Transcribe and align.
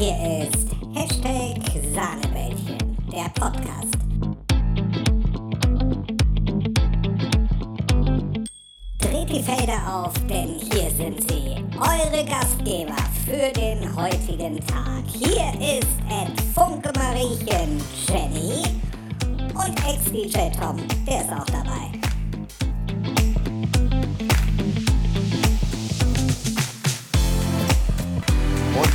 Hier 0.00 0.48
ist 0.48 0.66
Hashtag 0.94 1.60
Sahnebällchen, 1.94 2.96
der 3.12 3.28
Podcast. 3.38 3.98
Dreht 8.98 9.28
die 9.28 9.42
Felder 9.42 9.78
auf, 9.86 10.14
denn 10.26 10.54
hier 10.72 10.90
sind 10.90 11.20
sie, 11.28 11.62
eure 11.76 12.24
Gastgeber 12.24 12.96
für 13.26 13.52
den 13.52 13.94
heutigen 13.94 14.58
Tag. 14.66 15.04
Hier 15.06 15.52
ist 15.60 15.98
Ed 16.08 16.40
Funke 16.54 16.90
Mariechen, 16.98 17.82
Jenny 18.08 18.62
und 19.52 19.78
Ex-DJ 19.86 20.48
Tom, 20.58 20.78
der 21.06 21.20
ist 21.20 21.30
auch 21.30 21.44
dabei. 21.44 21.90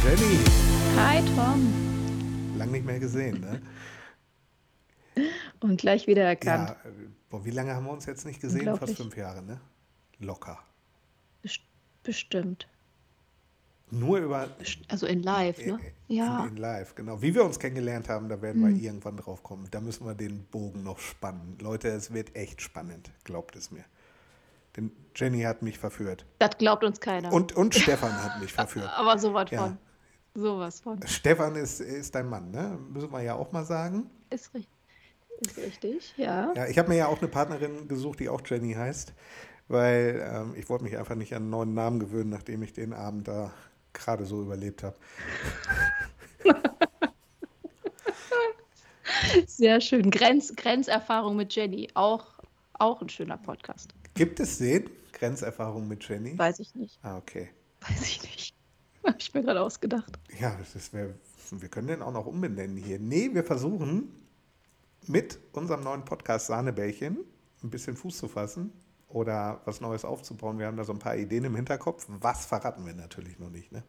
Jenny. 0.04 0.65
Hi 0.96 1.22
Tom. 1.36 1.74
Lang 2.58 2.72
nicht 2.72 2.86
mehr 2.86 3.00
gesehen, 3.00 3.40
ne? 3.42 3.62
Und 5.60 5.78
gleich 5.80 6.08
wieder 6.08 6.24
erkannt. 6.24 6.70
Ja, 6.70 6.90
äh, 6.90 6.94
boah, 7.30 7.44
wie 7.46 7.52
lange 7.52 7.74
haben 7.74 7.86
wir 7.86 7.92
uns 7.92 8.06
jetzt 8.06 8.26
nicht 8.26 8.40
gesehen? 8.42 8.76
Fast 8.78 8.96
fünf 8.96 9.16
Jahre, 9.18 9.42
ne? 9.42 9.60
Locker. 10.20 10.60
Best- 11.42 11.62
Bestimmt. 12.04 12.68
Nur 13.92 14.18
über 14.20 14.50
Also 14.90 15.06
in 15.08 15.22
live, 15.24 15.58
ne? 15.66 15.80
äh, 16.10 16.14
Ja. 16.16 16.46
in 16.46 16.58
live, 16.58 16.96
genau. 16.96 17.22
Wie 17.22 17.34
wir 17.34 17.44
uns 17.44 17.60
kennengelernt 17.60 18.10
haben, 18.10 18.30
da 18.30 18.42
werden 18.42 18.64
Hm. 18.64 18.76
wir 18.76 18.82
irgendwann 18.84 19.18
drauf 19.18 19.44
kommen. 19.44 19.68
Da 19.72 19.80
müssen 19.80 20.06
wir 20.06 20.14
den 20.16 20.44
Bogen 20.46 20.84
noch 20.84 21.00
spannen. 21.00 21.58
Leute, 21.62 21.88
es 21.90 22.14
wird 22.14 22.36
echt 22.36 22.62
spannend, 22.62 23.12
glaubt 23.24 23.56
es 23.56 23.72
mir. 23.72 23.84
Denn 24.76 24.92
Jenny 25.16 25.42
hat 25.44 25.62
mich 25.62 25.78
verführt. 25.80 26.26
Das 26.40 26.58
glaubt 26.58 26.84
uns 26.84 27.00
keiner. 27.00 27.32
Und, 27.32 27.54
und 27.54 27.74
Stefan 27.76 28.12
hat 28.24 28.40
mich 28.42 28.52
verführt. 28.54 28.90
Aber 28.98 29.18
sowas 29.18 29.50
Ja. 29.52 29.64
von. 29.64 29.78
Sowas 30.36 30.82
von. 30.82 31.00
Stefan 31.08 31.56
ist, 31.56 31.80
ist 31.80 32.14
dein 32.14 32.28
Mann, 32.30 32.52
ne? 32.52 32.78
Müssen 32.92 33.12
wir 33.12 33.22
ja 33.22 33.36
auch 33.36 33.52
mal 33.54 33.64
sagen. 33.66 34.10
Ist, 34.30 34.54
ri- 34.54 34.66
ist 35.40 35.58
richtig, 35.58 36.14
ja. 36.18 36.52
Ja, 36.54 36.68
ich 36.68 36.78
habe 36.78 36.90
mir 36.90 36.98
ja 36.98 37.08
auch 37.08 37.20
eine 37.20 37.30
Partnerin 37.30 37.88
gesucht, 37.88 38.20
die 38.20 38.28
auch 38.28 38.42
Jenny 38.46 38.74
heißt, 38.74 39.14
weil 39.70 40.22
ähm, 40.30 40.54
ich 40.58 40.68
wollte 40.70 40.84
mich 40.84 40.98
einfach 40.98 41.16
nicht 41.16 41.34
an 41.34 41.44
einen 41.44 41.52
neuen 41.52 41.74
Namen 41.74 42.00
gewöhnen, 42.00 42.30
nachdem 42.30 42.64
ich 42.64 42.74
den 42.74 42.92
Abend 42.94 43.28
da 43.30 43.54
gerade 43.94 44.26
so 44.26 44.42
überlebt 44.42 44.84
habe. 44.84 44.96
Sehr 49.48 49.80
schön. 49.82 50.12
Grenz, 50.12 50.54
Grenzerfahrung 50.56 51.36
mit 51.36 51.56
Jenny. 51.56 51.90
Auch, 51.94 52.26
auch 52.74 53.02
ein 53.02 53.10
schöner 53.10 53.38
Podcast. 53.38 53.94
Gibt 54.16 54.40
es 54.40 54.58
den? 54.58 54.90
Grenzerfahrung 55.14 55.88
mit 55.88 56.08
Jenny? 56.08 56.38
Weiß 56.38 56.60
ich 56.60 56.76
nicht. 56.76 57.00
Ah, 57.04 57.18
okay. 57.18 57.50
Weiß 57.82 58.02
ich 58.02 58.22
nicht. 58.24 58.55
Habe 59.08 59.18
ich 59.20 59.34
mir 59.34 59.44
gerade 59.44 59.62
ausgedacht. 59.62 60.18
Ja, 60.40 60.58
das 60.74 60.94
wär, 60.94 61.14
wir 61.52 61.70
können 61.70 61.88
den 61.88 62.02
auch 62.02 62.14
noch 62.14 62.26
umbenennen 62.26 62.78
hier. 62.78 63.00
Nee, 63.00 63.30
wir 63.34 63.44
versuchen 63.44 64.12
mit 65.08 65.40
unserem 65.54 65.84
neuen 65.84 66.04
Podcast 66.04 66.48
Sahnebällchen 66.48 67.18
ein 67.64 67.70
bisschen 67.70 67.96
Fuß 67.96 68.18
zu 68.18 68.28
fassen 68.28 68.72
oder 69.08 69.62
was 69.66 69.82
Neues 69.82 70.06
aufzubauen. 70.06 70.60
Wir 70.60 70.68
haben 70.68 70.78
da 70.78 70.84
so 70.84 70.94
ein 70.94 71.00
paar 71.00 71.16
Ideen 71.16 71.46
im 71.46 71.56
Hinterkopf. 71.56 72.06
Was 72.08 72.46
verraten 72.46 72.86
wir 72.86 72.94
natürlich 72.94 73.40
noch 73.40 73.50
nicht, 73.50 73.72
ne? 73.72 73.84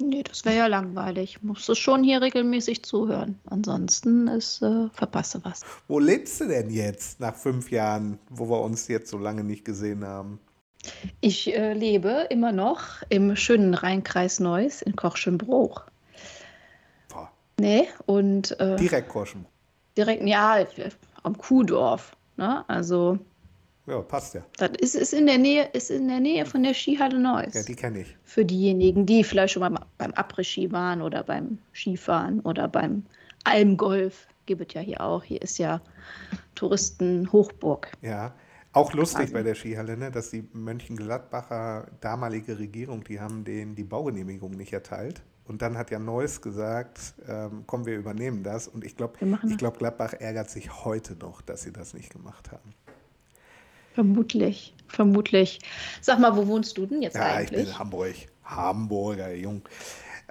Nee, 0.00 0.22
das 0.22 0.44
wäre 0.46 0.56
ja 0.56 0.66
langweilig. 0.66 1.42
Musst 1.42 1.68
du 1.68 1.74
schon 1.74 2.02
hier 2.02 2.22
regelmäßig 2.22 2.82
zuhören. 2.84 3.38
Ansonsten 3.44 4.28
ist, 4.28 4.62
äh, 4.62 4.88
verpasse 4.90 5.44
was. 5.44 5.60
Wo 5.88 5.98
lebst 5.98 6.40
du 6.40 6.48
denn 6.48 6.70
jetzt 6.70 7.20
nach 7.20 7.36
fünf 7.36 7.70
Jahren, 7.70 8.18
wo 8.30 8.48
wir 8.48 8.62
uns 8.62 8.88
jetzt 8.88 9.10
so 9.10 9.18
lange 9.18 9.44
nicht 9.44 9.64
gesehen 9.64 10.04
haben? 10.06 10.40
Ich 11.20 11.54
äh, 11.54 11.72
lebe 11.74 12.26
immer 12.30 12.52
noch 12.52 13.02
im 13.08 13.36
schönen 13.36 13.74
Rheinkreis 13.74 14.40
Neuss 14.40 14.82
in 14.82 14.96
Kochschenbruch. 14.96 15.82
Boah, 17.08 17.30
Nee, 17.58 17.88
und 18.06 18.58
äh, 18.60 18.76
direkt 18.76 19.08
Koschen. 19.08 19.44
direkt, 19.96 20.22
ja, 20.26 20.64
am 21.22 21.36
Kuhdorf. 21.36 22.16
Ne? 22.36 22.64
Also, 22.68 23.18
Ja, 23.86 24.00
passt 24.00 24.34
ja. 24.34 24.42
das 24.56 24.70
ist, 24.78 24.94
ist, 24.94 25.12
in 25.12 25.26
der 25.26 25.36
Nähe, 25.38 25.68
ist 25.74 25.90
in 25.90 26.08
der 26.08 26.20
Nähe 26.20 26.46
von 26.46 26.62
der 26.62 26.72
Skihalle 26.72 27.18
Neuss. 27.18 27.52
Ja, 27.54 27.62
die 27.62 27.74
kenne 27.76 28.00
ich. 28.00 28.16
Für 28.24 28.44
diejenigen, 28.44 29.04
die 29.04 29.22
vielleicht 29.24 29.52
schon 29.52 29.60
mal 29.60 29.84
beim 29.98 30.12
Après-Ski 30.12 30.72
waren 30.72 31.02
oder 31.02 31.22
beim 31.22 31.58
Skifahren 31.74 32.40
oder 32.40 32.68
beim 32.68 33.04
Almgolf. 33.44 34.26
Gibt 34.46 34.62
es 34.68 34.74
ja 34.74 34.80
hier 34.80 35.00
auch. 35.02 35.22
Hier 35.22 35.42
ist 35.42 35.58
ja 35.58 35.80
Touristenhochburg. 36.54 37.92
Ja. 38.00 38.32
Auch 38.72 38.92
lustig 38.92 39.20
Also- 39.20 39.32
bei 39.32 39.42
der 39.42 39.54
Skihalle, 39.54 39.96
ne, 39.96 40.10
dass 40.10 40.30
die 40.30 40.46
Mönchengladbacher 40.52 41.88
damalige 42.00 42.58
Regierung, 42.58 43.02
die 43.04 43.20
haben 43.20 43.44
denen 43.44 43.74
die 43.74 43.84
Baugenehmigung 43.84 44.52
nicht 44.52 44.72
erteilt. 44.72 45.22
Und 45.46 45.62
dann 45.62 45.76
hat 45.76 45.90
ja 45.90 45.98
Neuss 45.98 46.40
gesagt, 46.40 47.14
ähm, 47.26 47.64
komm, 47.66 47.84
wir 47.84 47.96
übernehmen 47.96 48.44
das. 48.44 48.68
Und 48.68 48.84
ich 48.84 48.96
glaube, 48.96 49.14
ich 49.48 49.56
glaube, 49.58 49.78
Gladbach 49.78 50.12
ärgert 50.18 50.48
sich 50.48 50.84
heute 50.84 51.16
noch, 51.16 51.40
dass 51.42 51.62
sie 51.62 51.72
das 51.72 51.92
nicht 51.94 52.12
gemacht 52.12 52.52
haben. 52.52 52.72
Vermutlich, 53.94 54.74
vermutlich. 54.86 55.58
Sag 56.00 56.20
mal, 56.20 56.36
wo 56.36 56.46
wohnst 56.46 56.78
du 56.78 56.86
denn 56.86 57.02
jetzt 57.02 57.16
Ja, 57.16 57.40
ich 57.40 57.48
eigentlich? 57.48 57.66
bin 57.66 57.78
Hamburg. 57.78 58.14
Hamburger 58.44 59.32
Jung. 59.34 59.62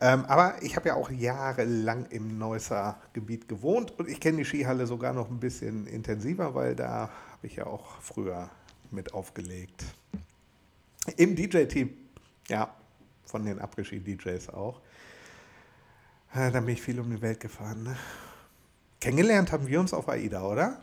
Ähm, 0.02 0.24
aber 0.26 0.56
ich 0.62 0.78
habe 0.78 0.88
ja 0.90 0.96
auch 0.96 1.12
jahrelang 1.12 2.06
im 2.10 2.38
Neusser 2.38 2.98
Gebiet 3.12 3.50
gewohnt 3.50 4.00
und 4.00 4.08
ich 4.08 4.22
kenne 4.22 4.38
die 4.38 4.46
Skihalle 4.46 4.88
sogar 4.88 5.12
noch 5.14 5.30
ein 5.30 5.42
bisschen 5.42 5.86
intensiver, 5.88 6.56
weil 6.56 6.74
da 6.76 7.10
habe 7.40 7.48
ich 7.48 7.56
ja 7.56 7.66
auch 7.68 8.02
früher 8.02 8.50
mit 8.92 9.14
aufgelegt. 9.14 9.86
Im 11.16 11.38
DJ-Team, 11.38 11.96
ja, 12.50 12.76
von 13.24 13.46
den 13.46 13.60
Après-Ski-DJs 13.60 14.50
auch. 14.50 14.82
Äh, 16.34 16.52
da 16.52 16.60
bin 16.60 16.74
ich 16.74 16.82
viel 16.82 17.00
um 17.00 17.10
die 17.10 17.22
Welt 17.22 17.40
gefahren. 17.40 17.84
Ne? 17.84 17.96
Kennengelernt 19.00 19.54
haben 19.54 19.68
wir 19.68 19.80
uns 19.80 19.94
auf 19.94 20.10
AIDA, 20.10 20.44
oder? 20.44 20.82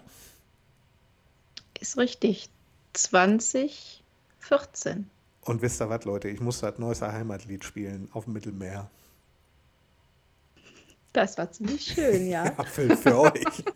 Ist 1.78 1.98
richtig. 1.98 2.48
2014. 2.94 5.10
Und 5.42 5.60
wisst 5.60 5.82
ihr 5.82 5.90
was, 5.90 6.06
Leute? 6.06 6.30
Ich 6.30 6.40
musste 6.40 6.70
das 6.70 6.78
Neusser 6.78 7.12
Heimatlied 7.12 7.64
spielen 7.64 8.08
auf 8.14 8.24
dem 8.24 8.32
Mittelmeer. 8.32 8.90
Das 11.12 11.36
war 11.36 11.52
ziemlich 11.52 11.84
schön, 11.84 12.28
ja. 12.28 12.46
Ja, 12.56 12.64
für, 12.64 12.96
für 12.96 13.18
euch. 13.18 13.64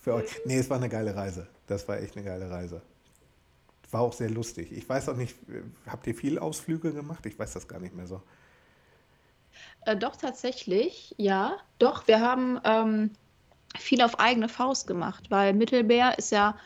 für 0.00 0.14
euch. 0.14 0.40
Nee, 0.44 0.58
es 0.58 0.70
war 0.70 0.78
eine 0.78 0.88
geile 0.88 1.14
Reise. 1.14 1.46
Das 1.66 1.86
war 1.88 1.98
echt 1.98 2.16
eine 2.16 2.24
geile 2.24 2.50
Reise. 2.50 2.82
War 3.90 4.02
auch 4.02 4.12
sehr 4.12 4.30
lustig. 4.30 4.72
Ich 4.72 4.88
weiß 4.88 5.08
auch 5.08 5.16
nicht, 5.16 5.34
habt 5.86 6.06
ihr 6.06 6.14
viel 6.14 6.38
Ausflüge 6.38 6.92
gemacht? 6.92 7.26
Ich 7.26 7.38
weiß 7.38 7.52
das 7.52 7.66
gar 7.66 7.80
nicht 7.80 7.94
mehr 7.94 8.06
so. 8.06 8.22
Äh, 9.84 9.96
doch, 9.96 10.16
tatsächlich, 10.16 11.14
ja. 11.18 11.56
Doch, 11.78 12.06
wir 12.06 12.20
haben 12.20 12.60
ähm, 12.64 13.10
viel 13.78 14.00
auf 14.02 14.18
eigene 14.20 14.48
Faust 14.48 14.86
gemacht, 14.86 15.30
weil 15.30 15.54
Mittelmeer 15.54 16.18
ist 16.18 16.30
ja, 16.30 16.56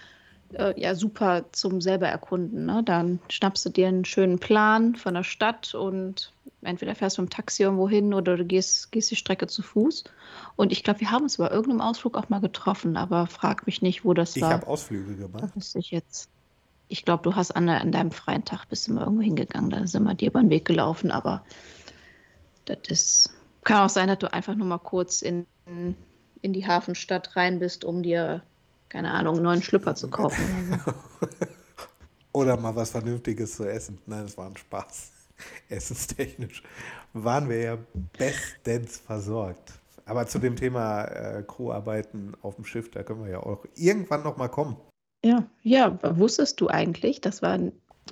äh, 0.53 0.79
ja 0.79 0.95
super 0.95 1.45
zum 1.53 1.81
selber 1.81 2.09
erkunden. 2.09 2.67
Ne? 2.67 2.83
Dann 2.85 3.21
schnappst 3.31 3.65
du 3.65 3.71
dir 3.71 3.89
einen 3.89 4.05
schönen 4.05 4.39
Plan 4.39 4.95
von 4.95 5.15
der 5.15 5.25
Stadt 5.25 5.75
und 5.75 6.34
entweder 6.65 6.95
fährst 6.95 7.19
du 7.19 7.23
mit 7.23 7.31
dem 7.31 7.37
Taxi 7.37 7.63
irgendwo 7.63 7.89
hin 7.89 8.15
oder 8.15 8.37
du 8.37 8.45
gehst, 8.45 8.93
gehst 8.93 9.11
die 9.11 9.17
Strecke 9.17 9.47
zu 9.47 9.63
Fuß. 9.63 10.05
Und 10.57 10.73
ich 10.73 10.83
glaube, 10.85 11.01
wir 11.01 11.11
haben 11.11 11.25
uns 11.25 11.39
bei 11.39 11.49
irgendeinem 11.49 11.81
Ausflug 11.81 12.17
auch 12.17 12.29
mal 12.29 12.41
getroffen, 12.41 12.97
aber 12.97 13.27
frag 13.27 13.67
mich 13.67 13.83
nicht, 13.83 14.05
wo 14.05 14.15
das 14.15 14.37
Ich 14.37 14.43
war. 14.43 14.53
habe 14.53 14.67
Ausflüge 14.67 15.17
gemacht. 15.17 15.45
Das 15.55 15.75
ich 15.75 15.91
jetzt. 15.91 16.29
Ich 16.89 17.05
glaube, 17.05 17.23
du 17.23 17.35
hast 17.35 17.53
an, 17.53 17.69
an 17.69 17.93
deinem 17.93 18.11
freien 18.11 18.45
Tag 18.45 18.69
bist 18.69 18.89
mal 18.91 19.03
irgendwo 19.03 19.23
hingegangen, 19.23 19.71
da 19.71 19.87
sind 19.87 20.05
wir 20.05 20.15
dir 20.15 20.29
über 20.29 20.41
den 20.41 20.51
Weg 20.51 20.65
gelaufen, 20.65 21.11
aber 21.11 21.45
das 22.67 22.79
ist. 22.89 23.31
Kann 23.65 23.87
auch 23.87 23.89
sein, 23.89 24.09
dass 24.09 24.19
du 24.19 24.31
einfach 24.31 24.55
nur 24.55 24.67
mal 24.67 24.79
kurz 24.79 25.23
in, 25.23 25.47
in 26.43 26.53
die 26.53 26.67
Hafenstadt 26.67 27.35
rein 27.35 27.59
bist, 27.59 27.83
um 27.87 28.03
dir, 28.03 28.43
keine 28.91 29.11
Ahnung, 29.13 29.37
einen 29.37 29.45
neuen 29.45 29.63
Schlüpper 29.63 29.95
zu 29.95 30.11
kaufen. 30.11 30.45
oder 32.35 32.59
mal 32.59 32.77
was 32.77 32.91
Vernünftiges 32.91 33.57
zu 33.57 33.65
essen. 33.65 33.99
Nein, 34.05 34.25
das 34.25 34.37
war 34.37 34.47
ein 34.47 34.57
Spaß. 34.57 35.13
Essenstechnisch 35.69 36.63
waren 37.13 37.49
wir 37.49 37.61
ja 37.61 37.79
bestens 38.19 38.99
versorgt. 38.99 39.73
Aber 40.07 40.27
zu 40.27 40.39
dem 40.39 40.57
Thema 40.57 41.05
äh, 41.05 41.43
Crewarbeiten 41.43 42.37
auf 42.43 42.57
dem 42.57 42.65
Schiff, 42.65 42.91
da 42.91 43.03
können 43.03 43.25
wir 43.25 43.31
ja 43.31 43.41
auch 43.41 43.65
irgendwann 43.75 44.23
noch 44.23 44.37
mal 44.37 44.49
kommen. 44.49 44.77
Ja, 45.25 45.45
ja, 45.63 45.99
wusstest 46.19 46.61
du 46.61 46.69
eigentlich, 46.69 47.23
das 47.23 47.41
war, 47.41 47.59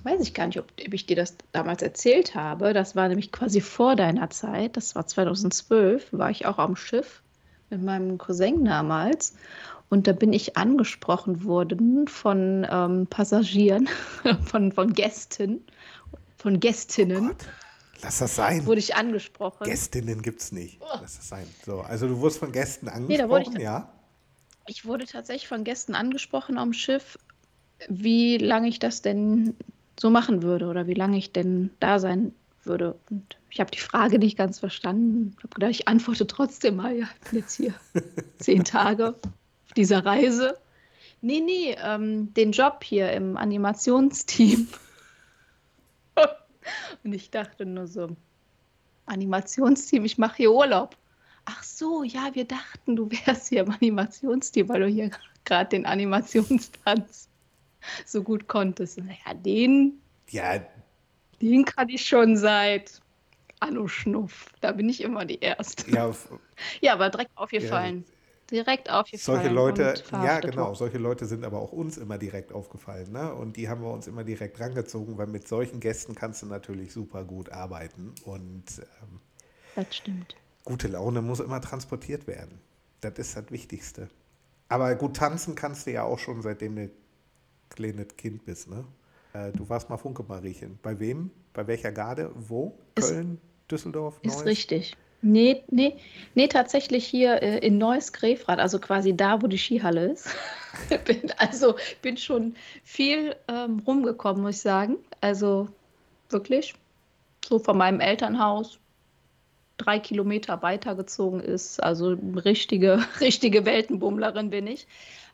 weiß 0.02 0.22
ich 0.22 0.32
gar 0.32 0.46
nicht, 0.46 0.58
ob, 0.58 0.72
ob 0.86 0.94
ich 0.94 1.04
dir 1.04 1.16
das 1.16 1.36
damals 1.52 1.82
erzählt 1.82 2.34
habe, 2.34 2.72
das 2.72 2.96
war 2.96 3.08
nämlich 3.08 3.32
quasi 3.32 3.60
vor 3.60 3.96
deiner 3.96 4.30
Zeit, 4.30 4.78
das 4.78 4.94
war 4.94 5.06
2012, 5.06 6.08
war 6.12 6.30
ich 6.30 6.46
auch 6.46 6.56
am 6.56 6.75
Schiff 6.75 7.22
mit 7.68 7.82
meinem 7.82 8.16
Cousin 8.16 8.64
damals 8.64 9.34
und 9.90 10.06
da 10.06 10.12
bin 10.12 10.32
ich 10.32 10.56
angesprochen 10.56 11.44
worden 11.44 12.08
von 12.08 12.66
ähm, 12.70 13.06
Passagieren, 13.08 13.90
von, 14.46 14.72
von 14.72 14.94
Gästen, 14.94 15.66
von 16.42 16.58
Gästinnen, 16.58 17.28
Gott, 17.28 17.46
lass 18.02 18.18
das 18.18 18.34
sein. 18.36 18.66
wurde 18.66 18.80
ich 18.80 18.96
angesprochen. 18.96 19.64
Gästinnen 19.64 20.22
gibt 20.22 20.40
es 20.40 20.52
nicht. 20.52 20.80
Lass 20.80 21.16
das 21.16 21.28
sein. 21.28 21.46
So, 21.64 21.80
also 21.80 22.08
du 22.08 22.18
wurdest 22.18 22.40
von 22.40 22.50
Gästen 22.50 22.90
Nee, 23.06 23.16
da 23.16 23.28
wurde 23.28 23.42
ich 23.42 23.48
angesprochen, 23.48 23.60
ja? 23.60 23.92
Ich 24.66 24.84
wurde 24.84 25.06
tatsächlich 25.06 25.48
von 25.48 25.64
Gästen 25.64 25.94
angesprochen 25.94 26.58
am 26.58 26.72
Schiff, 26.72 27.16
wie 27.88 28.38
lange 28.38 28.68
ich 28.68 28.80
das 28.80 29.02
denn 29.02 29.54
so 29.98 30.10
machen 30.10 30.42
würde 30.42 30.66
oder 30.66 30.86
wie 30.86 30.94
lange 30.94 31.16
ich 31.16 31.32
denn 31.32 31.70
da 31.78 31.98
sein 32.00 32.34
würde. 32.64 32.98
Und 33.10 33.36
ich 33.50 33.60
habe 33.60 33.70
die 33.70 33.80
Frage 33.80 34.18
nicht 34.18 34.36
ganz 34.36 34.58
verstanden. 34.58 35.34
Ich 35.38 35.44
habe 35.44 35.54
gedacht, 35.54 35.70
ich 35.70 35.88
antworte 35.88 36.26
trotzdem 36.26 36.76
mal. 36.76 36.96
Ja, 36.96 37.08
ich 37.22 37.30
bin 37.30 37.38
jetzt 37.40 37.54
hier 37.56 37.74
zehn 38.38 38.64
Tage 38.64 39.10
auf 39.10 39.72
dieser 39.76 40.04
Reise. 40.04 40.56
Nee, 41.20 41.40
nee, 41.40 41.76
ähm, 41.80 42.34
den 42.34 42.50
Job 42.50 42.82
hier 42.82 43.12
im 43.12 43.36
Animationsteam. 43.36 44.66
Und 47.05 47.12
ich 47.12 47.31
dachte 47.31 47.67
nur 47.67 47.87
so, 47.87 48.17
Animationsteam, 49.06 50.05
ich 50.05 50.19
mache 50.19 50.37
hier 50.38 50.53
Urlaub. 50.53 50.97
Ach 51.44 51.62
so, 51.62 52.05
ja, 52.05 52.31
wir 52.35 52.44
dachten, 52.44 52.94
du 52.97 53.11
wärst 53.11 53.49
hier 53.49 53.62
im 53.62 53.70
Animationsteam, 53.70 54.69
weil 54.69 54.81
du 54.81 54.87
hier 54.87 55.11
gerade 55.44 55.70
den 55.70 55.87
Animationstanz 55.87 57.29
so 58.06 58.23
gut 58.23 58.47
konntest. 58.49 58.99
Naja, 58.99 59.35
den, 59.35 60.00
Ja, 60.31 60.61
den 61.41 61.64
kann 61.64 61.88
ich 61.88 62.06
schon 62.06 62.37
seit 62.37 63.00
Anno 63.61 63.88
Schnuff. 63.88 64.50
Da 64.61 64.73
bin 64.73 64.88
ich 64.88 65.00
immer 65.03 65.25
die 65.25 65.41
Erste. 65.41 65.91
ja, 65.91 66.11
Ja, 66.81 66.93
aber 66.94 67.11
direkt 67.11 67.37
aufgefallen. 67.37 68.05
Direkt 68.52 68.88
aufgefallen. 68.90 69.43
solche 69.43 69.49
Leute, 69.49 69.94
ja 70.12 70.40
genau, 70.40 70.75
solche 70.75 70.99
Leute 70.99 71.26
sind 71.26 71.44
aber 71.44 71.58
auch 71.60 71.72
uns 71.72 71.96
immer 71.96 72.19
direkt 72.19 72.52
aufgefallen, 72.52 73.10
ne? 73.10 73.34
Und 73.34 73.56
die 73.56 73.69
haben 73.69 73.82
wir 73.82 73.90
uns 73.90 74.06
immer 74.06 74.25
direkt 74.25 74.60
rangezogen, 74.60 75.19
weil 75.19 75.26
mit 75.26 75.49
solchen 75.49 75.81
Gästen 75.81 76.14
kannst 76.14 76.43
du 76.43 76.46
natürlich 76.46 76.93
super 76.93 77.25
gut 77.25 77.50
arbeiten 77.50 78.14
und 78.25 78.64
ähm, 78.78 79.20
Das 79.75 79.94
stimmt. 79.94 80.34
gute 80.64 80.88
Laune 80.88 81.22
muss 81.22 81.40
immer 81.40 81.60
transportiert 81.60 82.26
werden. 82.26 82.60
Das 83.00 83.14
ist 83.19 83.37
das 83.37 83.50
Wichtigste. 83.50 84.08
Aber 84.69 84.94
gut, 84.96 85.16
tanzen 85.16 85.54
kannst 85.54 85.87
du 85.87 85.93
ja 85.93 86.04
auch 86.04 86.19
schon, 86.19 86.43
seitdem 86.43 86.76
du 86.76 86.90
kleines 87.70 88.16
Kind 88.16 88.44
bist, 88.44 88.69
ne? 88.70 88.84
Äh, 89.34 89.52
Du 89.52 89.69
warst 89.69 89.90
mal 89.90 89.96
Funke 89.99 90.22
Mariechen. 90.25 90.78
Bei 90.82 90.99
wem? 91.00 91.31
Bei 91.54 91.66
welcher 91.66 91.93
Garde? 91.93 92.32
Wo? 92.34 92.78
Ist- 92.94 93.08
Köln? 93.08 93.40
Düsseldorf? 93.70 94.20
Ist 94.22 94.37
Neuss? 94.38 94.46
richtig. 94.46 94.96
Nee, 95.24 95.62
nee, 95.69 95.96
nee, 96.34 96.48
tatsächlich 96.48 97.06
hier 97.06 97.42
äh, 97.42 97.58
in 97.58 97.78
Neuss-Grefrath, 97.78 98.58
also 98.58 98.80
quasi 98.80 99.16
da, 99.16 99.40
wo 99.40 99.46
die 99.46 99.58
Skihalle 99.58 100.06
ist. 100.06 100.28
bin, 101.04 101.32
also 101.38 101.76
bin 102.02 102.16
schon 102.16 102.56
viel 102.82 103.36
ähm, 103.46 103.78
rumgekommen, 103.86 104.42
muss 104.42 104.56
ich 104.56 104.62
sagen. 104.62 104.96
Also 105.20 105.69
wirklich, 106.28 106.74
so 107.44 107.60
von 107.60 107.78
meinem 107.78 108.00
Elternhaus 108.00 108.80
drei 109.76 110.00
Kilometer 110.00 110.60
weitergezogen 110.62 111.40
ist. 111.40 111.80
Also 111.80 112.16
richtige, 112.44 112.98
richtige 113.20 113.64
Weltenbummlerin 113.64 114.50
bin 114.50 114.66
ich. 114.66 114.88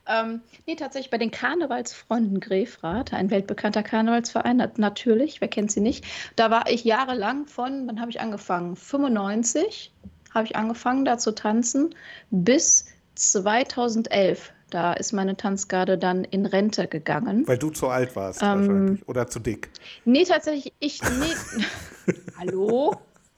Ähm, 0.08 0.40
nee, 0.66 0.74
tatsächlich 0.74 1.10
bei 1.10 1.18
den 1.18 1.30
Karnevalsfreunden 1.30 2.40
Grefrath, 2.40 3.12
ein 3.12 3.30
weltbekannter 3.30 3.82
Karnevalsverein, 3.82 4.56
nat- 4.56 4.78
natürlich, 4.78 5.40
wer 5.40 5.48
kennt 5.48 5.70
sie 5.70 5.80
nicht. 5.80 6.04
Da 6.36 6.50
war 6.50 6.70
ich 6.70 6.84
jahrelang 6.84 7.46
von, 7.46 7.86
wann 7.86 8.00
habe 8.00 8.10
ich 8.10 8.20
angefangen? 8.20 8.74
95 8.76 9.92
habe 10.34 10.46
ich 10.46 10.56
angefangen, 10.56 11.04
da 11.04 11.18
zu 11.18 11.32
tanzen, 11.34 11.94
bis 12.30 12.86
2011. 13.16 14.52
Da 14.70 14.92
ist 14.92 15.12
meine 15.12 15.36
Tanzgarde 15.36 15.96
dann 15.96 16.24
in 16.24 16.44
Rente 16.44 16.86
gegangen. 16.88 17.46
Weil 17.48 17.56
du 17.58 17.70
zu 17.70 17.88
alt 17.88 18.14
warst 18.16 18.42
Ähm, 18.42 18.48
wahrscheinlich. 18.68 19.08
Oder 19.08 19.26
zu 19.26 19.40
dick. 19.40 19.70
Nee, 20.04 20.24
tatsächlich, 20.24 20.74
ich, 20.78 21.00
nee. 21.02 22.14
Hallo? 22.38 22.94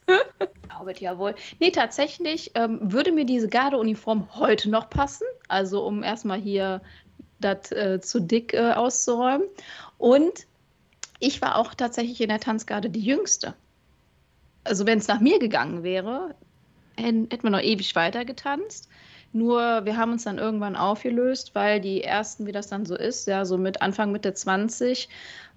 Glaube 0.07 0.93
ja 0.99 1.17
wohl. 1.17 1.35
Nee, 1.59 1.71
tatsächlich 1.71 2.51
ähm, 2.55 2.79
würde 2.81 3.11
mir 3.11 3.25
diese 3.25 3.47
Gardeuniform 3.47 4.35
heute 4.35 4.69
noch 4.69 4.89
passen. 4.89 5.25
Also, 5.47 5.85
um 5.85 6.03
erstmal 6.03 6.39
hier 6.39 6.81
das 7.39 7.71
äh, 7.71 7.99
zu 8.01 8.19
dick 8.19 8.53
äh, 8.53 8.71
auszuräumen. 8.71 9.47
Und 9.97 10.47
ich 11.19 11.41
war 11.41 11.57
auch 11.57 11.73
tatsächlich 11.73 12.19
in 12.21 12.29
der 12.29 12.39
Tanzgarde 12.39 12.89
die 12.89 13.01
Jüngste. 13.01 13.53
Also, 14.63 14.85
wenn 14.85 14.97
es 14.97 15.07
nach 15.07 15.19
mir 15.19 15.39
gegangen 15.39 15.83
wäre, 15.83 16.35
hätten 16.97 17.43
wir 17.43 17.49
noch 17.49 17.61
ewig 17.61 17.95
weiter 17.95 18.25
getanzt. 18.25 18.89
Nur 19.33 19.85
wir 19.85 19.95
haben 19.95 20.11
uns 20.11 20.25
dann 20.25 20.37
irgendwann 20.37 20.75
aufgelöst, 20.75 21.55
weil 21.55 21.79
die 21.79 22.03
ersten, 22.03 22.45
wie 22.47 22.51
das 22.51 22.67
dann 22.67 22.85
so 22.85 22.97
ist, 22.97 23.27
ja, 23.27 23.45
so 23.45 23.57
mit 23.57 23.81
Anfang, 23.81 24.11
Mitte 24.11 24.33
20, 24.33 25.07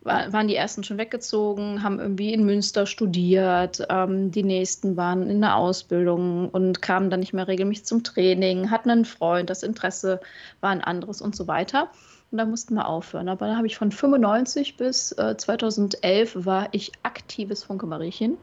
war, 0.05 0.33
waren 0.33 0.49
die 0.49 0.56
ersten 0.56 0.85
schon 0.85 0.99
weggezogen, 0.99 1.83
haben 1.83 1.99
irgendwie 1.99 2.33
in 2.33 2.45
Münster 2.45 2.87
studiert, 2.87 3.85
ähm, 3.89 4.31
die 4.31 4.43
nächsten 4.43 4.97
waren 4.97 5.29
in 5.29 5.41
der 5.41 5.56
Ausbildung 5.56 6.51
und 6.51 6.83
kamen 6.83 7.11
dann 7.11 7.21
nicht 7.21 7.33
mehr 7.33 7.49
regelmäßig 7.49 7.87
zum 7.87 8.05
Training, 8.05 8.71
hatten 8.71 8.91
einen 8.91 9.05
Freund, 9.05 9.51
das 9.51 9.62
Interesse 9.62 10.21
war 10.61 10.71
ein 10.71 10.83
anderes 10.83 11.21
und 11.21 11.35
so 11.35 11.49
weiter. 11.49 11.89
Und 12.31 12.39
da 12.39 12.47
mussten 12.47 12.75
wir 12.75 12.89
aufhören. 12.89 13.29
Aber 13.29 13.47
da 13.47 13.56
habe 13.56 13.67
ich 13.67 13.77
von 13.77 13.93
95 13.93 14.77
bis 14.77 15.12
äh, 15.12 15.37
2011 15.37 16.45
war 16.45 16.69
ich 16.73 16.91
aktives 17.05 17.62
Funke 17.62 17.87
Mariechen 17.87 18.39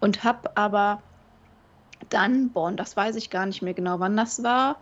und 0.00 0.24
habe 0.24 0.56
aber 0.56 1.02
dann, 2.08 2.48
und 2.54 2.78
das 2.78 2.96
weiß 2.96 3.16
ich 3.16 3.30
gar 3.30 3.46
nicht 3.46 3.62
mehr 3.62 3.74
genau, 3.74 4.00
wann 4.00 4.16
das 4.16 4.42
war. 4.42 4.76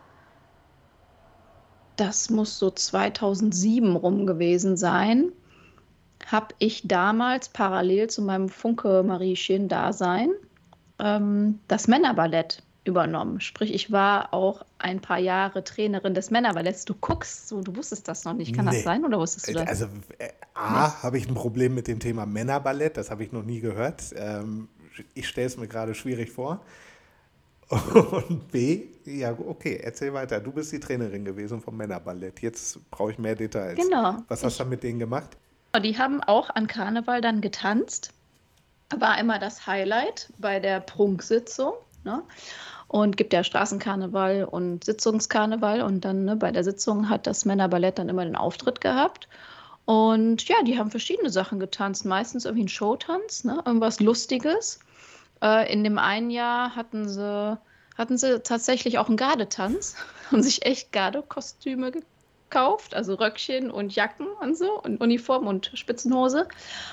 Das 1.95 2.29
muss 2.29 2.57
so 2.57 2.71
2007 2.71 3.95
rum 3.95 4.25
gewesen 4.25 4.77
sein. 4.77 5.31
Habe 6.27 6.55
ich 6.59 6.87
damals 6.87 7.49
parallel 7.49 8.09
zu 8.09 8.21
meinem 8.21 8.49
Funke 8.49 9.03
Mariechen 9.03 9.67
Dasein 9.67 10.31
ähm, 10.99 11.59
das 11.67 11.87
Männerballett 11.87 12.63
übernommen. 12.85 13.39
Sprich, 13.39 13.73
ich 13.73 13.91
war 13.91 14.33
auch 14.33 14.65
ein 14.77 14.99
paar 14.99 15.19
Jahre 15.19 15.63
Trainerin 15.63 16.13
des 16.13 16.31
Männerballetts. 16.31 16.85
Du 16.85 16.93
guckst 16.93 17.47
so, 17.47 17.61
du 17.61 17.75
wusstest 17.75 18.07
das 18.07 18.25
noch 18.25 18.33
nicht. 18.33 18.53
Kann 18.55 18.65
Nee. 18.65 18.71
das 18.71 18.83
sein 18.83 19.05
oder 19.05 19.19
wusstest 19.19 19.47
du 19.47 19.53
das? 19.53 19.67
Also, 19.67 19.85
äh, 20.17 20.29
A, 20.53 21.01
habe 21.03 21.17
ich 21.17 21.27
ein 21.27 21.33
Problem 21.33 21.75
mit 21.75 21.87
dem 21.87 21.99
Thema 21.99 22.25
Männerballett, 22.25 22.97
das 22.97 23.09
habe 23.09 23.23
ich 23.23 23.31
noch 23.31 23.43
nie 23.43 23.59
gehört. 23.61 24.03
Ähm, 24.15 24.67
ich 25.13 25.27
stelle 25.27 25.47
es 25.47 25.57
mir 25.57 25.67
gerade 25.67 25.95
schwierig 25.95 26.31
vor. 26.31 26.61
Und 27.69 28.51
B, 28.51 28.83
ja, 29.05 29.31
okay, 29.31 29.79
erzähl 29.81 30.13
weiter. 30.13 30.39
Du 30.39 30.51
bist 30.51 30.71
die 30.71 30.79
Trainerin 30.79 31.25
gewesen 31.25 31.61
vom 31.61 31.75
Männerballett. 31.77 32.41
Jetzt 32.41 32.79
brauche 32.91 33.11
ich 33.11 33.17
mehr 33.17 33.35
Details. 33.35 33.79
Genau. 33.79 34.17
Was 34.27 34.43
hast 34.43 34.59
du 34.59 34.65
mit 34.65 34.83
denen 34.83 34.99
gemacht? 34.99 35.37
Die 35.81 35.97
haben 35.97 36.21
auch 36.21 36.51
an 36.51 36.67
Karneval 36.67 37.21
dann 37.21 37.41
getanzt. 37.41 38.13
War 38.95 39.17
immer 39.19 39.39
das 39.39 39.65
Highlight 39.65 40.31
bei 40.37 40.59
der 40.59 40.79
Prunksitzung. 40.79 41.73
Ne? 42.03 42.21
Und 42.87 43.17
gibt 43.17 43.33
ja 43.33 43.43
Straßenkarneval 43.43 44.43
und 44.43 44.83
Sitzungskarneval. 44.83 45.81
Und 45.81 46.05
dann 46.05 46.25
ne, 46.25 46.35
bei 46.35 46.51
der 46.51 46.63
Sitzung 46.63 47.09
hat 47.09 47.25
das 47.25 47.45
Männerballett 47.45 47.97
dann 47.97 48.09
immer 48.09 48.23
den 48.23 48.35
Auftritt 48.35 48.81
gehabt. 48.81 49.27
Und 49.85 50.47
ja, 50.47 50.61
die 50.63 50.77
haben 50.77 50.91
verschiedene 50.91 51.31
Sachen 51.31 51.59
getanzt. 51.59 52.05
Meistens 52.05 52.45
irgendwie 52.45 52.61
einen 52.61 52.69
Showtanz, 52.69 53.43
ne? 53.43 53.63
irgendwas 53.65 53.99
Lustiges. 53.99 54.79
Äh, 55.41 55.73
in 55.73 55.83
dem 55.83 55.97
einen 55.97 56.29
Jahr 56.29 56.75
hatten 56.75 57.09
sie, 57.09 57.57
hatten 57.97 58.17
sie 58.17 58.41
tatsächlich 58.41 58.99
auch 58.99 59.07
einen 59.07 59.17
Gardetanz. 59.17 59.95
Haben 60.31 60.43
sich 60.43 60.65
echt 60.65 60.91
Gardekostüme 60.91 61.91
gekauft, 62.53 62.93
also 62.93 63.15
Röckchen 63.15 63.71
und 63.71 63.95
Jacken 63.95 64.27
und 64.41 64.57
so 64.57 64.79
und 64.81 65.01
Uniform 65.01 65.47
und 65.47 65.71
Spitzenhose 65.73 66.47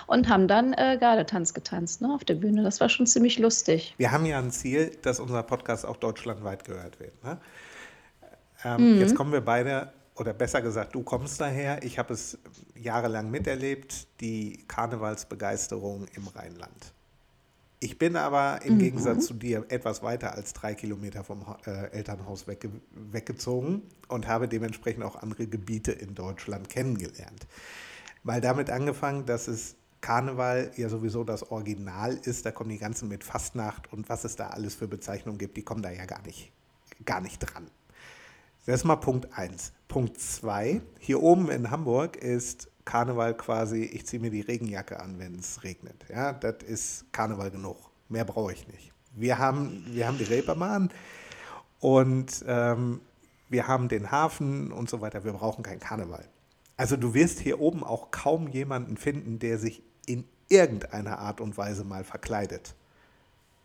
und 0.07 0.29
haben 0.29 0.49
dann 0.49 0.73
äh, 0.73 0.97
Gardetanz 0.99 1.55
getanzt 1.55 2.01
ne, 2.01 2.13
auf 2.13 2.25
der 2.25 2.35
Bühne. 2.35 2.63
Das 2.63 2.81
war 2.81 2.89
schon 2.89 3.07
ziemlich 3.07 3.39
lustig. 3.39 3.95
Wir 3.99 4.11
haben 4.11 4.25
ja 4.25 4.39
ein 4.39 4.51
Ziel, 4.51 4.97
dass 5.03 5.21
unser 5.21 5.43
Podcast 5.43 5.85
auch 5.85 5.97
deutschlandweit 5.97 6.65
gehört 6.65 6.99
wird. 6.99 7.23
Ne? 7.23 7.39
Mhm. 8.65 8.85
Ähm, 8.85 8.99
Jetzt 9.01 9.15
kommen 9.15 9.33
wir 9.33 9.43
beide, 9.43 9.93
oder 10.17 10.33
besser 10.33 10.63
gesagt, 10.63 10.95
du 10.95 11.03
kommst 11.03 11.41
daher. 11.41 11.83
Ich 11.83 11.99
habe 11.99 12.15
es 12.15 12.39
jahrelang 12.75 13.31
miterlebt, 13.31 14.21
die 14.21 14.65
Karnevalsbegeisterung 14.67 16.07
im 16.15 16.27
Rheinland. 16.29 16.95
Ich 17.83 17.97
bin 17.99 18.17
aber 18.17 18.61
im 18.63 18.75
Mhm. 18.75 18.79
Gegensatz 18.79 19.27
zu 19.27 19.35
dir 19.35 19.65
etwas 19.71 20.03
weiter 20.03 20.35
als 20.35 20.53
drei 20.53 20.75
Kilometer 20.75 21.25
vom 21.25 21.45
äh, 21.67 21.91
Elternhaus 21.93 22.47
wegge 22.47 22.71
weggezogen 22.93 23.83
und 24.09 24.29
habe 24.29 24.49
dementsprechend 24.49 25.03
auch 25.03 25.17
andere 25.17 25.47
Gebiete 25.47 25.91
in 25.91 26.15
Deutschland 26.15 26.69
kennengelernt. 26.69 27.47
Mal 28.23 28.43
damit 28.43 28.69
angefangen, 28.69 29.25
dass 29.25 29.49
es 29.49 29.77
Karneval 30.03 30.73
ja 30.77 30.91
sowieso 30.91 31.25
das 31.25 31.51
Original 31.51 32.19
ist. 32.23 32.45
Da 32.45 32.51
kommen 32.53 32.69
die 32.69 32.79
ganzen 32.79 33.09
mit 33.09 33.25
Fastnacht 33.25 33.91
und 33.91 34.11
was 34.11 34.25
es 34.25 34.37
da 34.37 34.49
alles 34.49 34.75
für 34.75 34.87
Bezeichnungen 34.87 35.39
gibt, 35.39 35.57
die 35.57 35.63
kommen 35.63 35.83
da 35.83 35.91
ja 35.91 36.05
gar 36.05 36.23
nicht, 36.23 36.53
gar 37.07 37.23
nicht 37.23 37.39
dran. 37.39 37.67
Das 38.67 38.81
ist 38.81 38.85
mal 38.85 38.97
Punkt 38.97 39.33
1. 39.37 39.73
Punkt 39.89 40.21
2. 40.21 40.83
Hier 40.99 41.23
oben 41.23 41.51
in 41.51 41.71
Hamburg 41.71 42.17
ist 42.17 42.69
Karneval 42.91 43.35
quasi, 43.37 43.85
ich 43.85 44.05
ziehe 44.05 44.21
mir 44.21 44.31
die 44.33 44.41
Regenjacke 44.41 44.99
an, 44.99 45.21
wenn 45.21 45.39
es 45.39 45.63
regnet. 45.63 46.05
Ja, 46.09 46.33
das 46.33 46.57
ist 46.67 47.05
Karneval 47.13 47.53
genug. 47.53 47.77
Mehr 48.09 48.25
brauche 48.25 48.53
ich 48.53 48.67
nicht. 48.67 48.93
Wir 49.15 49.39
haben, 49.39 49.85
wir 49.87 50.09
haben 50.09 50.19
die 50.19 50.25
Reeperbahn 50.25 50.91
und 51.79 52.45
ähm, 52.49 53.01
wir 53.49 53.69
haben 53.69 53.87
den 53.87 54.11
Hafen 54.11 54.73
und 54.73 54.91
so 54.91 55.01
weiter. 55.01 55.23
Wir 55.23 55.33
brauchen 55.33 55.63
keinen 55.63 55.79
Karneval. 55.79 56.27
Also 56.77 56.97
du 56.97 57.15
wirst 57.15 57.39
hier 57.39 57.61
oben 57.61 57.85
auch 57.85 58.11
kaum 58.11 58.49
jemanden 58.49 58.97
finden, 58.97 59.39
der 59.39 59.59
sich 59.59 59.85
in 60.07 60.25
irgendeiner 60.49 61.21
Art 61.21 61.41
und 61.41 61.57
Weise 61.57 61.85
mal 61.85 62.03
verkleidet. 62.03 62.75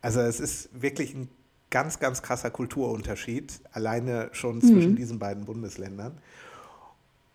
Also 0.02 0.20
es 0.20 0.38
ist 0.38 0.68
wirklich 0.72 1.14
ein 1.14 1.28
ganz, 1.70 1.98
ganz 1.98 2.22
krasser 2.22 2.50
Kulturunterschied, 2.52 3.60
alleine 3.72 4.28
schon 4.30 4.60
zwischen 4.60 4.94
diesen 4.94 5.18
beiden 5.18 5.46
Bundesländern. 5.46 6.18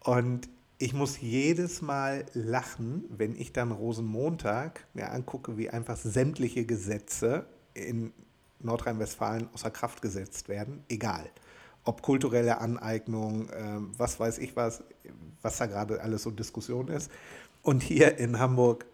Und 0.06 0.48
ich 0.82 0.94
muss 0.94 1.22
jedes 1.22 1.84
Mal 1.84 2.26
lachen, 2.34 3.06
wenn 3.10 3.36
ich 3.36 3.54
dann 3.54 3.72
Rosenmontag 3.72 4.88
mir 4.96 5.12
angucke, 5.12 5.56
wie 5.56 5.70
einfach 5.70 5.96
sämtliche 5.96 6.66
Gesetze 6.66 7.46
in 7.76 8.12
Nordrhein-Westfalen 8.62 9.48
außer 9.54 9.70
Kraft 9.70 10.02
gesetzt 10.02 10.50
werden, 10.50 10.84
egal. 10.90 11.30
Ob 11.84 12.02
kulturelle 12.02 12.60
Aneignung, 12.60 13.48
äh, 13.50 13.78
was 13.98 14.20
weiß 14.20 14.40
ich 14.40 14.56
was, 14.56 14.84
was 15.44 15.58
da 15.60 15.68
gerade 15.68 16.02
alles 16.02 16.24
so 16.24 16.32
Diskussion 16.32 16.88
ist. 16.88 17.12
Und 17.62 17.84
hier 17.84 18.18
in 18.18 18.40
Hamburg, 18.40 18.86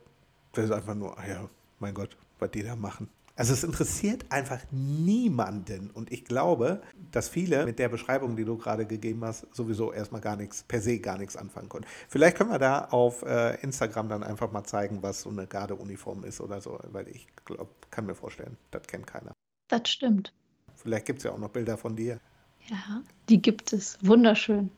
das 0.52 0.66
ist 0.66 0.72
einfach 0.72 0.96
nur, 0.96 1.16
ja, 1.26 1.50
mein 1.80 1.94
Gott, 1.94 2.18
was 2.40 2.52
die 2.52 2.64
da 2.64 2.76
machen. 2.76 3.10
Also 3.38 3.54
es 3.54 3.64
interessiert 3.64 4.26
einfach 4.30 4.60
niemanden. 4.72 5.92
Und 5.92 6.12
ich 6.12 6.26
glaube, 6.26 6.82
dass 7.12 7.30
viele 7.30 7.66
mit 7.66 7.78
der 7.78 7.88
Beschreibung, 7.88 8.36
die 8.36 8.44
du 8.44 8.58
gerade 8.58 8.88
gegeben 8.88 9.24
hast, 9.24 9.46
sowieso 9.56 9.94
erstmal 9.94 10.22
gar 10.22 10.36
nichts, 10.36 10.64
per 10.64 10.82
se 10.82 11.00
gar 11.00 11.20
nichts 11.20 11.38
anfangen 11.38 11.70
können. 11.70 11.86
Vielleicht 12.10 12.36
können 12.36 12.50
wir 12.50 12.58
da 12.58 12.86
auf 12.86 13.22
äh, 13.22 13.62
Instagram 13.62 14.10
dann 14.10 14.24
einfach 14.24 14.52
mal 14.52 14.64
zeigen, 14.64 15.04
was 15.04 15.22
so 15.22 15.30
eine 15.30 15.46
Gardeuniform 15.46 16.24
ist 16.24 16.42
oder 16.42 16.60
so, 16.62 16.80
weil 16.92 17.08
ich 17.10 17.28
glaube, 17.46 17.70
kann 17.92 18.08
mir 18.08 18.16
vorstellen, 18.16 18.58
das 18.72 18.88
kennt 18.88 19.06
keiner. 19.06 19.34
Das 19.68 19.88
stimmt. 19.88 20.34
Vielleicht 20.76 21.06
gibt 21.06 21.20
es 21.20 21.26
ja 21.26 21.32
auch 21.32 21.38
noch 21.38 21.50
Bilder 21.50 21.78
von 21.78 21.96
dir. 21.96 22.20
Ja, 22.68 23.04
die 23.30 23.42
gibt 23.42 23.72
es. 23.72 24.00
Wunderschön. 24.02 24.72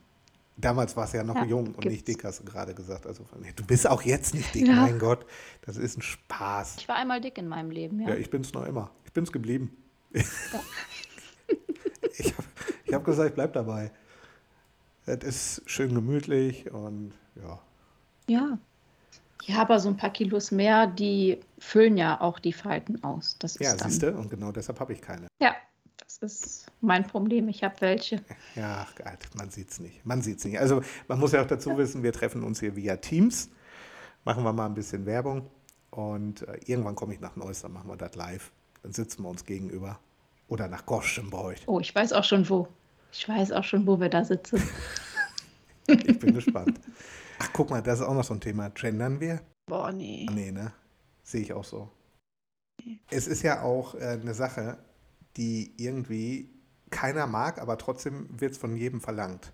Damals 0.62 0.96
war 0.98 1.06
es 1.06 1.14
ja 1.14 1.24
noch 1.24 1.36
Ja, 1.36 1.46
jung 1.46 1.68
und 1.68 1.74
gibt's. 1.82 1.88
nicht 1.90 2.08
dick, 2.08 2.24
hast 2.24 2.40
du 2.42 2.44
gerade 2.46 2.74
gesagt. 2.74 3.06
Also, 3.08 3.24
du 3.56 3.66
bist 3.66 3.88
auch 3.90 4.02
jetzt 4.02 4.34
nicht 4.34 4.54
dick, 4.54 4.68
Ja. 4.68 4.76
mein 4.76 5.00
Gott. 5.00 5.26
Das 5.62 5.78
ist 5.78 5.98
ein 5.98 6.02
Spaß. 6.02 6.76
Ich 6.80 6.88
war 6.90 6.96
einmal 6.98 7.22
dick 7.22 7.38
in 7.38 7.48
meinem 7.48 7.72
Leben, 7.72 8.02
ja. 8.02 8.10
Ja, 8.10 8.16
ich 8.16 8.30
bin 8.30 8.42
es 8.42 8.54
noch 8.54 8.66
immer. 8.66 8.92
Ich 9.06 9.14
bin 9.14 9.24
es 9.24 9.32
geblieben. 9.32 9.76
ich 12.18 12.34
habe 12.34 12.44
hab 12.94 13.06
gesagt, 13.06 13.30
ich 13.30 13.36
bleib 13.36 13.54
dabei. 13.54 13.92
Es 15.06 15.24
ist 15.24 15.62
schön 15.70 15.94
gemütlich 15.94 16.70
und 16.72 17.14
ja. 17.42 17.60
Ja. 18.28 18.58
Ja, 19.46 19.62
aber 19.62 19.80
so 19.80 19.90
ein 19.90 19.98
paar 19.98 20.12
Kilos 20.12 20.52
mehr, 20.52 20.86
die 20.86 21.40
füllen 21.58 21.98
ja 21.98 22.20
auch 22.22 22.38
die 22.40 22.54
Falten 22.54 23.04
aus. 23.04 23.38
Das 23.40 23.56
ist 23.56 23.62
Ja, 23.66 23.76
siehst 23.84 24.04
du, 24.04 24.12
und 24.12 24.30
genau 24.30 24.52
deshalb 24.52 24.80
habe 24.80 24.94
ich 24.94 25.02
keine. 25.02 25.28
Ja, 25.42 25.56
das 26.18 26.22
ist 26.22 26.72
mein 26.82 27.06
Problem. 27.06 27.48
Ich 27.50 27.64
habe 27.64 27.76
welche. 27.82 28.24
Ja, 28.56 28.88
ach, 28.88 28.96
Gott, 28.96 29.20
man 29.38 29.50
sieht 29.50 29.70
es 29.70 29.80
nicht. 29.80 30.06
Man 30.06 30.22
sieht 30.22 30.40
es 30.40 30.46
nicht. 30.46 30.60
Also 30.60 30.82
man 31.08 31.20
muss 31.20 31.34
ja 31.34 31.44
auch 31.44 31.48
dazu 31.48 31.78
wissen, 31.78 32.02
wir 32.02 32.14
treffen 32.14 32.44
uns 32.44 32.60
hier 32.60 32.76
via 32.76 32.98
Teams. 32.98 33.50
Machen 34.26 34.44
wir 34.44 34.52
mal 34.52 34.66
ein 34.66 34.74
bisschen 34.74 35.06
Werbung. 35.06 35.50
Und 35.92 36.48
äh, 36.48 36.60
irgendwann 36.66 36.96
komme 36.96 37.14
ich 37.14 37.20
nach 37.20 37.36
Neuss, 37.36 37.62
dann 37.62 37.74
machen 37.74 37.90
wir 37.90 37.98
das 37.98 38.16
live. 38.16 38.52
Dann 38.82 38.94
sitzen 38.94 39.24
wir 39.24 39.30
uns 39.30 39.46
gegenüber. 39.46 40.00
Oder 40.48 40.68
nach 40.68 40.86
Goschenbräuch. 40.86 41.68
Oh, 41.68 41.80
ich 41.80 41.94
weiß 41.94 42.14
auch 42.14 42.24
schon 42.24 42.50
wo. 42.50 42.68
Ich 43.12 43.28
weiß 43.28 43.52
auch 43.52 43.64
schon, 43.64 43.86
wo 43.86 44.00
wir 44.00 44.10
da 44.10 44.24
sitzen. 44.26 44.62
Ich 45.88 46.20
bin 46.20 46.36
gespannt. 46.36 46.80
Ach, 47.40 47.50
guck 47.52 47.72
mal, 47.72 47.82
das 47.82 48.00
ist 48.00 48.06
auch 48.06 48.14
noch 48.14 48.24
so 48.24 48.36
ein 48.36 48.40
Thema. 48.40 48.70
Gendern 48.70 49.20
wir? 49.20 49.42
Boah, 49.66 49.92
nee. 49.92 50.28
Nee, 50.32 50.52
ne? 50.52 50.72
Sehe 51.24 51.42
ich 51.42 51.52
auch 51.52 51.64
so. 51.64 51.90
Es 53.10 53.26
ist 53.26 53.42
ja 53.42 53.64
auch 53.64 53.96
äh, 53.96 54.20
eine 54.22 54.36
Sache, 54.36 54.78
die 55.40 55.74
irgendwie 55.78 56.50
keiner 56.92 57.26
mag, 57.28 57.60
aber 57.60 57.78
trotzdem 57.78 58.28
wird 58.40 58.52
es 58.52 58.58
von 58.58 58.76
jedem 58.76 59.02
verlangt. 59.02 59.52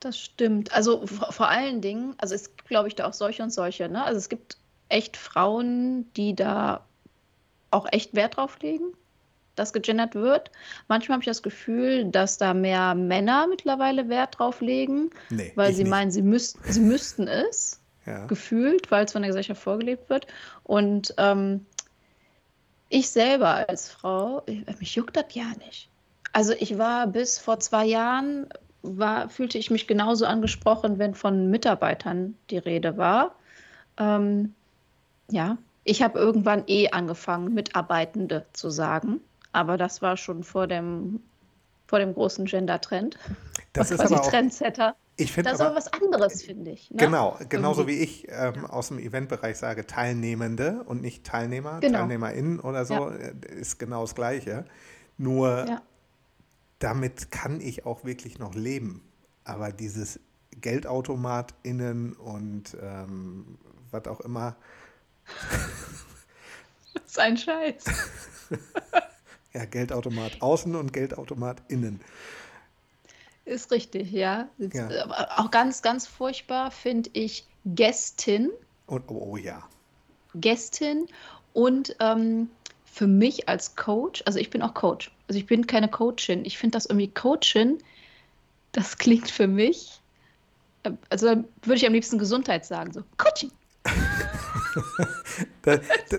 Das 0.00 0.18
stimmt. 0.18 0.72
Also 0.72 1.06
vor, 1.06 1.32
vor 1.32 1.48
allen 1.48 1.80
Dingen, 1.80 2.14
also 2.18 2.34
es 2.34 2.54
gibt, 2.56 2.68
glaube 2.68 2.88
ich, 2.88 2.94
da 2.94 3.06
auch 3.08 3.12
solche 3.14 3.42
und 3.42 3.50
solche. 3.50 3.88
Ne? 3.88 4.04
Also 4.04 4.18
es 4.18 4.28
gibt 4.28 4.58
echt 4.88 5.16
Frauen, 5.16 6.12
die 6.14 6.34
da 6.34 6.84
auch 7.70 7.86
echt 7.92 8.14
Wert 8.14 8.36
drauf 8.36 8.58
legen, 8.60 8.84
dass 9.54 9.72
gegendert 9.72 10.14
wird. 10.14 10.50
Manchmal 10.88 11.14
habe 11.16 11.22
ich 11.22 11.26
das 11.26 11.42
Gefühl, 11.42 12.04
dass 12.10 12.36
da 12.38 12.52
mehr 12.52 12.94
Männer 12.94 13.46
mittlerweile 13.48 14.08
Wert 14.08 14.38
drauf 14.38 14.60
legen, 14.60 15.10
Nee, 15.30 15.52
weil 15.54 15.72
sie 15.72 15.82
nicht. 15.84 15.90
meinen, 15.90 16.10
sie, 16.10 16.22
müsst, 16.22 16.58
sie 16.64 16.80
müssten 16.80 17.26
es, 17.26 17.80
Ja. 18.06 18.24
gefühlt, 18.26 18.90
weil 18.92 19.04
es 19.06 19.12
von 19.12 19.22
der 19.22 19.30
Gesellschaft 19.30 19.60
vorgelebt 19.60 20.08
wird. 20.10 20.28
Und 20.62 21.12
ähm, 21.18 21.66
ich 22.88 23.10
selber 23.10 23.68
als 23.68 23.90
Frau, 23.90 24.42
ich- 24.46 24.64
mich 24.78 24.94
juckt 24.94 25.16
das 25.16 25.26
ja 25.34 25.46
nicht. 25.64 25.88
Also 26.32 26.52
ich 26.52 26.78
war 26.78 27.06
bis 27.06 27.38
vor 27.38 27.60
zwei 27.60 27.84
Jahren, 27.86 28.48
war, 28.82 29.28
fühlte 29.28 29.58
ich 29.58 29.70
mich 29.70 29.86
genauso 29.86 30.26
angesprochen, 30.26 30.98
wenn 30.98 31.14
von 31.14 31.50
Mitarbeitern 31.50 32.36
die 32.50 32.58
Rede 32.58 32.96
war. 32.96 33.34
Ähm, 33.98 34.54
ja, 35.30 35.58
ich 35.84 36.02
habe 36.02 36.18
irgendwann 36.18 36.64
eh 36.66 36.90
angefangen, 36.90 37.54
Mitarbeitende 37.54 38.46
zu 38.52 38.70
sagen. 38.70 39.20
Aber 39.52 39.76
das 39.76 40.02
war 40.02 40.16
schon 40.16 40.44
vor 40.44 40.66
dem, 40.66 41.20
vor 41.86 41.98
dem 41.98 42.12
großen 42.14 42.44
Gender-Trend. 42.44 43.16
Das 43.72 43.90
ist 43.92 44.00
aber 44.00 44.20
auch, 44.22 44.30
Trendsetter. 44.30 44.96
Ich 45.16 45.32
finde 45.32 45.50
Das 45.50 45.60
ist 45.60 45.64
aber 45.66 45.76
was 45.76 45.92
anderes, 45.92 46.42
finde 46.42 46.70
ich. 46.72 46.90
Ne? 46.90 46.98
genau, 46.98 47.38
genauso 47.48 47.82
Irgendwie. 47.82 47.98
wie 48.00 48.02
ich 48.04 48.26
ähm, 48.28 48.66
aus 48.66 48.88
dem 48.88 48.98
Eventbereich 48.98 49.56
sage, 49.56 49.86
Teilnehmende 49.86 50.82
und 50.84 51.00
nicht 51.00 51.24
Teilnehmer, 51.24 51.80
Genau. 51.80 51.98
TeilnehmerInnen 52.00 52.60
oder 52.60 52.84
so, 52.84 52.94
Ja. 53.10 53.10
äh, 53.14 53.34
ist 53.54 53.78
genau 53.78 54.02
das 54.02 54.14
Gleiche. 54.14 54.66
Nur 55.18 55.66
Ja. 55.66 55.82
damit 56.78 57.30
kann 57.30 57.60
ich 57.60 57.86
auch 57.86 58.04
wirklich 58.04 58.38
noch 58.38 58.54
leben. 58.54 59.02
Aber 59.44 59.72
dieses 59.72 60.20
GeldautomatInnen 60.60 62.12
und 62.14 62.76
ähm, 62.80 63.58
was 63.90 64.06
auch 64.08 64.20
immer, 64.20 64.56
Das 66.94 67.04
ist 67.06 67.18
ein 67.18 67.36
Scheiß. 67.36 67.84
ja, 69.52 69.64
Geldautomat 69.66 70.40
außen 70.40 70.74
und 70.74 70.92
Geldautomat 70.92 71.62
innen. 71.68 72.00
Ist 73.46 73.70
richtig, 73.70 74.10
ja. 74.10 74.48
Ja. 74.58 74.88
Aber 75.04 75.38
auch 75.38 75.50
ganz, 75.52 75.80
ganz 75.80 76.06
furchtbar 76.06 76.72
finde 76.72 77.10
ich 77.12 77.46
Gästin. 77.64 78.50
Und 78.86 79.04
oh, 79.08 79.28
oh 79.30 79.36
ja. 79.36 79.62
Gästin 80.34 81.06
und 81.52 81.96
ähm, 82.00 82.50
für 82.84 83.06
mich 83.06 83.48
als 83.48 83.76
Coach, 83.76 84.22
also 84.26 84.40
ich 84.40 84.50
bin 84.50 84.62
auch 84.62 84.74
Coach, 84.74 85.12
also 85.28 85.38
ich 85.38 85.46
bin 85.46 85.66
keine 85.66 85.88
Coachin. 85.88 86.44
Ich 86.44 86.58
finde 86.58 86.76
das 86.76 86.86
irgendwie 86.86 87.08
Coachin, 87.08 87.78
das 88.72 88.98
klingt 88.98 89.30
für 89.30 89.46
mich, 89.46 90.00
äh, 90.82 90.90
also 91.08 91.28
würde 91.28 91.76
ich 91.76 91.86
am 91.86 91.92
liebsten 91.92 92.18
Gesundheit 92.18 92.66
sagen, 92.66 92.92
so 92.92 93.02
Coaching. 93.16 93.50
Da, 95.62 95.78
da, 96.10 96.18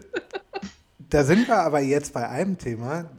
da 1.10 1.24
sind 1.24 1.48
wir 1.48 1.57
aber 1.57 1.79
jetzt 1.79 2.13
bei 2.13 2.27
einem 2.27 2.57
Thema, 2.57 3.10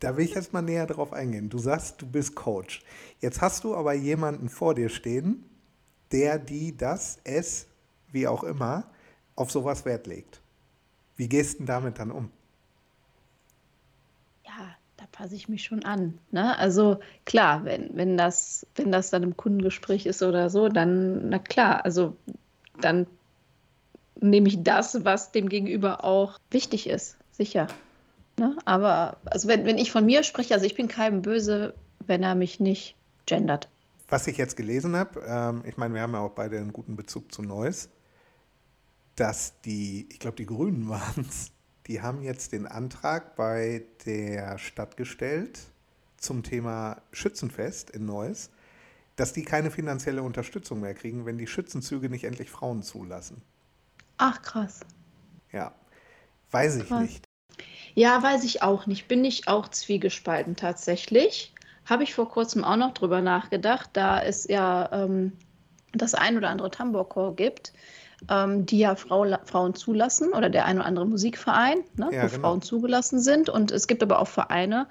da 0.00 0.16
will 0.16 0.24
ich 0.24 0.34
jetzt 0.34 0.52
mal 0.52 0.62
näher 0.62 0.86
drauf 0.86 1.12
eingehen. 1.12 1.48
Du 1.48 1.58
sagst, 1.58 2.00
du 2.00 2.06
bist 2.06 2.34
Coach. 2.34 2.82
Jetzt 3.20 3.40
hast 3.40 3.64
du 3.64 3.74
aber 3.74 3.94
jemanden 3.94 4.48
vor 4.48 4.74
dir 4.74 4.88
stehen, 4.88 5.44
der, 6.12 6.38
die, 6.38 6.76
das, 6.76 7.20
es, 7.24 7.66
wie 8.12 8.26
auch 8.28 8.44
immer, 8.44 8.84
auf 9.34 9.50
sowas 9.50 9.84
Wert 9.84 10.06
legt. 10.06 10.40
Wie 11.16 11.28
gehst 11.28 11.60
du 11.60 11.64
damit 11.64 11.98
dann 11.98 12.10
um? 12.10 12.30
Ja, 14.46 14.76
da 14.96 15.04
passe 15.10 15.34
ich 15.34 15.48
mich 15.48 15.64
schon 15.64 15.84
an. 15.84 16.18
Ne? 16.30 16.56
Also 16.58 17.00
klar, 17.24 17.64
wenn, 17.64 17.96
wenn, 17.96 18.16
das, 18.16 18.66
wenn 18.76 18.92
das 18.92 19.10
dann 19.10 19.24
im 19.24 19.36
Kundengespräch 19.36 20.06
ist 20.06 20.22
oder 20.22 20.48
so, 20.48 20.68
dann, 20.68 21.28
na 21.28 21.38
klar, 21.38 21.84
also 21.84 22.16
dann 22.80 23.06
nehme 24.20 24.48
ich 24.48 24.62
das, 24.62 25.04
was 25.04 25.32
dem 25.32 25.48
Gegenüber 25.48 26.04
auch 26.04 26.38
wichtig 26.50 26.88
ist, 26.88 27.16
sicher. 27.32 27.66
Ne? 28.38 28.56
Aber 28.64 29.16
also 29.24 29.48
wenn, 29.48 29.64
wenn 29.64 29.78
ich 29.78 29.90
von 29.90 30.06
mir 30.06 30.22
spreche, 30.22 30.54
also 30.54 30.66
ich 30.66 30.76
bin 30.76 30.88
keinem 30.88 31.22
böse, 31.22 31.74
wenn 32.06 32.22
er 32.22 32.34
mich 32.34 32.60
nicht 32.60 32.96
gendert. 33.28 33.68
Was 34.08 34.26
ich 34.26 34.38
jetzt 34.38 34.56
gelesen 34.56 34.96
habe, 34.96 35.20
ähm, 35.26 35.62
ich 35.66 35.76
meine, 35.76 35.94
wir 35.94 36.00
haben 36.02 36.14
ja 36.14 36.20
auch 36.20 36.32
beide 36.32 36.58
einen 36.58 36.72
guten 36.72 36.96
Bezug 36.96 37.32
zu 37.32 37.42
Neuss, 37.42 37.90
dass 39.16 39.60
die, 39.60 40.08
ich 40.10 40.18
glaube, 40.18 40.36
die 40.36 40.46
Grünen 40.46 40.88
waren 40.88 41.26
es, 41.28 41.52
die 41.86 42.02
haben 42.02 42.22
jetzt 42.22 42.52
den 42.52 42.66
Antrag 42.66 43.36
bei 43.36 43.84
der 44.04 44.58
Stadt 44.58 44.96
gestellt 44.96 45.60
zum 46.16 46.42
Thema 46.42 47.00
Schützenfest 47.12 47.90
in 47.90 48.06
Neuss, 48.06 48.50
dass 49.16 49.32
die 49.32 49.42
keine 49.44 49.70
finanzielle 49.70 50.22
Unterstützung 50.22 50.80
mehr 50.80 50.94
kriegen, 50.94 51.26
wenn 51.26 51.38
die 51.38 51.46
Schützenzüge 51.46 52.08
nicht 52.08 52.24
endlich 52.24 52.50
Frauen 52.50 52.82
zulassen. 52.82 53.42
Ach 54.16 54.42
krass. 54.42 54.80
Ja, 55.52 55.72
weiß 56.50 56.76
ich 56.76 56.88
Krass. 56.88 57.02
nicht. 57.02 57.24
Ja, 57.94 58.22
weiß 58.22 58.44
ich 58.44 58.62
auch 58.62 58.86
nicht. 58.86 59.08
Bin 59.08 59.24
ich 59.24 59.48
auch 59.48 59.68
zwiegespalten 59.68 60.56
tatsächlich. 60.56 61.52
Habe 61.88 62.02
ich 62.02 62.14
vor 62.14 62.28
kurzem 62.28 62.64
auch 62.64 62.76
noch 62.76 62.92
drüber 62.92 63.20
nachgedacht, 63.22 63.90
da 63.94 64.20
es 64.20 64.46
ja 64.46 64.88
ähm, 64.92 65.32
das 65.92 66.14
ein 66.14 66.36
oder 66.36 66.50
andere 66.50 66.70
Tambourchor 66.70 67.34
gibt, 67.34 67.72
ähm, 68.28 68.66
die 68.66 68.80
ja 68.80 68.94
Frau, 68.94 69.24
Frauen 69.44 69.74
zulassen 69.74 70.32
oder 70.32 70.50
der 70.50 70.66
ein 70.66 70.76
oder 70.76 70.86
andere 70.86 71.06
Musikverein, 71.06 71.78
ne, 71.96 72.08
Ja, 72.12 72.24
wo 72.24 72.28
genau. 72.28 72.40
Frauen 72.40 72.62
zugelassen 72.62 73.20
sind. 73.20 73.48
Und 73.48 73.70
es 73.70 73.86
gibt 73.86 74.02
aber 74.02 74.18
auch 74.18 74.28
Vereine, 74.28 74.86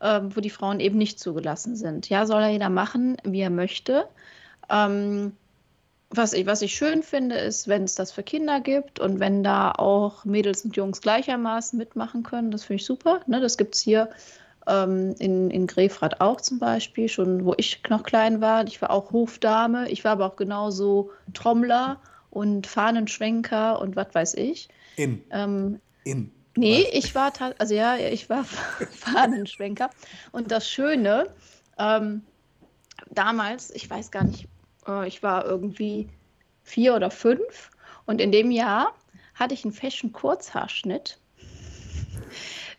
ähm, 0.00 0.34
wo 0.34 0.40
die 0.40 0.50
Frauen 0.50 0.80
eben 0.80 0.96
nicht 0.96 1.20
zugelassen 1.20 1.76
sind. 1.76 2.08
Ja, 2.08 2.24
soll 2.24 2.40
ja 2.40 2.48
jeder 2.48 2.70
machen, 2.70 3.16
wie 3.24 3.40
er 3.40 3.50
möchte. 3.50 4.06
Ähm, 4.70 5.32
was 6.10 6.32
ich, 6.32 6.46
was 6.46 6.62
ich 6.62 6.74
schön 6.74 7.02
finde, 7.02 7.36
ist, 7.36 7.68
wenn 7.68 7.84
es 7.84 7.94
das 7.94 8.12
für 8.12 8.22
Kinder 8.22 8.60
gibt 8.60 8.98
und 8.98 9.20
wenn 9.20 9.42
da 9.42 9.72
auch 9.72 10.24
Mädels 10.24 10.64
und 10.64 10.74
Jungs 10.76 11.02
gleichermaßen 11.02 11.78
mitmachen 11.78 12.22
können. 12.22 12.50
Das 12.50 12.64
finde 12.64 12.80
ich 12.80 12.86
super. 12.86 13.20
Ne? 13.26 13.40
Das 13.40 13.58
gibt 13.58 13.74
es 13.74 13.82
hier 13.82 14.08
Ähm, 14.68 15.14
in, 15.18 15.50
in 15.50 15.66
Grefrath 15.66 16.20
auch 16.20 16.40
zum 16.40 16.58
Beispiel, 16.58 17.08
schon 17.08 17.44
wo 17.44 17.54
ich 17.56 17.80
noch 17.88 18.02
klein 18.02 18.40
war. 18.40 18.66
Ich 18.66 18.82
war 18.82 18.90
auch 18.90 19.12
Hofdame. 19.12 19.88
Ich 19.90 20.04
war 20.04 20.12
aber 20.12 20.26
auch 20.26 20.36
genauso 20.36 21.10
Trommler 21.32 22.00
und 22.30 22.66
Fahnenschwenker 22.66 23.80
und 23.80 23.96
was 23.96 24.14
weiß 24.14 24.34
ich. 24.34 24.68
In. 24.96 25.24
Ähm, 25.30 25.80
In. 26.04 26.32
Nee, 26.56 26.82
warst- 26.84 26.94
ich 26.94 27.14
war 27.14 27.32
also 27.58 27.74
ja, 27.74 27.96
ich 27.96 28.28
war 28.28 28.44
Fahnenschwenker. 28.90 29.90
Und 30.32 30.50
das 30.50 30.68
Schöne, 30.68 31.28
ähm, 31.78 32.22
damals, 33.10 33.70
ich 33.70 33.88
weiß 33.88 34.10
gar 34.10 34.24
nicht, 34.24 34.48
äh, 34.86 35.06
ich 35.08 35.22
war 35.22 35.44
irgendwie 35.46 36.08
vier 36.62 36.94
oder 36.94 37.10
fünf 37.10 37.70
und 38.06 38.20
in 38.20 38.32
dem 38.32 38.50
Jahr 38.50 38.92
hatte 39.34 39.54
ich 39.54 39.64
einen 39.64 39.72
Fashion 39.72 40.12
Kurzhaarschnitt. 40.12 41.18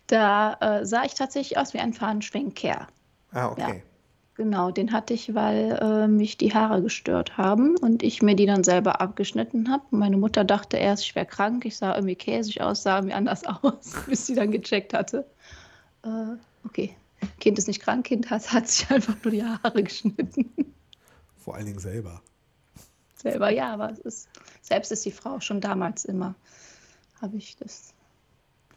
Da 0.10 0.58
äh, 0.60 0.86
sah 0.86 1.04
ich 1.04 1.14
tatsächlich 1.14 1.60
aus 1.60 1.74
wie 1.76 1.80
ein 1.80 1.94
Fahnenschwenker. 1.94 2.88
Ah, 3.32 3.50
okay. 3.50 3.84
Genau, 4.34 4.72
den 4.72 4.92
hatte 4.92 5.14
ich, 5.14 5.36
weil 5.36 5.78
äh, 5.82 6.08
mich 6.08 6.38
die 6.38 6.54
Haare 6.54 6.82
gestört 6.82 7.38
haben 7.38 7.78
und 7.78 8.02
ich 8.02 8.22
mir 8.22 8.36
die 8.36 8.46
dann 8.48 8.64
selber 8.64 9.02
abgeschnitten 9.02 9.70
habe. 9.70 9.84
Meine 9.92 10.18
Mutter 10.18 10.44
dachte 10.46 10.78
erst, 10.78 11.04
ich 11.04 11.14
wäre 11.14 11.26
krank. 11.26 11.66
Ich 11.66 11.78
sah 11.78 11.94
irgendwie 11.94 12.16
käsig 12.16 12.62
aus, 12.62 12.82
sah 12.82 12.98
irgendwie 12.98 13.14
anders 13.14 13.44
aus, 13.46 13.94
bis 14.08 14.26
sie 14.26 14.36
dann 14.36 14.52
gecheckt 14.52 14.94
hatte. 14.94 15.26
Äh, 16.04 16.38
okay, 16.66 16.96
Kind 17.40 17.60
ist 17.60 17.68
nicht 17.68 17.82
krank, 17.82 18.06
Kind 18.06 18.30
hat, 18.32 18.52
hat 18.52 18.68
sich 18.68 18.90
einfach 18.90 19.16
nur 19.24 19.32
die 19.32 19.44
Haare 19.44 19.84
geschnitten. 19.84 20.74
Vor 21.38 21.56
allen 21.56 21.68
Dingen 21.68 21.80
selber. 21.80 22.22
selber, 23.16 23.52
ja, 23.52 23.74
aber 23.74 23.92
es 23.92 24.00
ist, 24.00 24.30
selbst 24.62 24.92
ist 24.92 25.06
die 25.06 25.12
Frau 25.12 25.40
schon 25.40 25.62
damals 25.62 26.06
immer, 26.06 26.34
habe 27.22 27.38
ich 27.38 27.58
das, 27.58 27.94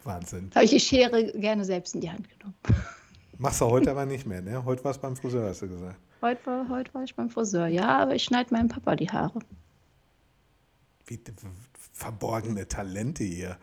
Wahnsinn. 0.04 0.50
habe 0.54 0.64
ich 0.64 0.70
die 0.70 0.80
Schere 0.80 1.32
gerne 1.32 1.64
selbst 1.64 1.94
in 1.94 2.00
die 2.00 2.10
Hand 2.10 2.28
genommen. 2.28 2.54
Machst 3.38 3.60
du 3.60 3.66
heute 3.66 3.90
aber 3.90 4.06
nicht 4.06 4.26
mehr, 4.26 4.42
ne? 4.42 4.64
Heute 4.64 4.84
war 4.84 4.92
es 4.92 4.98
beim 4.98 5.16
Friseur, 5.16 5.48
hast 5.48 5.62
du 5.62 5.68
gesagt. 5.68 5.96
Heute 6.20 6.46
war, 6.46 6.68
heute 6.68 6.94
war 6.94 7.02
ich 7.02 7.16
beim 7.16 7.28
Friseur, 7.28 7.66
ja, 7.66 7.98
aber 7.98 8.14
ich 8.14 8.22
schneide 8.22 8.54
meinem 8.54 8.68
Papa 8.68 8.94
die 8.94 9.10
Haare. 9.10 9.40
Wie 11.06 11.18
verborgene 11.92 12.68
Talente 12.68 13.24
hier. 13.24 13.56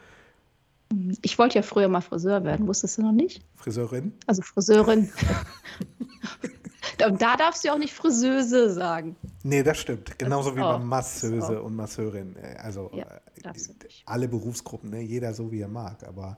Ich 1.21 1.37
wollte 1.37 1.55
ja 1.55 1.61
früher 1.61 1.87
mal 1.87 2.01
Friseur 2.01 2.43
werden, 2.43 2.67
wusstest 2.67 2.97
du 2.97 3.03
noch 3.03 3.11
nicht? 3.11 3.41
Friseurin? 3.55 4.13
Also 4.25 4.41
Friseurin. 4.41 5.09
Und 7.05 7.21
da 7.21 7.37
darfst 7.37 7.63
du 7.63 7.71
auch 7.71 7.77
nicht 7.77 7.93
Friseuse 7.93 8.73
sagen. 8.73 9.15
Nee, 9.43 9.63
das 9.63 9.77
stimmt. 9.77 10.17
Genauso 10.19 10.55
wie 10.55 10.61
auch- 10.61 10.73
beim 10.77 10.87
Masseuse 10.87 11.55
das 11.55 11.61
und 11.61 11.75
Masseurin. 11.75 12.35
Äh, 12.35 12.57
Also 12.57 12.91
Ja, 12.93 13.05
äh, 13.05 13.51
nicht. 13.53 14.03
alle 14.05 14.27
Berufsgruppen, 14.27 14.89
ne? 14.89 15.01
jeder 15.01 15.33
so 15.33 15.51
wie 15.51 15.61
er 15.61 15.67
mag. 15.67 16.03
Aber 16.07 16.37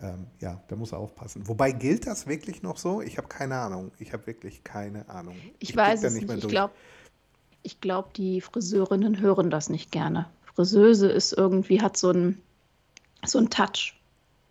ähm, 0.00 0.26
ja, 0.40 0.60
da 0.68 0.76
muss 0.76 0.92
er 0.92 0.98
aufpassen. 0.98 1.48
Wobei 1.48 1.72
gilt 1.72 2.06
das 2.06 2.26
wirklich 2.26 2.62
noch 2.62 2.76
so? 2.78 3.00
Ich 3.02 3.16
habe 3.18 3.28
keine 3.28 3.56
Ahnung. 3.56 3.90
Ich 3.98 4.12
habe 4.12 4.26
wirklich 4.26 4.62
keine 4.62 5.08
Ahnung. 5.08 5.34
Ich, 5.58 5.68
blick 5.68 5.76
weiß 5.78 6.04
es 6.04 6.14
nicht. 6.14 6.28
mehr 6.28 6.36
Ich 6.36 6.46
glaube, 6.48 6.74
ich 7.62 7.80
glaub, 7.80 8.14
die 8.14 8.40
Friseurinnen 8.40 9.20
hören 9.20 9.50
das 9.50 9.68
nicht 9.70 9.90
gerne. 9.90 10.28
Friseuse 10.54 11.08
ist 11.08 11.32
irgendwie, 11.32 11.80
hat 11.82 11.96
so 11.96 12.10
einen 12.10 12.40
so 13.24 13.38
einen 13.38 13.50
Touch. 13.50 13.94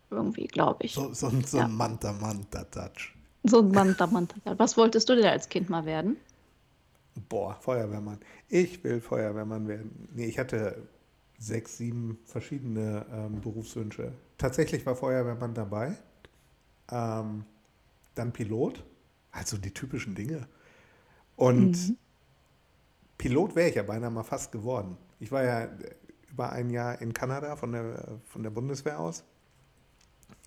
Irgendwie, 0.10 0.48
glaube 0.48 0.86
ich. 0.86 0.94
So, 0.94 1.14
so, 1.14 1.28
ein- 1.28 1.44
so 1.44 1.58
Ja. 1.58 1.66
ein 1.66 1.74
Manta-Manta-Touch. 1.76 3.14
So 3.52 3.60
ein 3.62 3.70
Manta, 3.72 4.08
Manta. 4.08 4.36
Was 4.58 4.78
wolltest 4.78 5.10
du 5.10 5.16
denn 5.16 5.26
als 5.26 5.50
Kind 5.50 5.70
mal 5.70 5.86
werden? 5.86 6.18
Boah, 7.30 7.58
Feuerwehrmann. 7.62 8.20
Ich 8.50 8.84
will 8.84 9.02
Feuerwehrmann 9.02 9.68
werden. 9.68 10.10
Nee, 10.14 10.26
ich 10.26 10.40
hatte 10.40 10.88
sechs, 11.40 11.78
sieben 11.78 12.20
verschiedene 12.26 13.06
ähm, 13.12 13.42
Berufswünsche. 13.42 14.12
Tatsächlich 14.38 14.86
war 14.86 14.96
Feuerwehrmann 14.96 15.54
dabei. 15.54 15.96
Ähm, 16.92 17.46
dann 18.16 18.34
Pilot. 18.34 18.84
Also 19.32 19.58
die 19.58 19.72
typischen 19.72 20.16
Dinge. 20.16 20.48
Und 21.36 21.96
Pilot 23.18 23.56
wäre 23.56 23.70
ich 23.70 23.76
ja 23.76 23.84
beinahe 23.84 24.10
mal 24.10 24.24
fast 24.24 24.52
geworden. 24.52 24.98
Ich 25.20 25.32
war 25.32 25.44
ja 25.44 25.70
über 26.30 26.52
ein 26.52 26.70
Jahr 26.70 27.02
in 27.02 27.14
Kanada 27.14 27.56
von 27.56 27.72
der, 27.72 28.20
von 28.26 28.44
der 28.44 28.50
Bundeswehr 28.50 29.00
aus. 29.00 29.24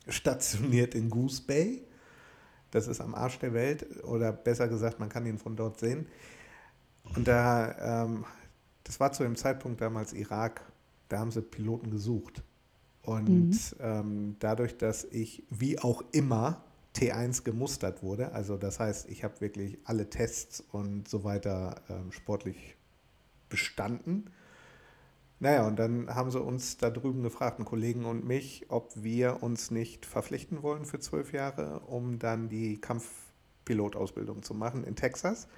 Stationiert 0.08 0.94
in 0.94 1.10
Goose 1.10 1.42
Bay. 1.42 1.82
Das 2.70 2.86
ist 2.86 3.00
am 3.00 3.14
Arsch 3.14 3.38
der 3.38 3.52
Welt. 3.52 4.04
Oder 4.04 4.32
besser 4.32 4.68
gesagt, 4.68 5.00
man 5.00 5.08
kann 5.08 5.26
ihn 5.26 5.38
von 5.38 5.56
dort 5.56 5.78
sehen. 5.78 6.06
Und 7.16 7.26
da, 7.26 8.04
ähm, 8.04 8.24
das 8.84 9.00
war 9.00 9.12
zu 9.12 9.22
dem 9.22 9.36
Zeitpunkt 9.36 9.80
damals 9.80 10.12
Irak, 10.12 10.62
da 11.08 11.18
haben 11.18 11.30
sie 11.30 11.42
Piloten 11.42 11.90
gesucht. 11.90 12.42
Und 13.02 13.56
ähm, 13.80 14.36
dadurch, 14.38 14.76
dass 14.76 15.04
ich 15.04 15.42
wie 15.50 15.78
auch 15.78 16.04
immer 16.12 16.62
T1 16.94 17.44
gemustert 17.44 18.02
wurde, 18.02 18.32
also 18.32 18.56
das 18.56 18.78
heißt, 18.78 19.08
ich 19.08 19.24
habe 19.24 19.40
wirklich 19.40 19.78
alle 19.84 20.10
Tests 20.10 20.62
und 20.72 21.08
so 21.08 21.24
weiter 21.24 21.80
ähm, 21.88 22.12
sportlich 22.12 22.76
bestanden. 23.48 24.30
Naja, 25.42 25.66
und 25.66 25.78
dann 25.78 26.14
haben 26.14 26.30
sie 26.30 26.38
uns 26.38 26.76
da 26.76 26.90
drüben 26.90 27.22
gefragt, 27.22 27.58
einen 27.58 27.64
Kollegen 27.64 28.04
und 28.04 28.26
mich, 28.26 28.66
ob 28.68 28.92
wir 29.02 29.42
uns 29.42 29.70
nicht 29.70 30.04
verpflichten 30.04 30.62
wollen 30.62 30.84
für 30.84 31.00
zwölf 31.00 31.32
Jahre, 31.32 31.80
um 31.80 32.18
dann 32.18 32.50
die 32.50 32.78
Kampfpilotausbildung 32.78 34.42
zu 34.42 34.52
machen 34.52 34.84
in 34.84 34.96
Texas. 34.96 35.48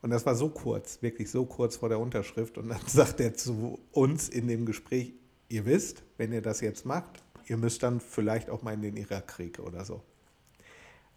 Und 0.00 0.10
das 0.10 0.24
war 0.26 0.36
so 0.36 0.48
kurz, 0.48 1.02
wirklich 1.02 1.28
so 1.28 1.44
kurz 1.44 1.76
vor 1.76 1.88
der 1.88 1.98
Unterschrift. 1.98 2.56
Und 2.56 2.68
dann 2.68 2.80
sagt 2.86 3.18
er 3.18 3.34
zu 3.34 3.80
uns 3.90 4.28
in 4.28 4.46
dem 4.46 4.64
Gespräch, 4.64 5.12
ihr 5.48 5.66
wisst, 5.66 6.04
wenn 6.16 6.32
ihr 6.32 6.40
das 6.40 6.60
jetzt 6.60 6.86
macht, 6.86 7.24
ihr 7.46 7.56
müsst 7.56 7.82
dann 7.82 7.98
vielleicht 7.98 8.48
auch 8.48 8.62
mal 8.62 8.74
in 8.74 8.82
den 8.82 8.96
Irakkrieg 8.96 9.58
oder 9.58 9.84
so. 9.84 10.04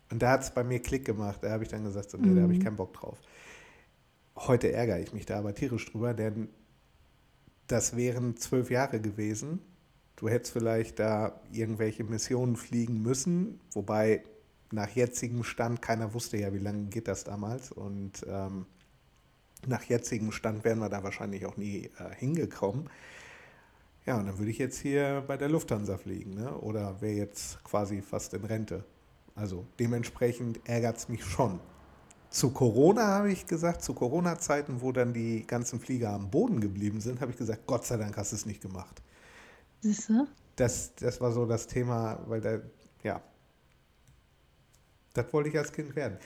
Und 0.09 0.23
da 0.23 0.31
hat 0.31 0.41
es 0.41 0.51
bei 0.51 0.63
mir 0.63 0.79
Klick 0.79 1.05
gemacht. 1.05 1.43
Da 1.43 1.51
habe 1.51 1.63
ich 1.63 1.69
dann 1.69 1.83
gesagt, 1.83 2.09
so, 2.09 2.17
nee, 2.17 2.33
da 2.33 2.41
habe 2.41 2.53
ich 2.53 2.59
keinen 2.59 2.75
Bock 2.75 2.93
drauf. 2.93 3.19
Heute 4.35 4.71
ärgere 4.71 4.99
ich 4.99 5.13
mich 5.13 5.27
da 5.27 5.37
aber 5.37 5.53
tierisch 5.53 5.91
drüber, 5.91 6.15
denn 6.15 6.49
das 7.67 7.95
wären 7.95 8.37
zwölf 8.37 8.69
Jahre 8.69 8.99
gewesen. 8.99 9.59
Du 10.15 10.29
hättest 10.29 10.53
vielleicht 10.53 10.99
da 10.99 11.41
irgendwelche 11.51 12.03
Missionen 12.03 12.55
fliegen 12.55 13.01
müssen, 13.01 13.59
wobei 13.73 14.23
nach 14.71 14.89
jetzigem 14.89 15.43
Stand, 15.43 15.81
keiner 15.81 16.13
wusste 16.13 16.37
ja, 16.37 16.53
wie 16.53 16.59
lange 16.59 16.85
geht 16.85 17.07
das 17.07 17.23
damals. 17.23 17.71
Und 17.71 18.25
ähm, 18.27 18.65
nach 19.67 19.83
jetzigem 19.83 20.31
Stand 20.31 20.63
wären 20.63 20.79
wir 20.79 20.89
da 20.89 21.03
wahrscheinlich 21.03 21.45
auch 21.45 21.57
nie 21.57 21.89
äh, 21.99 22.15
hingekommen. 22.15 22.89
Ja, 24.05 24.17
und 24.17 24.25
dann 24.25 24.37
würde 24.37 24.51
ich 24.51 24.57
jetzt 24.57 24.79
hier 24.79 25.23
bei 25.27 25.37
der 25.37 25.47
Lufthansa 25.47 25.97
fliegen, 25.97 26.33
ne? 26.33 26.57
oder 26.57 26.99
wäre 27.01 27.13
jetzt 27.13 27.63
quasi 27.63 28.01
fast 28.01 28.33
in 28.33 28.43
Rente. 28.43 28.83
Also 29.35 29.65
dementsprechend 29.79 30.59
ärgert 30.67 30.97
es 30.97 31.07
mich 31.07 31.23
schon. 31.23 31.59
Zu 32.33 32.49
Corona 32.49 33.05
habe 33.05 33.31
ich 33.31 33.45
gesagt, 33.45 33.83
zu 33.83 33.93
Corona-Zeiten, 33.93 34.81
wo 34.81 34.91
dann 34.91 35.13
die 35.13 35.45
ganzen 35.45 35.79
Flieger 35.79 36.13
am 36.13 36.31
Boden 36.31 36.59
geblieben 36.59 36.99
sind, 36.99 37.21
habe 37.21 37.31
ich 37.31 37.37
gesagt, 37.37 37.67
Gott 37.67 37.85
sei 37.85 37.97
Dank 37.97 38.17
hast 38.17 38.31
du 38.31 38.35
es 38.35 38.47
nicht 38.47 38.59
gemacht. 38.59 39.03
Siehst 39.81 40.09
du? 40.09 40.27
Das, 40.55 40.95
das 40.95 41.21
war 41.21 41.31
so 41.31 41.45
das 41.45 41.67
Thema, 41.67 42.19
weil 42.25 42.41
da, 42.41 42.57
ja, 43.03 43.21
das 45.13 45.31
wollte 45.31 45.49
ich 45.49 45.57
als 45.59 45.71
Kind 45.71 45.95
werden. 45.95 46.17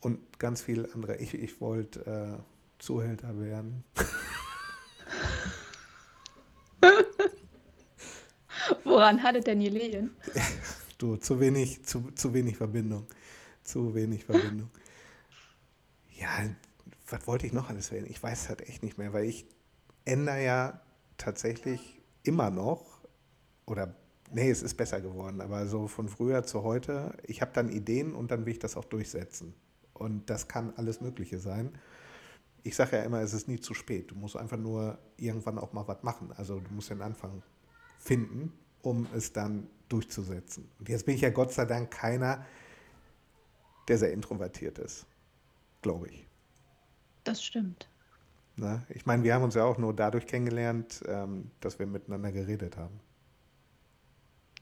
Und 0.00 0.38
ganz 0.38 0.60
viel 0.60 0.86
andere. 0.92 1.16
Ich, 1.16 1.32
ich 1.32 1.58
wollte 1.58 2.04
äh, 2.04 2.36
Zuhälter 2.78 3.40
werden. 3.40 3.82
Woran 8.84 9.22
hattet 9.22 9.46
denn 9.46 9.60
gelegen? 9.60 10.10
Du, 10.98 11.16
zu 11.16 11.40
wenig, 11.40 11.82
zu, 11.86 12.10
zu 12.14 12.34
wenig 12.34 12.58
Verbindung. 12.58 13.06
Zu 13.64 13.94
wenig 13.94 14.22
Verbindung. 14.22 14.68
Ja, 16.20 16.28
was 17.08 17.26
wollte 17.26 17.46
ich 17.46 17.52
noch 17.52 17.70
alles 17.70 17.90
werden? 17.90 18.06
Ich 18.08 18.22
weiß 18.22 18.50
halt 18.50 18.68
echt 18.68 18.82
nicht 18.82 18.98
mehr, 18.98 19.12
weil 19.12 19.24
ich 19.24 19.46
ändere 20.04 20.44
ja 20.44 20.80
tatsächlich 21.16 22.00
immer 22.22 22.50
noch, 22.50 23.00
oder 23.66 23.94
nee, 24.30 24.50
es 24.50 24.62
ist 24.62 24.76
besser 24.76 25.00
geworden, 25.00 25.40
aber 25.40 25.66
so 25.66 25.88
von 25.88 26.08
früher 26.08 26.44
zu 26.44 26.62
heute, 26.62 27.16
ich 27.24 27.40
habe 27.40 27.52
dann 27.54 27.70
Ideen 27.70 28.14
und 28.14 28.30
dann 28.30 28.44
will 28.44 28.52
ich 28.52 28.58
das 28.58 28.76
auch 28.76 28.84
durchsetzen. 28.84 29.54
Und 29.94 30.28
das 30.28 30.46
kann 30.46 30.72
alles 30.76 31.00
Mögliche 31.00 31.38
sein. 31.38 31.72
Ich 32.62 32.76
sage 32.76 32.96
ja 32.96 33.02
immer, 33.02 33.20
es 33.20 33.32
ist 33.32 33.48
nie 33.48 33.58
zu 33.58 33.72
spät. 33.74 34.10
Du 34.10 34.14
musst 34.14 34.36
einfach 34.36 34.58
nur 34.58 34.98
irgendwann 35.16 35.58
auch 35.58 35.72
mal 35.72 35.88
was 35.88 36.02
machen. 36.02 36.32
Also 36.36 36.60
du 36.60 36.70
musst 36.72 36.90
den 36.90 37.00
Anfang 37.00 37.42
finden, 37.98 38.52
um 38.82 39.06
es 39.14 39.32
dann 39.32 39.68
durchzusetzen. 39.88 40.70
Und 40.78 40.88
jetzt 40.88 41.06
bin 41.06 41.14
ich 41.14 41.22
ja 41.22 41.30
Gott 41.30 41.52
sei 41.52 41.64
Dank 41.64 41.90
keiner, 41.90 42.44
der 43.88 43.98
sehr 43.98 44.12
introvertiert 44.12 44.78
ist, 44.78 45.06
glaube 45.82 46.08
ich. 46.08 46.26
Das 47.24 47.42
stimmt. 47.42 47.88
Ne? 48.56 48.82
Ich 48.90 49.06
meine, 49.06 49.22
wir 49.22 49.34
haben 49.34 49.44
uns 49.44 49.54
ja 49.54 49.64
auch 49.64 49.78
nur 49.78 49.94
dadurch 49.94 50.26
kennengelernt, 50.26 51.02
ähm, 51.06 51.50
dass 51.60 51.78
wir 51.78 51.86
miteinander 51.86 52.32
geredet 52.32 52.76
haben. 52.76 53.00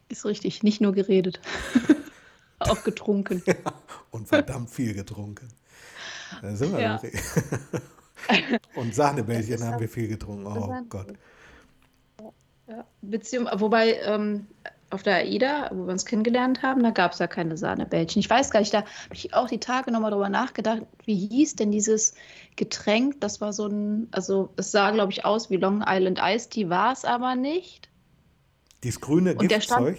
Ist 0.09 0.25
richtig, 0.25 0.63
nicht 0.63 0.81
nur 0.81 0.93
geredet. 0.93 1.41
auch 2.59 2.85
getrunken. 2.85 3.43
Und 4.11 4.29
verdammt 4.29 4.71
viel 4.71 4.95
getrunken. 4.95 5.49
Da 6.43 6.55
sind 6.57 6.73
wir 6.73 6.81
Ja. 6.81 7.01
Und 8.75 8.95
Sahnebällchen 8.95 9.63
haben 9.65 9.81
wir 9.81 9.89
viel 9.89 10.09
getrunken. 10.09 10.47
Oh 10.47 10.83
Gott. 10.89 11.15
Ja, 12.67 12.85
Beziehung, 13.01 13.49
wobei, 13.55 13.95
ähm, 14.01 14.47
auf 14.91 15.03
der 15.03 15.17
AIDA, 15.17 15.71
wo 15.73 15.87
wir 15.87 15.93
uns 15.93 16.07
kennengelernt 16.07 16.63
haben, 16.63 16.83
da 16.83 16.91
gab 16.91 17.13
es 17.13 17.19
ja 17.19 17.27
keine 17.27 17.57
Sahnebällchen. 17.57 18.21
Ich 18.21 18.31
weiß 18.31 18.51
gar 18.51 18.61
nicht, 18.61 18.73
da 18.73 18.79
habe 18.79 19.15
ich 19.15 19.35
auch 19.35 19.49
die 19.49 19.61
Tage 19.61 19.91
nochmal 19.91 20.11
drüber 20.11 20.31
nachgedacht, 20.31 20.83
wie 21.05 21.15
hieß 21.15 21.57
denn 21.57 21.71
dieses 21.71 22.15
Getränk? 22.57 23.21
Das 23.21 23.41
war 23.41 23.53
so 23.53 23.67
ein, 23.67 24.09
also 24.13 24.51
es 24.57 24.71
sah, 24.71 24.91
glaube 24.91 25.13
ich, 25.13 25.25
aus 25.25 25.51
wie 25.51 25.57
Long 25.57 25.85
Island 25.87 26.21
Ice 26.23 26.49
Tea, 26.49 26.71
war 26.71 26.93
es 26.93 27.05
aber 27.05 27.35
nicht. 27.35 27.89
Dieses 28.83 29.01
grüne 29.01 29.35
Und 29.35 29.49
Giftzeug? 29.49 29.99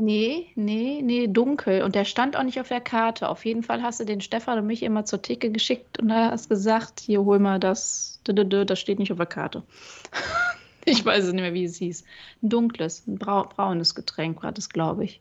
Nee, 0.00 0.46
nee, 0.54 1.00
nee, 1.02 1.26
dunkel. 1.26 1.82
Und 1.82 1.94
der 1.94 2.06
stand 2.06 2.36
auch 2.36 2.42
nicht 2.42 2.58
auf 2.58 2.68
der 2.68 2.80
Karte. 2.80 3.28
Auf 3.28 3.44
jeden 3.44 3.62
Fall 3.62 3.82
hast 3.82 4.00
du 4.00 4.04
den 4.04 4.22
Stefan 4.22 4.58
und 4.58 4.66
mich 4.66 4.82
immer 4.82 5.04
zur 5.04 5.20
Theke 5.20 5.50
geschickt 5.50 5.98
und 5.98 6.08
da 6.08 6.30
hast 6.30 6.48
gesagt, 6.48 7.00
hier 7.00 7.22
hol 7.22 7.38
mal 7.38 7.60
das, 7.60 8.20
das 8.24 8.80
steht 8.80 8.98
nicht 8.98 9.12
auf 9.12 9.18
der 9.18 9.26
Karte. 9.26 9.62
Ich 10.86 11.04
weiß 11.04 11.24
es 11.24 11.32
nicht 11.32 11.42
mehr, 11.42 11.54
wie 11.54 11.64
es 11.64 11.76
hieß. 11.76 12.04
Ein 12.42 12.48
dunkles, 12.48 13.06
ein 13.06 13.18
brau 13.18 13.44
braunes 13.44 13.94
Getränk 13.94 14.42
war 14.42 14.52
das, 14.52 14.68
glaube 14.68 15.04
ich. 15.04 15.20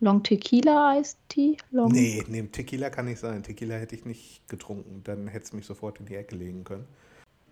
Long 0.00 0.22
Tequila 0.22 1.02
Tea? 1.28 1.58
Long 1.70 1.92
Nee, 1.92 2.24
nee, 2.28 2.42
Tequila 2.44 2.88
kann 2.88 3.04
nicht 3.04 3.18
sein. 3.18 3.42
Tequila 3.42 3.74
hätte 3.74 3.94
ich 3.94 4.06
nicht 4.06 4.48
getrunken. 4.48 5.02
Dann 5.04 5.28
hätte 5.28 5.44
es 5.44 5.52
mich 5.52 5.66
sofort 5.66 6.00
in 6.00 6.06
die 6.06 6.14
Ecke 6.14 6.36
legen 6.36 6.64
können. 6.64 6.86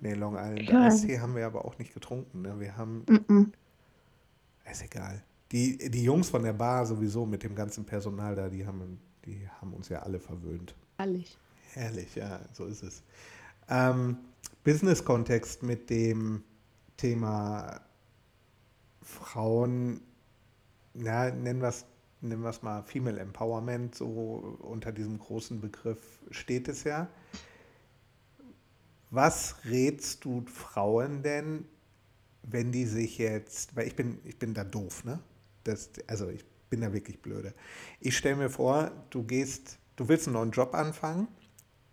Nee, 0.00 0.14
Long 0.14 0.36
Island 0.36 0.68
Ja. 0.68 0.88
Ice 0.88 1.06
Tea 1.06 1.18
haben 1.18 1.34
wir 1.34 1.44
aber 1.44 1.64
auch 1.64 1.76
nicht 1.78 1.92
getrunken. 1.92 2.42
Ne? 2.42 2.58
Wir 2.58 2.76
haben, 2.76 3.04
Mm-mm. 3.06 3.52
ist 4.70 4.82
egal. 4.82 5.22
Die, 5.52 5.90
die 5.90 6.04
Jungs 6.04 6.30
von 6.30 6.42
der 6.42 6.52
Bar 6.54 6.86
sowieso 6.86 7.26
mit 7.26 7.42
dem 7.42 7.54
ganzen 7.54 7.84
Personal 7.84 8.34
da, 8.34 8.48
die 8.48 8.66
haben, 8.66 8.98
die 9.26 9.46
haben 9.60 9.74
uns 9.74 9.88
ja 9.88 10.00
alle 10.00 10.20
verwöhnt. 10.20 10.74
Herrlich. 10.96 11.36
Herrlich, 11.74 12.14
ja, 12.14 12.40
so 12.52 12.64
ist 12.64 12.82
es. 12.82 13.02
Ähm, 13.68 14.16
Business-Kontext 14.64 15.62
mit 15.62 15.90
dem 15.90 16.42
Thema 16.98 17.80
Frauen, 19.00 20.02
na, 20.92 21.30
nennen 21.30 21.62
wir 21.62 21.68
es 21.68 21.87
nennen 22.20 22.42
wir's 22.42 22.62
mal 22.62 22.82
Female 22.82 23.20
Empowerment, 23.20 23.94
so 23.94 24.58
unter 24.61 24.92
diesem 24.92 25.18
großen 25.18 25.61
Begriff 25.61 25.98
steht 26.30 26.68
es 26.68 26.84
ja. 26.84 27.08
Was 29.11 29.64
rätst 29.64 30.24
du 30.24 30.44
Frauen 30.46 31.22
denn, 31.22 31.64
wenn 32.42 32.72
die 32.72 32.84
sich 32.84 33.18
jetzt, 33.18 33.74
weil 33.76 33.87
ich 33.87 33.96
bin, 33.96 34.18
ich 34.24 34.38
bin 34.38 34.54
da 34.54 34.64
doof, 34.64 35.04
ne? 35.04 35.20
Das, 35.64 35.90
also 36.06 36.28
ich 36.28 36.44
bin 36.70 36.80
da 36.80 36.92
wirklich 36.92 37.22
blöde. 37.22 37.54
Ich 38.00 38.16
stelle 38.16 38.37
mir 38.37 38.50
vor, 38.50 38.90
du 39.11 39.22
gehst, 39.22 39.78
du 39.96 40.08
willst 40.08 40.26
einen 40.26 40.34
neuen 40.34 40.50
Job 40.50 40.74
anfangen, 40.74 41.28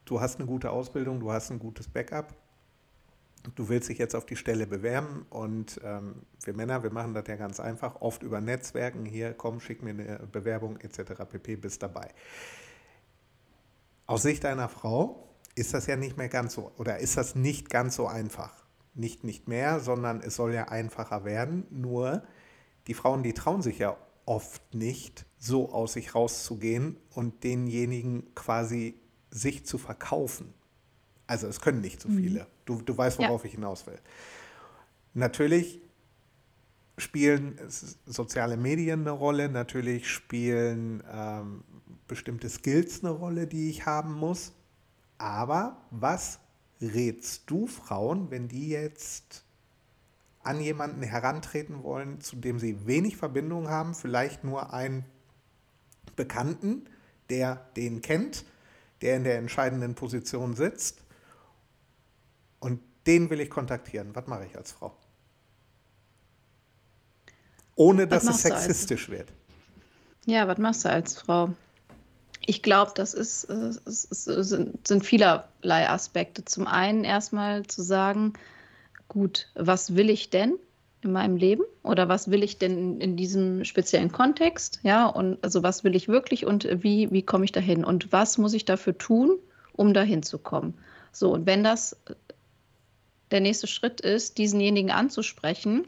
du 0.06 0.20
hast 0.20 0.40
eine 0.40 0.48
gute 0.48 0.72
Ausbildung, 0.72 1.20
du 1.20 1.32
hast 1.32 1.52
ein 1.52 1.60
gutes 1.60 1.88
Backup, 1.88 2.34
du 3.56 3.70
willst 3.70 3.90
dich 3.90 3.98
jetzt 3.98 4.16
auf 4.16 4.26
die 4.26 4.36
Stelle 4.36 4.68
bewerben 4.68 5.26
und 5.30 5.80
ähm, 5.84 6.24
wir 6.44 6.56
Männer, 6.56 6.84
wir 6.84 6.92
machen 6.92 7.14
das 7.14 7.28
ja 7.28 7.36
ganz 7.36 7.60
einfach, 7.60 8.02
oft 8.02 8.24
über 8.24 8.42
Netzwerken, 8.42 9.06
hier, 9.06 9.34
komm, 9.34 9.60
schick 9.60 9.84
mir 9.84 9.92
eine 9.92 10.20
Bewerbung 10.32 10.78
etc. 10.78 11.14
pp, 11.30 11.58
bist 11.58 11.84
dabei. 11.84 12.10
Aus 14.08 14.24
Sicht 14.24 14.46
einer 14.46 14.70
Frau 14.70 15.30
ist 15.56 15.74
das 15.74 15.88
ja 15.88 15.96
nicht 15.96 16.18
mehr 16.18 16.30
ganz 16.30 16.54
so, 16.54 16.72
oder 16.78 17.00
ist 17.00 17.18
das 17.18 17.36
nicht 17.36 17.70
ganz 17.70 17.96
so 17.96 18.08
einfach. 18.08 18.66
Nicht 18.94 19.24
nicht 19.24 19.48
mehr, 19.48 19.80
sondern 19.80 20.22
es 20.22 20.36
soll 20.36 20.54
ja 20.54 20.70
einfacher 20.70 21.26
werden. 21.26 21.66
Nur 21.70 22.24
die 22.88 22.94
Frauen, 22.94 23.24
die 23.24 23.34
trauen 23.34 23.62
sich 23.62 23.80
ja 23.80 23.98
oft 24.26 24.74
nicht, 24.74 25.26
so 25.38 25.72
aus 25.72 25.94
sich 25.94 26.16
rauszugehen 26.16 26.98
und 27.14 27.44
denjenigen 27.44 28.34
quasi 28.36 29.00
sich 29.32 29.66
zu 29.66 29.78
verkaufen. 29.78 30.54
Also 31.28 31.48
es 31.48 31.60
können 31.60 31.82
nicht 31.82 32.02
so 32.02 32.10
viele. 32.10 32.48
Du, 32.66 32.82
du 32.82 32.98
weißt, 32.98 33.20
Ja. 33.20 33.28
worauf 33.28 33.46
ich 33.46 33.54
hinaus 33.54 33.86
will. 33.88 34.00
Natürlich 35.14 35.82
spielen 36.98 37.60
soziale 38.06 38.58
Medien 38.58 39.02
eine 39.02 39.12
Rolle, 39.12 39.50
natürlich 39.50 40.10
spielen 40.10 41.04
ähm, 41.12 41.64
bestimmte 42.08 42.50
Skills 42.50 43.04
eine 43.04 43.12
Rolle, 43.12 43.48
die 43.48 43.70
ich 43.70 43.86
haben 43.86 44.14
muss. 44.14 44.54
Aber 45.18 45.78
was 45.92 46.40
rätst 46.82 47.50
du 47.50 47.68
Frauen, 47.68 48.32
wenn 48.32 48.48
die 48.48 48.70
jetzt 48.70 49.44
an 50.44 50.60
jemanden 50.62 51.02
herantreten 51.02 51.84
wollen, 51.84 52.22
zu 52.22 52.36
dem 52.36 52.60
sie 52.60 52.86
wenig 52.86 53.18
Verbindung 53.18 53.70
haben, 53.70 53.94
vielleicht 53.96 54.44
nur 54.44 54.74
einen 54.74 55.06
Bekannten, 56.16 56.88
der 57.30 57.56
den 57.76 58.02
kennt, 58.02 58.46
der 59.02 59.18
in 59.18 59.24
der 59.24 59.38
entscheidenden 59.38 59.96
Position 59.96 60.56
sitzt 60.56 61.05
und 62.66 62.80
den 63.06 63.30
will 63.30 63.40
ich 63.42 63.52
kontaktieren. 63.52 64.16
Was 64.16 64.26
mache 64.26 64.46
ich 64.46 64.58
als 64.58 64.72
Frau? 64.72 64.92
Ohne 67.76 68.08
dass 68.08 68.24
es 68.24 68.42
sexistisch 68.42 69.10
wird. 69.10 69.32
Ja, 70.26 70.48
was 70.48 70.58
machst 70.58 70.84
du 70.84 70.90
als 70.90 71.22
Frau? 71.22 71.54
Ich 72.48 72.64
glaube, 72.64 72.94
das 72.96 73.14
ist, 73.14 73.44
äh, 73.46 73.54
es, 73.54 74.08
es, 74.10 74.26
es 74.26 74.50
sind, 74.50 74.88
sind 74.88 75.06
vielerlei 75.06 75.88
Aspekte. 75.88 76.44
Zum 76.44 76.66
einen 76.66 77.04
erstmal 77.04 77.68
zu 77.68 77.84
sagen, 77.84 78.34
gut, 79.10 79.48
was 79.54 79.96
will 79.96 80.10
ich 80.10 80.32
denn 80.32 80.56
in 81.02 81.12
meinem 81.12 81.38
Leben 81.38 81.64
oder 81.84 82.10
was 82.10 82.32
will 82.32 82.42
ich 82.42 82.58
denn 82.58 83.00
in 83.00 83.16
diesem 83.16 83.64
speziellen 83.64 84.12
Kontext? 84.12 84.80
Ja, 84.82 85.06
und 85.06 85.44
also 85.44 85.62
was 85.62 85.84
will 85.84 85.96
ich 85.96 86.08
wirklich 86.08 86.48
und 86.48 86.68
wie, 86.82 87.12
wie 87.12 87.22
komme 87.22 87.46
ich 87.46 87.52
dahin 87.52 87.86
und 87.86 88.12
was 88.12 88.40
muss 88.40 88.56
ich 88.56 88.66
dafür 88.66 88.98
tun, 88.98 89.38
um 89.74 89.94
dahin 89.94 90.24
zu 90.24 90.40
kommen? 90.40 90.74
So, 91.12 91.32
und 91.32 91.46
wenn 91.46 91.64
das 91.64 91.96
der 93.32 93.42
nächste 93.42 93.68
Schritt 93.68 94.02
ist, 94.02 94.38
diesenjenigen 94.38 94.92
anzusprechen, 94.92 95.88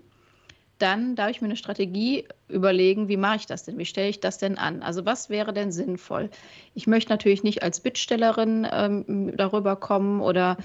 dann 0.79 1.15
darf 1.15 1.31
ich 1.31 1.41
mir 1.41 1.47
eine 1.47 1.55
Strategie 1.55 2.27
überlegen, 2.49 3.07
wie 3.07 3.17
mache 3.17 3.37
ich 3.37 3.45
das 3.47 3.63
denn? 3.63 3.77
Wie 3.77 3.85
stelle 3.85 4.09
ich 4.09 4.19
das 4.19 4.37
denn 4.37 4.57
an? 4.57 4.83
Also 4.83 5.05
was 5.05 5.29
wäre 5.29 5.53
denn 5.53 5.71
sinnvoll? 5.71 6.29
Ich 6.75 6.85
möchte 6.85 7.11
natürlich 7.11 7.43
nicht 7.43 7.63
als 7.63 7.79
Bittstellerin 7.79 8.67
ähm, 8.71 9.35
darüber 9.35 9.75
kommen 9.75 10.21
oder 10.21 10.57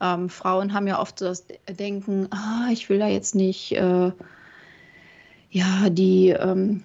ähm, 0.00 0.28
Frauen 0.28 0.72
haben 0.72 0.88
ja 0.88 1.00
oft 1.00 1.18
so 1.18 1.26
das 1.26 1.46
Denken, 1.68 2.28
ah, 2.32 2.68
ich 2.72 2.88
will 2.88 2.98
da 2.98 3.06
jetzt 3.06 3.34
nicht 3.34 3.72
äh, 3.72 4.10
ja, 5.50 5.90
die, 5.90 6.30
ähm, 6.30 6.82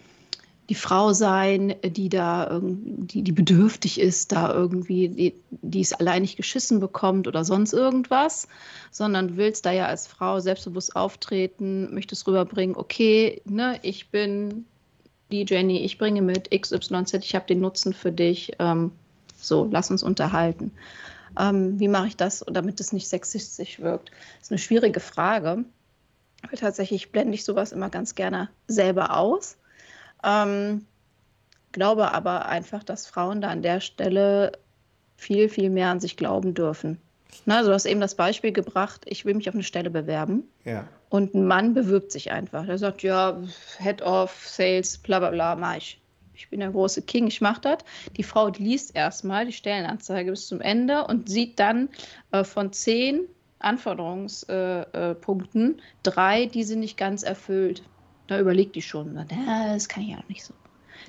die 0.69 0.75
Frau 0.75 1.13
sein, 1.13 1.75
die 1.83 2.09
da 2.09 2.59
die, 2.61 3.21
die 3.21 3.31
bedürftig 3.31 3.99
ist, 3.99 4.31
da 4.31 4.53
irgendwie, 4.53 5.09
die, 5.09 5.33
die 5.49 5.81
es 5.81 5.93
allein 5.93 6.23
nicht 6.23 6.37
geschissen 6.37 6.79
bekommt 6.79 7.27
oder 7.27 7.45
sonst 7.45 7.73
irgendwas, 7.73 8.47
sondern 8.91 9.37
willst 9.37 9.65
da 9.65 9.71
ja 9.71 9.85
als 9.85 10.07
Frau 10.07 10.39
selbstbewusst 10.39 10.95
auftreten, 10.95 11.93
möchtest 11.93 12.27
rüberbringen, 12.27 12.75
okay, 12.75 13.41
ne, 13.45 13.79
ich 13.83 14.09
bin 14.09 14.65
die 15.31 15.45
Jenny, 15.47 15.79
ich 15.79 15.97
bringe 15.97 16.21
mit 16.21 16.49
XYZ, 16.49 17.13
ich 17.13 17.35
habe 17.35 17.45
den 17.47 17.59
Nutzen 17.59 17.93
für 17.93 18.11
dich, 18.11 18.53
ähm, 18.59 18.91
so, 19.37 19.67
lass 19.71 19.91
uns 19.91 20.01
unterhalten. 20.01 20.71
Ähm, 21.37 21.79
wie 21.79 21.87
mache 21.87 22.07
ich 22.07 22.17
das, 22.17 22.43
damit 22.47 22.79
es 22.79 22.93
nicht 22.93 23.07
sexistisch 23.07 23.79
wirkt? 23.79 24.09
Das 24.09 24.47
ist 24.47 24.51
eine 24.51 24.59
schwierige 24.59 24.99
Frage, 24.99 25.65
weil 26.41 26.59
tatsächlich 26.59 27.11
blende 27.11 27.35
ich 27.35 27.43
sowas 27.43 27.71
immer 27.71 27.89
ganz 27.89 28.15
gerne 28.15 28.49
selber 28.67 29.17
aus. 29.17 29.57
Ähm, 30.25 30.85
glaube 31.71 32.13
aber 32.13 32.47
einfach, 32.47 32.83
dass 32.83 33.07
Frauen 33.07 33.41
da 33.41 33.49
an 33.49 33.61
der 33.61 33.79
Stelle 33.79 34.53
viel, 35.17 35.49
viel 35.49 35.69
mehr 35.69 35.89
an 35.89 35.99
sich 35.99 36.17
glauben 36.17 36.53
dürfen. 36.53 36.99
Na, 37.45 37.63
du 37.63 37.71
hast 37.71 37.85
eben 37.85 37.99
das 37.99 38.15
Beispiel 38.15 38.51
gebracht, 38.51 39.01
ich 39.05 39.25
will 39.25 39.35
mich 39.35 39.49
auf 39.49 39.55
eine 39.55 39.63
Stelle 39.63 39.89
bewerben 39.89 40.43
Ja. 40.63 40.87
und 41.09 41.35
ein 41.35 41.45
Mann 41.45 41.73
bewirbt 41.73 42.11
sich 42.11 42.31
einfach. 42.31 42.65
Der 42.65 42.77
sagt, 42.77 43.03
ja, 43.03 43.37
Head 43.77 44.01
of 44.01 44.31
Sales, 44.47 44.97
bla 44.97 45.19
bla 45.19 45.31
bla, 45.31 45.55
mach 45.55 45.77
ich. 45.77 46.01
Ich 46.33 46.49
bin 46.49 46.59
der 46.59 46.71
große 46.71 47.01
King, 47.01 47.27
ich 47.27 47.41
mach 47.41 47.59
das. 47.59 47.77
Die 48.17 48.23
Frau 48.23 48.49
liest 48.49 48.95
erstmal 48.95 49.45
die 49.45 49.53
Stellenanzeige 49.53 50.31
bis 50.31 50.47
zum 50.47 50.61
Ende 50.61 51.05
und 51.05 51.29
sieht 51.29 51.59
dann 51.59 51.89
äh, 52.31 52.43
von 52.43 52.73
zehn 52.73 53.21
Anforderungspunkten 53.59 55.75
äh, 55.75 55.77
äh, 55.77 55.81
drei, 56.03 56.45
die 56.45 56.63
sie 56.63 56.75
nicht 56.75 56.97
ganz 56.97 57.23
erfüllt. 57.23 57.83
Da 58.27 58.39
überlegt 58.39 58.75
die 58.75 58.81
schon, 58.81 59.15
das 59.15 59.87
kann 59.87 60.03
ich 60.03 60.09
ja 60.09 60.19
nicht 60.27 60.43
so. 60.43 60.53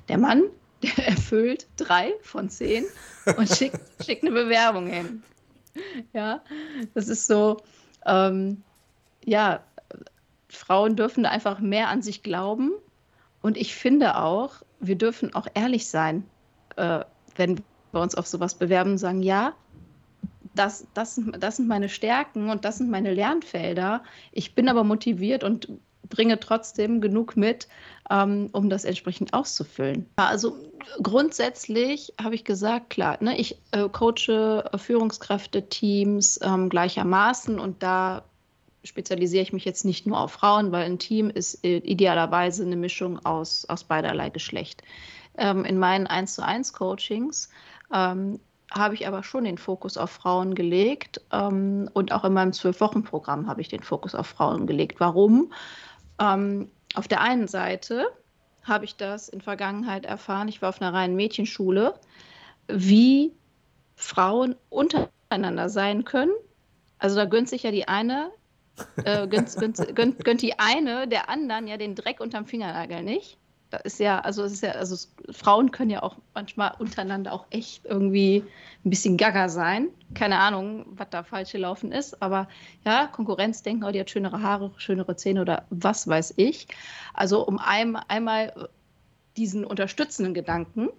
Der 0.07 0.17
Mann, 0.17 0.43
der 0.83 1.07
erfüllt 1.07 1.67
drei 1.77 2.13
von 2.21 2.49
zehn 2.49 2.85
und 3.37 3.49
schickt, 3.49 3.79
schickt 4.05 4.23
eine 4.23 4.31
Bewerbung 4.31 4.87
hin. 4.87 5.23
Ja, 6.13 6.41
das 6.93 7.07
ist 7.07 7.27
so, 7.27 7.57
ähm, 8.05 8.63
ja, 9.23 9.63
Frauen 10.49 10.95
dürfen 10.95 11.23
da 11.23 11.29
einfach 11.29 11.59
mehr 11.59 11.89
an 11.89 12.01
sich 12.01 12.23
glauben. 12.23 12.71
Und 13.41 13.57
ich 13.57 13.75
finde 13.75 14.17
auch, 14.17 14.55
wir 14.79 14.95
dürfen 14.95 15.35
auch 15.35 15.47
ehrlich 15.53 15.87
sein, 15.87 16.23
äh, 16.75 17.01
wenn 17.35 17.61
wir 17.91 18.01
uns 18.01 18.15
auf 18.15 18.27
sowas 18.27 18.55
bewerben 18.55 18.91
und 18.91 18.97
sagen, 18.97 19.21
ja, 19.21 19.53
das, 20.55 20.87
das, 20.93 21.21
das 21.39 21.57
sind 21.57 21.67
meine 21.67 21.89
Stärken 21.89 22.49
und 22.49 22.65
das 22.65 22.77
sind 22.77 22.89
meine 22.89 23.13
Lernfelder. 23.13 24.03
Ich 24.31 24.55
bin 24.55 24.69
aber 24.69 24.83
motiviert 24.83 25.43
und 25.43 25.69
bringe 26.09 26.39
trotzdem 26.39 27.01
genug 27.01 27.37
mit, 27.37 27.67
ähm, 28.09 28.49
um 28.51 28.69
das 28.69 28.85
entsprechend 28.85 29.33
auszufüllen. 29.33 30.09
Also 30.15 30.55
grundsätzlich 31.01 32.13
habe 32.21 32.35
ich 32.35 32.43
gesagt, 32.43 32.89
klar, 32.89 33.17
ne, 33.21 33.37
ich 33.37 33.57
äh, 33.71 33.89
coache 33.89 34.63
Führungskräfte, 34.77 35.67
Teams 35.69 36.39
ähm, 36.43 36.69
gleichermaßen 36.69 37.59
und 37.59 37.83
da 37.83 38.23
spezialisiere 38.83 39.43
ich 39.43 39.53
mich 39.53 39.65
jetzt 39.65 39.85
nicht 39.85 40.07
nur 40.07 40.19
auf 40.19 40.31
Frauen, 40.31 40.71
weil 40.71 40.85
ein 40.85 40.99
Team 40.99 41.29
ist 41.29 41.63
äh, 41.63 41.77
idealerweise 41.77 42.63
eine 42.63 42.77
Mischung 42.77 43.23
aus, 43.25 43.65
aus 43.65 43.83
beiderlei 43.83 44.29
Geschlecht. 44.29 44.81
Ähm, 45.37 45.65
in 45.65 45.77
meinen 45.77 46.07
1 46.07 46.35
zu 46.35 46.43
1 46.43 46.73
Coachings 46.73 47.49
ähm, 47.93 48.39
habe 48.71 48.95
ich 48.95 49.07
aber 49.07 49.23
schon 49.23 49.43
den 49.43 49.57
Fokus 49.57 49.97
auf 49.97 50.11
Frauen 50.11 50.55
gelegt 50.55 51.21
ähm, 51.31 51.89
und 51.93 52.11
auch 52.11 52.23
in 52.25 52.33
meinem 52.33 52.53
Zwölf-Wochen-Programm 52.53 53.47
habe 53.47 53.61
ich 53.61 53.69
den 53.69 53.83
Fokus 53.83 54.15
auf 54.15 54.27
Frauen 54.27 54.67
gelegt. 54.67 54.99
Warum? 54.99 55.51
Ähm, 56.19 56.71
auf 56.95 57.07
der 57.07 57.21
einen 57.21 57.47
Seite 57.47 58.07
habe 58.63 58.85
ich 58.85 58.95
das 58.95 59.29
in 59.29 59.41
Vergangenheit 59.41 60.05
erfahren, 60.05 60.47
ich 60.47 60.61
war 60.61 60.69
auf 60.69 60.81
einer 60.81 60.93
reinen 60.93 61.15
Mädchenschule, 61.15 61.93
wie 62.67 63.33
Frauen 63.95 64.55
untereinander 64.69 65.69
sein 65.69 66.03
können. 66.03 66.33
Also 66.99 67.15
da 67.15 67.25
gönnt 67.25 67.49
sich 67.49 67.63
ja 67.63 67.71
die 67.71 67.87
eine, 67.87 68.31
äh, 69.03 69.27
gönnt, 69.27 69.55
gönnt, 69.95 70.25
gönnt, 70.25 70.41
die 70.41 70.59
eine 70.59 71.07
der 71.07 71.29
anderen 71.29 71.67
ja 71.67 71.77
den 71.77 71.95
Dreck 71.95 72.19
unterm 72.19 72.45
Fingernagel 72.45 73.03
nicht 73.03 73.37
da 73.69 73.77
ist 73.77 73.99
ja, 73.99 74.19
also 74.19 74.43
es 74.43 74.53
ist 74.53 74.63
ja, 74.63 74.71
also 74.71 74.95
Frauen 75.31 75.71
können 75.71 75.89
ja 75.89 76.01
auch 76.01 76.15
manchmal 76.33 76.73
untereinander 76.79 77.33
auch 77.33 77.45
echt 77.49 77.85
irgendwie 77.85 78.43
ein 78.85 78.89
bisschen 78.89 79.17
gaga 79.17 79.49
sein. 79.49 79.89
Keine 80.13 80.39
Ahnung, 80.39 80.85
was 80.91 81.07
da 81.09 81.23
falsch 81.23 81.51
gelaufen 81.51 81.91
ist, 81.91 82.21
aber 82.21 82.47
ja, 82.85 83.07
Konkurrenz 83.07 83.63
denken, 83.63 83.83
oh, 83.83 83.91
die 83.91 83.99
hat 83.99 84.09
schönere 84.09 84.41
Haare, 84.41 84.71
schönere 84.77 85.15
Zähne 85.17 85.41
oder 85.41 85.65
was 85.69 86.07
weiß 86.07 86.35
ich. 86.37 86.67
Also 87.13 87.45
um 87.45 87.59
ein, 87.59 87.95
einmal 87.95 88.69
diesen 89.35 89.65
unterstützenden 89.65 90.33
Gedanken 90.33 90.89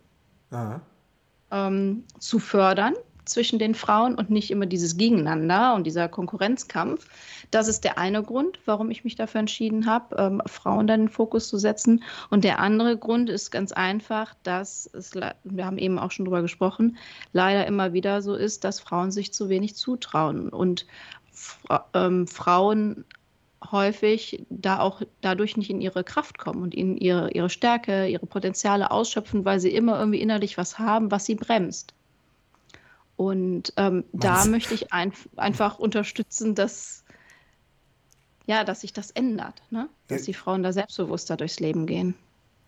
ähm, 1.51 2.05
zu 2.19 2.39
fördern, 2.39 2.95
zwischen 3.29 3.59
den 3.59 3.75
Frauen 3.75 4.15
und 4.15 4.31
nicht 4.31 4.51
immer 4.51 4.67
dieses 4.67 4.97
Gegeneinander 4.97 5.75
und 5.75 5.87
dieser 5.87 6.09
Konkurrenzkampf. 6.09 7.07
Das 7.51 7.69
ist 7.69 7.85
der 7.85 7.99
eine 7.99 8.23
Grund, 8.23 8.59
warum 8.65 8.91
ich 8.91 9.05
mich 9.05 9.17
dafür 9.17 9.41
entschieden 9.41 9.87
habe, 9.87 10.17
ähm, 10.17 10.43
Frauen 10.47 10.87
dann 10.87 11.01
in 11.01 11.07
den 11.07 11.13
Fokus 11.13 11.49
zu 11.49 11.59
setzen. 11.59 12.03
Und 12.31 12.45
der 12.45 12.59
andere 12.59 12.97
Grund 12.97 13.31
ist 13.31 13.51
ganz 13.51 13.73
einfach, 13.73 14.35
dass 14.43 14.91
es, 14.93 15.15
wir 15.15 15.65
haben 15.65 15.79
eben 15.79 15.99
auch 15.99 16.11
schon 16.11 16.25
drüber 16.25 16.43
gesprochen, 16.43 16.97
leider 17.33 17.67
immer 17.67 17.93
wieder 17.93 18.23
so 18.23 18.35
ist, 18.35 18.65
dass 18.65 18.81
Frauen 18.81 19.11
sich 19.11 19.33
zu 19.33 19.49
wenig 19.49 19.77
zutrauen 19.77 20.49
und 20.49 20.87
ähm, 21.95 22.27
Frauen 22.27 23.05
häufig 23.71 24.45
da 24.51 24.81
auch 24.81 25.03
dadurch 25.21 25.57
nicht 25.57 25.71
in 25.71 25.81
ihre 25.81 26.05
Kraft 26.05 26.39
kommen 26.39 26.63
und 26.63 26.75
in 26.75 26.97
ihre, 26.97 27.31
ihre 27.33 27.51
Stärke, 27.51 28.07
ihre 28.07 28.27
Potenziale 28.27 28.91
ausschöpfen, 28.91 29.45
weil 29.45 29.61
sie 29.61 29.75
immer 29.75 29.99
irgendwie 29.99 30.21
innerlich 30.21 30.57
was 30.59 30.79
haben, 30.79 31.11
was 31.11 31.27
sie 31.27 31.35
bremst. 31.35 31.95
Und 33.19 33.73
ähm, 33.77 34.05
da 34.13 34.45
möchte 34.45 34.75
ich 34.75 34.93
ein, 34.93 35.13
einfach 35.37 35.81
unterstützen, 35.81 36.55
dass, 36.55 37.03
ja, 38.47 38.63
dass 38.63 38.83
sich 38.83 38.93
das 38.93 39.11
ändert, 39.11 39.61
ne? 39.71 39.89
dass 40.07 40.21
ja. 40.21 40.27
die 40.27 40.35
Frauen 40.35 40.63
da 40.63 40.73
selbstbewusster 40.73 41.37
durchs 41.37 41.59
Leben 41.59 41.87
gehen. 41.87 42.15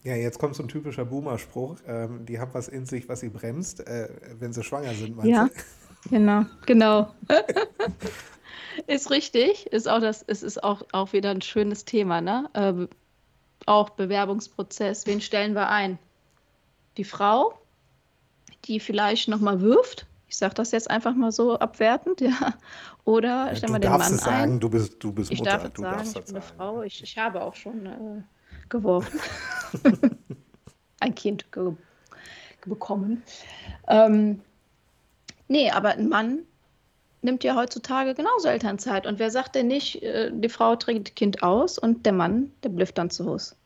Ja, 0.03 0.17
jetzt 0.17 0.41
kommt 0.41 0.57
so 0.57 0.65
ein 0.65 0.69
typischer 0.69 1.05
Boomer-Spruch. 1.05 1.77
Ähm, 1.87 2.27
die 2.27 2.41
haben 2.41 2.53
was 2.53 2.67
in 2.67 2.85
sich, 2.85 3.09
was 3.09 3.21
sie 3.21 3.29
bremst, 3.29 3.87
äh, 3.87 4.09
wenn 4.41 4.53
sie 4.53 4.65
schwanger 4.65 4.93
sind, 4.95 5.15
meinst 5.15 5.31
ja, 5.31 5.45
du? 5.45 6.11
genau, 6.11 6.45
genau. 6.67 7.15
ist 8.89 9.13
richtig. 9.13 9.69
Ist 9.69 9.89
auch 9.89 10.01
das, 10.01 10.25
es 10.27 10.43
ist 10.43 10.65
auch, 10.65 10.83
auch 10.91 11.13
wieder 11.13 11.31
ein 11.31 11.43
schönes 11.43 11.85
Thema, 11.85 12.21
ne? 12.21 12.51
Äh, 12.55 12.89
auch 13.67 13.91
Bewerbungsprozess. 13.91 15.07
Wen 15.07 15.21
stellen 15.21 15.55
wir 15.55 15.69
ein? 15.69 16.01
Die 16.97 17.05
Frau, 17.05 17.57
die 18.65 18.81
vielleicht 18.81 19.29
nochmal 19.29 19.61
wirft, 19.61 20.09
ich 20.31 20.37
sage 20.37 20.55
das 20.55 20.71
jetzt 20.71 20.89
einfach 20.89 21.15
mal 21.17 21.33
so 21.33 21.59
abwertend, 21.59 22.21
ja. 22.21 22.55
Oder 23.05 23.49
ja, 23.49 23.57
stellen 23.57 23.73
wir 23.73 23.81
den 23.81 23.91
Mann 23.91 24.15
es 24.15 24.23
sagen, 24.23 24.53
ein. 24.53 24.61
Du 24.61 24.71
bist, 24.71 25.03
du 25.03 25.13
bist 25.13 25.33
ich 25.33 25.41
Mutter. 25.41 25.51
Darf 25.51 25.65
es 25.65 25.73
du 25.73 25.83
sagen, 25.83 26.03
ich 26.07 26.25
bin 26.25 26.37
eine 26.37 26.43
Frau. 26.43 26.83
Ich, 26.83 27.03
ich 27.03 27.19
habe 27.19 27.43
auch 27.43 27.57
schon 27.57 27.87
äh, 27.87 28.23
geworfen. 28.69 29.19
ein 31.01 31.15
Kind 31.17 31.51
ge 31.51 31.73
bekommen. 32.65 33.23
Ähm, 33.89 34.41
nee, 35.49 35.71
aber 35.71 35.91
ein 35.91 36.09
Mann 36.09 36.41
nimmt 37.23 37.43
ja 37.43 37.57
heutzutage 37.57 38.15
genauso 38.15 38.49
Elternzeit. 38.49 39.07
Und 39.07 39.19
wer 39.19 39.33
sagt 39.33 39.57
denn 39.57 39.67
nicht, 39.67 40.01
äh, 40.03 40.31
die 40.33 40.49
Frau 40.49 40.77
trägt 40.77 41.17
Kind 41.17 41.43
aus 41.43 41.77
und 41.77 42.07
der 42.07 42.13
Mann, 42.13 42.53
der 42.63 42.69
blifft 42.69 42.99
dann 42.99 43.11
zu 43.11 43.27
Hause? 43.27 43.57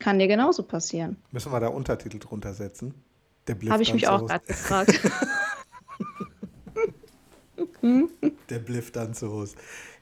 Kann 0.00 0.18
dir 0.18 0.26
genauso 0.26 0.64
passieren. 0.64 1.16
Müssen 1.30 1.52
wir 1.52 1.60
da 1.60 1.68
Untertitel 1.68 2.18
drunter 2.18 2.54
setzen? 2.54 2.94
Habe 3.48 3.82
ich 3.82 3.92
mich 3.92 4.06
auch 4.08 4.26
gerade 4.26 4.46
gefragt. 4.46 5.00
der 8.50 8.58
blifft 8.58 8.96
dann 8.96 9.14
zu 9.14 9.30
Hause. 9.30 9.56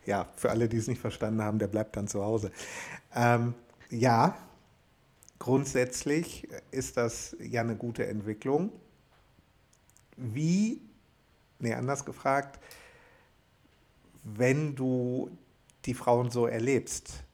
Ja, 0.06 0.28
für 0.36 0.50
alle, 0.50 0.68
die 0.68 0.78
es 0.78 0.86
nicht 0.86 1.00
verstanden 1.00 1.42
haben, 1.42 1.58
der 1.58 1.68
bleibt 1.68 1.96
dann 1.96 2.08
zu 2.08 2.22
Hause. 2.22 2.50
Ähm, 3.14 3.54
ja, 3.90 4.36
grundsätzlich 5.38 6.48
ist 6.70 6.96
das 6.96 7.36
ja 7.40 7.60
eine 7.60 7.76
gute 7.76 8.06
Entwicklung. 8.06 8.72
Wie, 10.16 10.80
nee, 11.58 11.74
anders 11.74 12.04
gefragt, 12.04 12.58
wenn 14.24 14.74
du 14.74 15.30
die 15.84 15.94
Frauen 15.94 16.30
so 16.30 16.46
erlebst, 16.46 17.24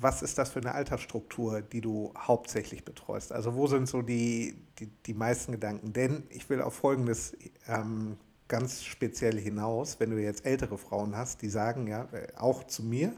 was 0.00 0.22
ist 0.22 0.38
das 0.38 0.50
für 0.50 0.60
eine 0.60 0.74
Altersstruktur, 0.74 1.60
die 1.60 1.80
du 1.80 2.12
hauptsächlich 2.16 2.84
betreust? 2.84 3.32
Also 3.32 3.54
wo 3.54 3.66
sind 3.66 3.88
so 3.88 4.02
die, 4.02 4.56
die, 4.78 4.86
die 5.06 5.14
meisten 5.14 5.52
Gedanken? 5.52 5.92
Denn 5.92 6.24
ich 6.30 6.48
will 6.50 6.60
auf 6.62 6.74
Folgendes 6.74 7.36
ähm, 7.66 8.16
ganz 8.48 8.82
speziell 8.84 9.38
hinaus, 9.38 10.00
wenn 10.00 10.10
du 10.10 10.20
jetzt 10.20 10.46
ältere 10.46 10.78
Frauen 10.78 11.16
hast, 11.16 11.42
die 11.42 11.48
sagen 11.48 11.86
ja 11.86 12.08
äh, 12.12 12.28
auch 12.36 12.64
zu 12.64 12.82
mir, 12.82 13.12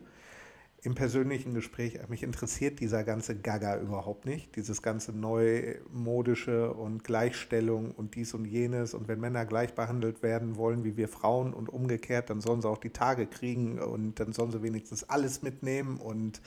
im 0.83 0.95
persönlichen 0.95 1.53
Gespräch, 1.55 1.97
äh, 1.97 2.07
mich 2.09 2.23
interessiert 2.23 2.81
dieser 2.81 3.05
ganze 3.05 3.37
Gaga 3.37 3.79
überhaupt 3.79 4.25
nicht. 4.25 4.57
Dieses 4.57 4.83
ganze 4.83 5.13
neumodische 5.13 6.73
und 6.73 7.05
Gleichstellung 7.05 7.93
und 7.93 8.15
dies 8.15 8.35
und 8.35 8.45
jenes. 8.47 8.95
Und 8.95 9.09
wenn 9.09 9.21
Männer 9.21 9.45
gleich 9.45 9.75
behandelt 9.75 10.23
werden 10.23 10.57
wollen 10.57 10.85
wie 10.85 10.97
wir 10.97 11.09
Frauen 11.09 11.53
und 11.53 11.69
umgekehrt, 11.69 12.31
dann 12.31 12.41
sollen 12.41 12.63
sie 12.63 12.69
auch 12.69 12.79
die 12.79 12.91
Tage 12.91 13.27
kriegen 13.27 13.79
und 13.79 14.21
dann 14.21 14.33
sollen 14.33 14.53
sie 14.53 14.63
wenigstens 14.63 15.05
alles 15.05 15.43
mitnehmen. 15.43 15.99
Und 15.99 16.41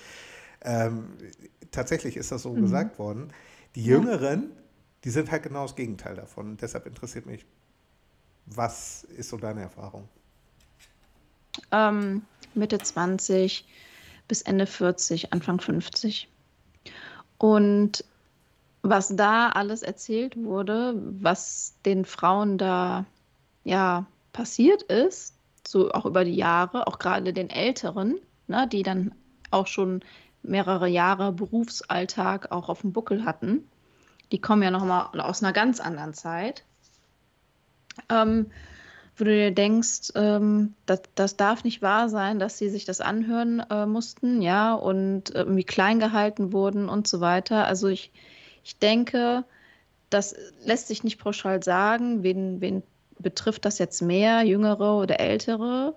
ähm, 0.62 1.10
tatsächlich 1.72 2.18
ist 2.18 2.32
das 2.32 2.42
so 2.42 2.54
mhm. 2.54 2.62
gesagt 2.62 2.98
worden. 2.98 3.28
Die 3.76 3.84
Jüngeren, 3.84 4.52
die 5.04 5.10
sind 5.10 5.32
halt 5.32 5.44
genau 5.44 5.64
das 5.64 5.76
Gegenteil 5.76 6.16
davon. 6.16 6.52
Und 6.52 6.62
deshalb 6.62 6.86
interessiert 6.86 7.26
mich, 7.26 7.46
was 8.46 9.04
ist 9.04 9.30
so 9.30 9.38
deine 9.38 9.62
Erfahrung? 9.62 10.08
Ähm, 11.72 12.24
Mitte 12.54 12.78
20 12.80 13.66
bis 14.28 14.42
Ende 14.42 14.66
40, 14.66 15.34
Anfang 15.34 15.60
50. 15.60 16.30
Und 17.38 18.06
was 18.82 19.16
da 19.16 19.50
alles 19.50 19.82
erzählt 19.82 20.36
wurde, 20.38 20.94
was 21.22 21.74
den 21.86 22.06
Frauen 22.06 22.58
da 22.58 23.06
ja 23.64 24.06
passiert 24.34 24.84
ist, 24.84 25.36
so 25.66 25.92
auch 25.92 26.06
über 26.06 26.26
die 26.26 26.36
Jahre, 26.36 26.88
auch 26.88 27.00
gerade 27.00 27.34
den 27.34 27.50
Älteren, 27.50 28.20
ne, 28.48 28.68
die 28.68 28.84
dann 28.84 29.14
auch 29.52 29.68
schon 29.68 30.04
mehrere 30.42 30.88
Jahre 30.88 31.32
Berufsalltag 31.32 32.52
auch 32.52 32.68
auf 32.68 32.82
dem 32.82 32.92
Buckel 32.92 33.24
hatten, 33.24 33.66
die 34.34 34.42
kommen 34.42 34.64
ja 34.64 34.72
noch 34.72 34.84
mal 34.84 35.12
aus 35.22 35.44
einer 35.44 35.54
ganz 35.54 35.80
anderen 35.80 36.16
Zeit. 36.16 36.66
Ähm, 38.10 38.48
wo 39.16 39.26
du 39.26 39.30
dir 39.30 39.52
denkst, 39.52 40.12
ähm, 40.16 40.74
das, 40.88 41.04
das 41.14 41.38
darf 41.38 41.64
nicht 41.64 41.84
wahr 41.84 42.10
sein, 42.10 42.40
dass 42.40 42.58
sie 42.58 42.70
sich 42.70 42.84
das 42.84 43.00
anhören 43.00 43.60
äh, 43.70 43.86
mussten, 43.86 44.42
ja, 44.42 44.74
und 44.74 45.30
irgendwie 45.30 45.64
klein 45.64 46.00
gehalten 46.00 46.52
wurden 46.52 46.90
und 46.90 47.08
so 47.08 47.22
weiter. 47.22 47.68
Also 47.68 47.88
ich, 47.90 48.12
ich 48.64 48.80
denke, 48.80 49.46
das 50.10 50.36
lässt 50.66 50.88
sich 50.88 51.04
nicht 51.04 51.20
pauschal 51.20 51.62
sagen, 51.62 52.24
wen, 52.24 52.60
wen 52.60 52.82
betrifft 53.20 53.66
das 53.66 53.78
jetzt 53.78 54.02
mehr, 54.02 54.42
jüngere 54.42 54.98
oder 54.98 55.20
ältere. 55.20 55.96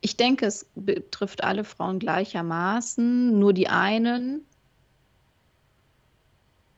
Ich 0.00 0.16
denke, 0.16 0.46
es 0.46 0.70
betrifft 0.76 1.42
alle 1.42 1.64
Frauen 1.64 1.98
gleichermaßen, 1.98 3.36
nur 3.36 3.52
die 3.52 3.66
einen 3.68 4.44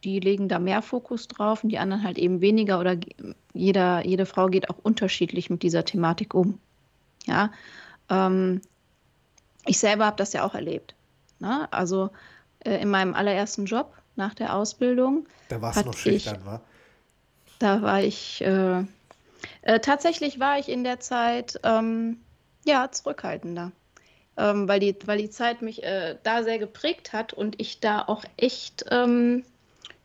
die 0.05 0.21
legen 0.21 0.49
da 0.49 0.59
mehr 0.59 0.83
Fokus 0.83 1.29
drauf 1.29 1.63
und 1.63 1.71
die 1.71 1.79
anderen 1.79 2.03
halt 2.03 2.19
eben 2.19 2.41
weniger 2.41 2.81
oder 2.81 2.97
jeder, 3.53 4.05
jede 4.07 4.27
Frau 4.27 4.49
geht 4.49 4.71
auch 4.71 4.79
unterschiedlich 4.83 5.51
mit 5.51 5.63
dieser 5.63 5.85
Thematik 5.85 6.35
um. 6.35 6.59
Ja, 7.27 7.51
ähm, 8.09 8.61
ich 9.67 9.79
selber 9.79 10.07
habe 10.07 10.17
das 10.17 10.33
ja 10.33 10.45
auch 10.45 10.55
erlebt. 10.55 10.95
Ne? 11.39 11.69
Also 11.71 12.11
äh, 12.61 12.81
in 12.81 12.89
meinem 12.89 13.15
allerersten 13.15 13.67
Job 13.67 13.95
nach 14.17 14.35
der 14.35 14.55
Ausbildung. 14.55 15.27
Da 15.49 15.61
war 15.61 15.77
es 15.77 15.85
noch 15.85 15.97
schüchtern, 15.97 16.45
war? 16.45 16.63
Da 17.59 17.83
war 17.83 18.03
ich, 18.03 18.41
äh, 18.43 18.85
äh, 19.63 19.81
tatsächlich 19.81 20.41
war 20.41 20.59
ich 20.59 20.69
in 20.69 20.83
der 20.83 21.01
Zeit, 21.01 21.61
ähm, 21.63 22.21
ja, 22.65 22.91
zurückhaltender. 22.91 23.73
Ähm, 24.37 24.69
weil, 24.69 24.81
die, 24.81 24.97
weil 25.05 25.19
die 25.19 25.31
Zeit 25.31 25.61
mich 25.61 25.83
äh, 25.83 26.17
da 26.23 26.43
sehr 26.43 26.59
geprägt 26.59 27.13
hat 27.13 27.33
und 27.33 27.61
ich 27.61 27.81
da 27.81 28.03
auch 28.03 28.25
echt 28.37 28.87
ähm, 28.91 29.45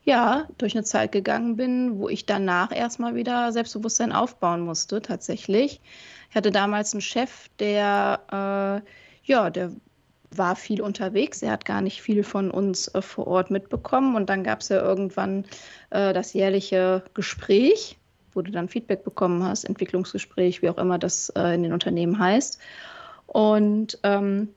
ja, 0.05 0.47
durch 0.59 0.75
eine 0.75 0.83
Zeit 0.83 1.11
gegangen 1.11 1.55
bin, 1.55 1.99
wo 1.99 2.07
ich 2.09 2.25
danach 2.25 2.71
erstmal 2.71 3.15
wieder 3.15 3.51
Selbstbewusstsein 3.51 4.11
aufbauen 4.11 4.61
musste, 4.61 5.01
tatsächlich. 5.01 5.81
Ich 6.29 6.35
hatte 6.35 6.51
damals 6.51 6.93
einen 6.93 7.01
Chef, 7.01 7.49
der, 7.59 8.83
äh, 8.83 8.87
ja, 9.23 9.49
der 9.49 9.71
war 10.37 10.55
viel 10.55 10.81
unterwegs. 10.81 11.41
Er 11.41 11.51
hat 11.51 11.65
gar 11.65 11.81
nicht 11.81 12.01
viel 12.01 12.23
von 12.23 12.51
uns 12.51 12.87
äh, 12.89 13.01
vor 13.01 13.25
Ort 13.25 13.49
mitbekommen. 13.49 14.15
Und 14.15 14.29
dann 14.29 14.43
gab 14.43 14.61
es 14.61 14.69
ja 14.69 14.81
irgendwann 14.81 15.45
äh, 15.89 16.13
das 16.13 16.33
jährliche 16.33 17.03
Gespräch, 17.13 17.97
wo 18.33 18.41
du 18.41 18.51
dann 18.51 18.69
Feedback 18.69 19.03
bekommen 19.03 19.43
hast, 19.43 19.63
Entwicklungsgespräch, 19.63 20.61
wie 20.61 20.69
auch 20.69 20.77
immer 20.77 20.99
das 20.99 21.29
äh, 21.29 21.55
in 21.55 21.63
den 21.63 21.73
Unternehmen 21.73 22.19
heißt. 22.19 22.59
Und 23.27 23.97
ähm, 24.03 24.49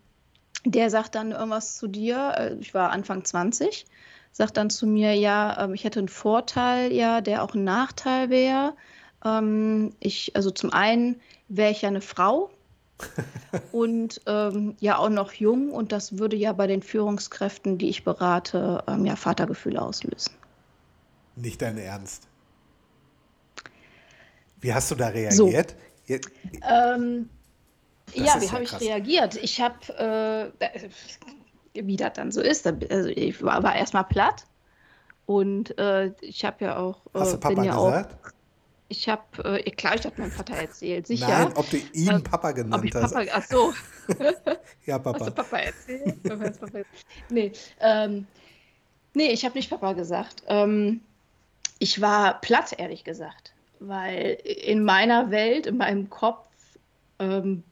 der 0.65 0.91
sagt 0.91 1.15
dann 1.15 1.33
irgendwas 1.33 1.79
zu 1.79 1.87
dir, 1.87 2.35
äh, 2.37 2.55
ich 2.61 2.75
war 2.75 2.91
Anfang 2.91 3.25
20, 3.25 3.87
sagt 4.38 4.57
dann 4.57 4.70
zu 4.70 4.87
mir, 4.87 5.14
ja, 5.14 5.64
ähm, 5.64 5.74
ich 5.74 5.83
hätte 5.83 5.98
einen 5.98 6.09
Vorteil, 6.09 6.92
ja, 6.92 7.20
der 7.20 7.42
auch 7.42 7.55
ein 7.55 7.64
Nachteil 7.64 8.31
wäre. 8.31 8.74
Ähm, 9.24 9.92
ich, 9.98 10.35
also 10.37 10.53
zum 10.53 10.72
einen 10.72 11.20
wäre 11.48 11.72
ich 11.72 11.83
ja 11.83 11.88
eine 11.88 12.01
Frau, 12.01 12.51
und 13.72 14.20
ähm, 14.27 14.77
ja 14.81 14.98
auch 14.98 15.09
noch 15.09 15.33
jung 15.33 15.70
und 15.70 15.92
das 15.92 16.18
würde 16.18 16.37
ja 16.37 16.53
bei 16.53 16.66
den 16.66 16.83
Führungskräften, 16.83 17.79
die 17.79 17.88
ich 17.88 18.03
berate, 18.03 18.83
ähm, 18.88 19.07
ja 19.07 19.14
Vatergefühle 19.14 19.81
auslösen. 19.81 20.33
Nicht 21.37 21.62
dein 21.62 21.79
Ernst. 21.79 22.27
Wie 24.61 24.74
hast 24.74 24.90
du 24.90 24.96
da 24.96 25.09
reagiert? 25.09 25.77
So. 26.09 26.16
Ähm, 26.68 27.29
ja, 28.14 28.40
wie 28.40 28.46
ja 28.46 28.53
habe 28.53 28.64
ich 28.64 28.81
reagiert? 28.81 29.37
Ich 29.37 29.61
habe, 29.61 30.53
äh, 30.64 30.88
wie 31.74 31.96
das 31.96 32.12
dann 32.14 32.33
so 32.33 32.40
ist, 32.40 32.66
also 32.66 33.09
ich 33.09 33.42
war, 33.42 33.62
war 33.62 33.76
erstmal 33.76 34.04
platt 34.04 34.46
und 35.26 35.76
äh, 35.78 36.12
ich 36.22 36.44
habe 36.44 36.64
ja 36.64 36.78
auch. 36.78 37.04
Äh, 37.14 37.20
hast 37.20 37.35
du 37.35 37.38
Papa 37.38 37.62
ja 37.62 37.74
gesagt? 37.74 38.14
Auch, 38.14 38.33
ich 38.88 39.09
habe, 39.09 39.22
äh, 39.44 39.70
klar, 39.70 39.94
ich 39.94 40.07
habe 40.07 40.18
meinem 40.18 40.31
Vater 40.31 40.54
erzählt, 40.54 41.07
sicher. 41.07 41.28
Nein, 41.28 41.52
ob 41.54 41.68
du 41.68 41.76
ihn 41.92 42.09
äh, 42.09 42.20
Papa 42.20 42.52
genannt 42.52 42.74
ob 42.74 42.85
ich 42.85 42.92
Papa, 42.92 43.18
hast. 43.18 43.28
Ach 43.33 43.44
so. 43.44 43.74
ja, 44.87 44.98
Papa. 44.98 45.20
Hast 45.20 45.28
du 45.28 45.33
Papa 45.33 45.59
erzählt? 45.59 46.22
Papa 46.22 46.50
Papa 46.50 46.78
nee, 47.28 47.52
ähm, 47.81 48.26
nee, 49.12 49.28
ich 49.28 49.44
habe 49.44 49.54
nicht 49.57 49.68
Papa 49.68 49.92
gesagt. 49.92 50.42
Ähm, 50.46 51.02
ich 51.78 52.00
war 52.00 52.40
platt, 52.40 52.74
ehrlich 52.78 53.04
gesagt. 53.04 53.52
Weil 53.81 54.38
in 54.44 54.83
meiner 54.83 55.31
Welt, 55.31 55.66
in 55.66 55.76
meinem 55.76 56.09
Kopf, 56.09 56.46
ähm, 57.18 57.62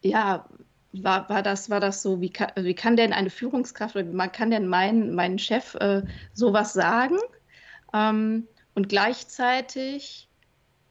ja, 0.00 0.46
war, 0.92 1.28
war, 1.28 1.42
das, 1.42 1.70
war 1.70 1.80
das 1.80 2.02
so, 2.02 2.20
wie 2.20 2.30
kann, 2.30 2.50
wie 2.56 2.74
kann 2.74 2.96
denn 2.96 3.12
eine 3.12 3.30
Führungskraft 3.30 3.96
oder 3.96 4.04
man 4.04 4.30
kann 4.30 4.50
denn 4.50 4.66
meinen, 4.66 5.14
meinen 5.14 5.38
Chef 5.38 5.74
äh, 5.76 6.02
sowas 6.32 6.72
sagen? 6.72 7.18
Ähm, 7.94 8.46
und 8.74 8.88
gleichzeitig 8.88 10.28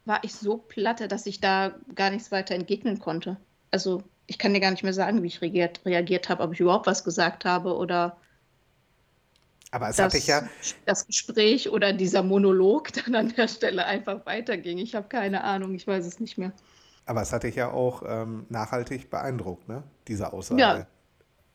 war 0.05 0.23
ich 0.23 0.33
so 0.33 0.57
platte, 0.57 1.07
dass 1.07 1.25
ich 1.25 1.39
da 1.39 1.75
gar 1.95 2.09
nichts 2.09 2.31
weiter 2.31 2.55
entgegnen 2.55 2.99
konnte. 2.99 3.37
Also 3.69 4.03
ich 4.27 4.37
kann 4.37 4.53
dir 4.53 4.59
gar 4.59 4.71
nicht 4.71 4.83
mehr 4.83 4.93
sagen, 4.93 5.21
wie 5.23 5.27
ich 5.27 5.41
reagiert, 5.41 5.81
reagiert 5.85 6.29
habe, 6.29 6.43
ob 6.43 6.53
ich 6.53 6.59
überhaupt 6.59 6.87
was 6.87 7.03
gesagt 7.03 7.45
habe 7.45 7.75
oder 7.75 8.17
aber 9.73 9.89
es 9.89 9.95
das, 9.95 10.07
hatte 10.07 10.17
ich 10.17 10.27
ja. 10.27 10.47
Das 10.85 11.07
Gespräch 11.07 11.69
oder 11.69 11.93
dieser 11.93 12.23
Monolog 12.23 12.91
dann 13.05 13.15
an 13.15 13.33
der 13.35 13.47
Stelle 13.47 13.85
einfach 13.85 14.25
weiterging. 14.25 14.77
Ich 14.79 14.95
habe 14.95 15.07
keine 15.07 15.43
Ahnung, 15.43 15.73
ich 15.75 15.87
weiß 15.87 16.05
es 16.05 16.19
nicht 16.19 16.37
mehr. 16.37 16.51
Aber 17.05 17.21
es 17.21 17.33
hatte 17.33 17.47
ich 17.47 17.55
ja 17.55 17.71
auch 17.71 18.03
ähm, 18.05 18.45
nachhaltig 18.49 19.09
beeindruckt, 19.09 19.67
ne? 19.67 19.83
Diese 20.07 20.33
Aussage. 20.33 20.61
Ja, 20.61 20.87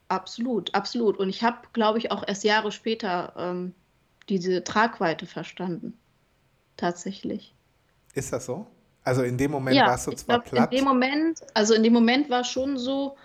absolut, 0.09 0.73
absolut. 0.75 1.17
Und 1.17 1.29
ich 1.29 1.43
habe, 1.43 1.57
glaube 1.73 1.97
ich, 1.97 2.11
auch 2.11 2.23
erst 2.27 2.43
Jahre 2.43 2.71
später 2.71 3.33
ähm, 3.37 3.73
diese 4.29 4.63
Tragweite 4.63 5.25
verstanden 5.25 5.97
tatsächlich. 6.75 7.53
Ist 8.13 8.33
das 8.33 8.45
so? 8.45 8.67
Also 9.03 9.23
in 9.23 9.37
dem 9.37 9.51
Moment 9.51 9.75
ja, 9.75 9.87
warst 9.87 10.07
du 10.07 10.11
zwar 10.11 10.39
glaub, 10.39 10.51
platt. 10.51 10.71
In 10.71 10.79
dem 10.79 10.85
Moment, 10.85 11.39
also 11.53 11.73
in 11.73 11.83
dem 11.83 11.93
Moment 11.93 12.29
war 12.29 12.43
schon 12.43 12.77
so, 12.77 13.15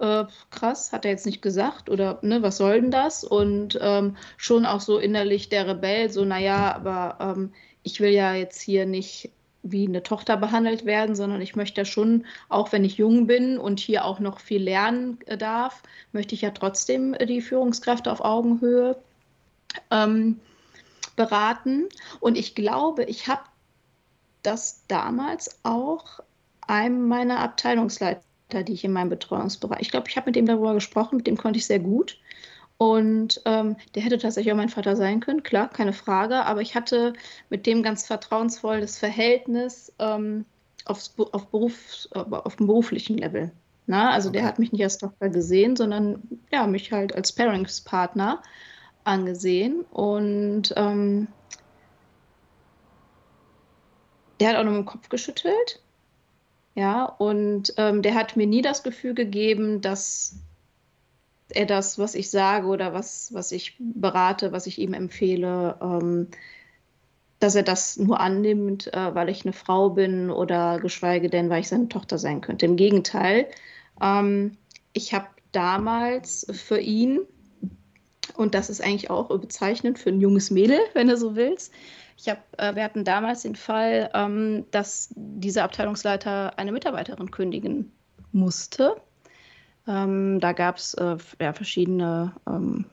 äh, 0.00 0.24
krass, 0.50 0.92
hat 0.92 1.04
er 1.04 1.12
jetzt 1.12 1.26
nicht 1.26 1.42
gesagt 1.42 1.90
oder 1.90 2.18
ne, 2.22 2.42
was 2.42 2.56
soll 2.56 2.80
denn 2.80 2.90
das? 2.90 3.24
Und 3.24 3.78
ähm, 3.80 4.16
schon 4.36 4.66
auch 4.66 4.80
so 4.80 4.98
innerlich 4.98 5.48
der 5.48 5.68
Rebell, 5.68 6.10
so, 6.10 6.24
naja, 6.24 6.74
aber 6.74 7.18
ähm, 7.20 7.52
ich 7.82 8.00
will 8.00 8.10
ja 8.10 8.34
jetzt 8.34 8.60
hier 8.60 8.84
nicht 8.84 9.30
wie 9.62 9.86
eine 9.86 10.02
Tochter 10.02 10.36
behandelt 10.36 10.84
werden, 10.84 11.16
sondern 11.16 11.40
ich 11.40 11.56
möchte 11.56 11.80
ja 11.80 11.84
schon, 11.84 12.26
auch 12.48 12.72
wenn 12.72 12.84
ich 12.84 12.96
jung 12.96 13.26
bin 13.26 13.58
und 13.58 13.80
hier 13.80 14.04
auch 14.04 14.20
noch 14.20 14.40
viel 14.40 14.62
lernen 14.62 15.18
äh, 15.26 15.36
darf, 15.36 15.82
möchte 16.12 16.34
ich 16.34 16.42
ja 16.42 16.50
trotzdem 16.50 17.14
äh, 17.14 17.26
die 17.26 17.40
Führungskräfte 17.40 18.10
auf 18.10 18.20
Augenhöhe 18.20 18.96
ähm, 19.90 20.40
beraten. 21.16 21.88
Und 22.20 22.38
ich 22.38 22.54
glaube, 22.54 23.04
ich 23.04 23.26
habe 23.26 23.42
das 24.42 24.84
damals 24.86 25.58
auch 25.64 26.20
einem 26.66 27.08
meiner 27.08 27.40
Abteilungsleiter, 27.40 28.22
die 28.64 28.72
ich 28.72 28.84
in 28.84 28.92
meinem 28.92 29.10
Betreuungsbereich, 29.10 29.80
ich 29.80 29.90
glaube, 29.90 30.08
ich 30.08 30.16
habe 30.16 30.26
mit 30.26 30.36
dem 30.36 30.46
darüber 30.46 30.74
gesprochen, 30.74 31.16
mit 31.16 31.26
dem 31.26 31.36
konnte 31.36 31.58
ich 31.58 31.66
sehr 31.66 31.80
gut. 31.80 32.18
Und 32.78 33.42
ähm, 33.44 33.76
der 33.94 34.02
hätte 34.02 34.18
tatsächlich 34.18 34.52
auch 34.52 34.56
mein 34.56 34.68
Vater 34.68 34.94
sein 34.94 35.18
können, 35.20 35.42
klar, 35.42 35.68
keine 35.68 35.92
Frage. 35.92 36.44
Aber 36.44 36.60
ich 36.60 36.76
hatte 36.76 37.12
mit 37.50 37.66
dem 37.66 37.82
ganz 37.82 38.06
vertrauensvolles 38.06 38.98
Verhältnis 38.98 39.92
ähm, 39.98 40.44
aufs, 40.84 41.14
auf, 41.32 41.48
Berufs-, 41.48 42.08
auf 42.12 42.56
dem 42.56 42.68
beruflichen 42.68 43.18
Level. 43.18 43.50
Na, 43.86 44.10
also 44.10 44.28
okay. 44.28 44.38
der 44.38 44.46
hat 44.46 44.58
mich 44.58 44.70
nicht 44.70 44.84
als 44.84 44.98
Tochter 44.98 45.28
gesehen, 45.28 45.74
sondern 45.74 46.22
ja, 46.52 46.66
mich 46.66 46.92
halt 46.92 47.14
als 47.14 47.32
Paringspartner 47.32 48.42
angesehen 49.04 49.86
und 49.90 50.74
ähm, 50.76 51.28
der 54.38 54.50
hat 54.50 54.56
auch 54.56 54.64
nur 54.64 54.74
mit 54.74 54.82
dem 54.82 54.86
Kopf 54.86 55.08
geschüttelt. 55.08 55.82
Ja, 56.74 57.06
und 57.06 57.72
ähm, 57.76 58.02
der 58.02 58.14
hat 58.14 58.36
mir 58.36 58.46
nie 58.46 58.62
das 58.62 58.82
Gefühl 58.82 59.14
gegeben, 59.14 59.80
dass 59.80 60.36
er 61.50 61.66
das, 61.66 61.98
was 61.98 62.14
ich 62.14 62.30
sage 62.30 62.66
oder 62.66 62.92
was, 62.92 63.32
was 63.32 63.52
ich 63.52 63.76
berate, 63.78 64.52
was 64.52 64.66
ich 64.66 64.78
ihm 64.78 64.94
empfehle, 64.94 65.78
ähm, 65.80 66.28
dass 67.38 67.54
er 67.54 67.62
das 67.62 67.96
nur 67.96 68.20
annimmt, 68.20 68.92
äh, 68.92 69.14
weil 69.14 69.28
ich 69.28 69.44
eine 69.44 69.52
Frau 69.52 69.90
bin 69.90 70.30
oder 70.30 70.78
geschweige 70.80 71.30
denn, 71.30 71.50
weil 71.50 71.60
ich 71.60 71.68
seine 71.68 71.88
Tochter 71.88 72.18
sein 72.18 72.40
könnte. 72.40 72.66
Im 72.66 72.76
Gegenteil, 72.76 73.46
ähm, 74.02 74.56
ich 74.92 75.14
habe 75.14 75.26
damals 75.52 76.46
für 76.50 76.78
ihn 76.78 77.20
und 78.36 78.54
das 78.54 78.70
ist 78.70 78.82
eigentlich 78.82 79.10
auch 79.10 79.28
bezeichnend 79.28 79.98
für 79.98 80.10
ein 80.10 80.20
junges 80.20 80.50
Mädel, 80.50 80.78
wenn 80.94 81.08
du 81.08 81.16
so 81.16 81.36
willst. 81.36 81.72
Ich 82.16 82.28
hab, 82.28 82.38
äh, 82.60 82.74
wir 82.74 82.82
hatten 82.82 83.04
damals 83.04 83.42
den 83.42 83.56
Fall, 83.56 84.10
ähm, 84.12 84.64
dass 84.72 85.10
dieser 85.14 85.64
Abteilungsleiter 85.64 86.58
eine 86.58 86.72
Mitarbeiterin 86.72 87.30
kündigen 87.30 87.92
musste. 88.32 88.96
Ähm, 89.88 90.38
da 90.38 90.52
gab 90.52 90.76
es 90.76 90.94
äh, 90.94 91.16
ja, 91.40 91.52
verschiedene, 91.52 92.32
ähm, 92.46 92.84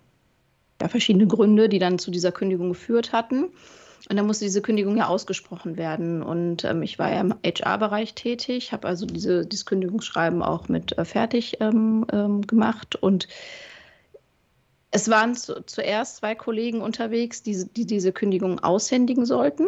ja, 0.81 0.87
verschiedene 0.87 1.27
Gründe, 1.27 1.69
die 1.69 1.79
dann 1.79 1.99
zu 1.99 2.09
dieser 2.09 2.31
Kündigung 2.31 2.69
geführt 2.69 3.11
hatten. 3.11 3.49
Und 4.07 4.17
dann 4.17 4.27
musste 4.27 4.45
diese 4.45 4.61
Kündigung 4.61 4.97
ja 4.97 5.07
ausgesprochen 5.07 5.77
werden. 5.77 6.21
Und 6.21 6.63
ähm, 6.63 6.83
ich 6.83 6.99
war 6.99 7.11
ja 7.11 7.19
im 7.19 7.33
HR-Bereich 7.43 8.13
tätig, 8.13 8.71
habe 8.71 8.87
also 8.87 9.05
diese, 9.05 9.45
dieses 9.45 9.65
Kündigungsschreiben 9.65 10.41
auch 10.41 10.69
mit 10.69 10.97
äh, 10.97 11.05
fertig 11.05 11.57
ähm, 11.59 12.05
ähm, 12.13 12.41
gemacht. 12.45 12.95
Und 12.95 13.27
es 14.91 15.09
waren 15.09 15.35
zu, 15.35 15.65
zuerst 15.65 16.17
zwei 16.17 16.35
Kollegen 16.35 16.81
unterwegs, 16.81 17.41
die, 17.41 17.65
die, 17.75 17.85
diese 17.85 18.13
Kündigung 18.13 18.59
aushändigen 18.59 19.25
sollten. 19.25 19.67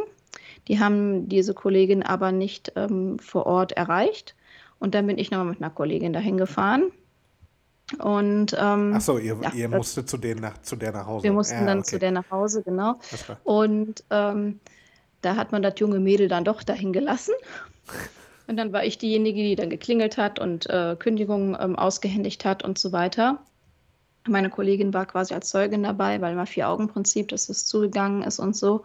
Die 0.68 0.80
haben 0.80 1.28
diese 1.28 1.54
Kollegin 1.54 2.04
aber 2.04 2.32
nicht 2.32 2.74
ähm, 2.76 3.18
vor 3.20 3.48
Ort 3.48 3.72
erreicht. 3.72 4.36
Und 4.80 4.94
dann 4.94 5.08
bin 5.08 5.18
ich 5.18 5.32
nochmal 5.32 5.48
mit 5.48 5.62
einer 5.62 5.72
Kollegin 5.72 6.14
dahin 6.14 6.38
gefahren. 6.38 6.92
Und, 8.00 8.56
ähm, 8.60 8.94
Ach 8.96 9.02
so, 9.02 9.18
ihr, 9.18 9.38
ja, 9.42 9.52
ihr 9.54 9.70
musstet 9.70 10.10
zu, 10.10 10.18
denen 10.18 10.42
nach, 10.42 10.62
zu 10.62 10.76
der 10.76 10.92
nach 10.92 11.06
Hause. 11.06 11.24
Wir 11.24 11.32
mussten 11.32 11.60
ja, 11.60 11.66
dann 11.66 11.80
okay. 11.80 11.88
zu 11.88 12.00
der 12.00 12.12
nach 12.12 12.30
Hause, 12.30 12.62
genau. 12.64 13.00
Und 13.46 14.04
ähm, 14.10 14.60
da 15.22 15.36
hat 15.38 15.52
man 15.52 15.62
das 15.62 15.76
junge 15.78 16.00
Mädel 16.00 16.28
dann 16.28 16.44
doch 16.44 16.64
dahin 16.64 16.92
gelassen. 16.92 17.34
Und 18.48 18.58
dann 18.58 18.74
war 18.74 18.84
ich 18.84 18.98
diejenige, 18.98 19.42
die 19.42 19.56
dann 19.56 19.70
geklingelt 19.70 20.18
hat 20.18 20.40
und 20.40 20.70
äh, 20.70 20.96
Kündigungen 21.00 21.58
ähm, 21.60 21.78
ausgehändigt 21.78 22.44
hat 22.46 22.64
und 22.64 22.78
so 22.78 22.92
weiter. 22.92 23.40
Meine 24.28 24.50
Kollegin 24.50 24.94
war 24.94 25.06
quasi 25.06 25.34
als 25.34 25.50
Zeugin 25.50 25.84
dabei, 25.84 26.20
weil 26.20 26.34
immer 26.34 26.46
Vier-Augen-Prinzip, 26.46 27.30
dass 27.30 27.48
es 27.48 27.66
zugegangen 27.66 28.24
ist 28.24 28.40
und 28.40 28.56
so. 28.56 28.84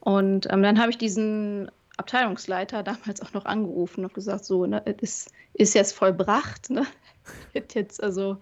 Und 0.00 0.50
ähm, 0.50 0.62
dann 0.62 0.80
habe 0.80 0.90
ich 0.90 0.98
diesen 0.98 1.70
Abteilungsleiter 1.98 2.82
damals 2.82 3.20
auch 3.20 3.32
noch 3.34 3.44
angerufen 3.44 4.04
und 4.04 4.14
gesagt, 4.14 4.44
so, 4.44 4.64
ne, 4.64 4.82
es 5.02 5.26
ist 5.52 5.74
jetzt 5.74 5.92
vollbracht, 5.92 6.70
ne? 6.70 6.86
jetzt 7.74 8.02
also 8.02 8.38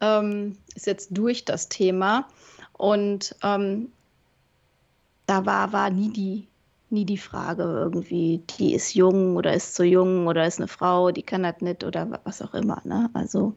ähm, 0.00 0.58
ist 0.74 0.86
jetzt 0.86 1.08
durch 1.10 1.44
das 1.44 1.68
Thema. 1.68 2.28
Und 2.72 3.36
ähm, 3.42 3.92
da 5.26 5.46
war, 5.46 5.72
war 5.72 5.90
nie 5.90 6.10
die, 6.12 6.48
nie 6.90 7.04
die 7.04 7.18
Frage 7.18 7.62
irgendwie, 7.62 8.42
die 8.58 8.74
ist 8.74 8.94
jung 8.94 9.36
oder 9.36 9.54
ist 9.54 9.74
zu 9.74 9.84
jung 9.84 10.26
oder 10.26 10.46
ist 10.46 10.58
eine 10.58 10.68
Frau, 10.68 11.10
die 11.10 11.22
kann 11.22 11.44
das 11.44 11.60
nicht 11.60 11.84
oder 11.84 12.20
was 12.24 12.42
auch 12.42 12.54
immer. 12.54 12.82
Ne? 12.84 13.08
Also 13.14 13.54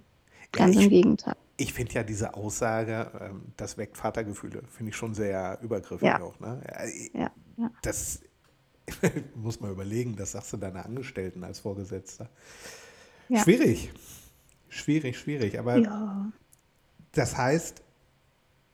ganz 0.51 0.75
ja, 0.75 0.81
ich, 0.81 0.87
im 0.87 0.91
Gegenteil. 0.91 1.35
Ich 1.57 1.73
finde 1.73 1.93
ja 1.93 2.03
diese 2.03 2.35
Aussage, 2.35 3.11
ähm, 3.19 3.41
das 3.57 3.77
weckt 3.77 3.97
Vatergefühle, 3.97 4.61
finde 4.69 4.91
ich 4.91 4.95
schon 4.95 5.15
sehr 5.15 5.57
übergriffig 5.61 6.07
Ja, 6.07 6.21
auch. 6.21 6.39
Ne? 6.39 6.61
ja, 7.13 7.31
ja. 7.57 7.71
Das 7.81 8.21
muss 9.35 9.59
man 9.59 9.71
überlegen, 9.71 10.15
das 10.15 10.33
sagst 10.33 10.53
du 10.53 10.57
deiner 10.57 10.85
Angestellten 10.85 11.43
als 11.43 11.59
Vorgesetzter. 11.59 12.29
Schwierig, 13.33 13.91
schwierig, 14.75 15.17
schwierig. 15.19 15.59
Aber 15.59 15.83
Ja. 15.83 16.31
das 17.13 17.35
heißt, 17.37 17.81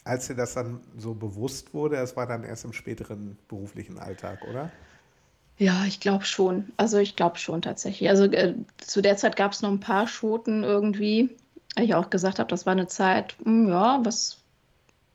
als 0.04 0.28
dir 0.28 0.36
das 0.36 0.54
dann 0.54 0.82
so 0.98 1.14
bewusst 1.16 1.74
wurde, 1.74 1.98
es 1.98 2.16
war 2.18 2.28
dann 2.28 2.44
erst 2.44 2.66
im 2.66 2.74
späteren 2.74 3.38
beruflichen 3.48 4.00
Alltag, 4.00 4.46
oder? 4.46 4.74
Ja, 5.58 5.86
ich 5.86 6.00
glaube 6.00 6.26
schon. 6.26 6.72
Also 6.78 6.98
ich 6.98 7.16
glaube 7.16 7.38
schon 7.38 7.62
tatsächlich. 7.62 8.10
Also 8.10 8.24
äh, 8.26 8.56
zu 8.78 9.02
der 9.02 9.18
Zeit 9.18 9.36
gab 9.36 9.52
es 9.52 9.62
noch 9.62 9.70
ein 9.70 9.80
paar 9.80 10.08
Schoten 10.08 10.64
irgendwie. 10.64 11.38
weil 11.76 11.86
Ich 11.86 11.94
auch 11.96 12.10
gesagt 12.10 12.40
habe, 12.40 12.50
das 12.50 12.66
war 12.66 12.74
eine 12.74 12.88
Zeit, 12.88 13.36
hm, 13.44 13.68
ja, 13.70 14.00
was, 14.04 14.44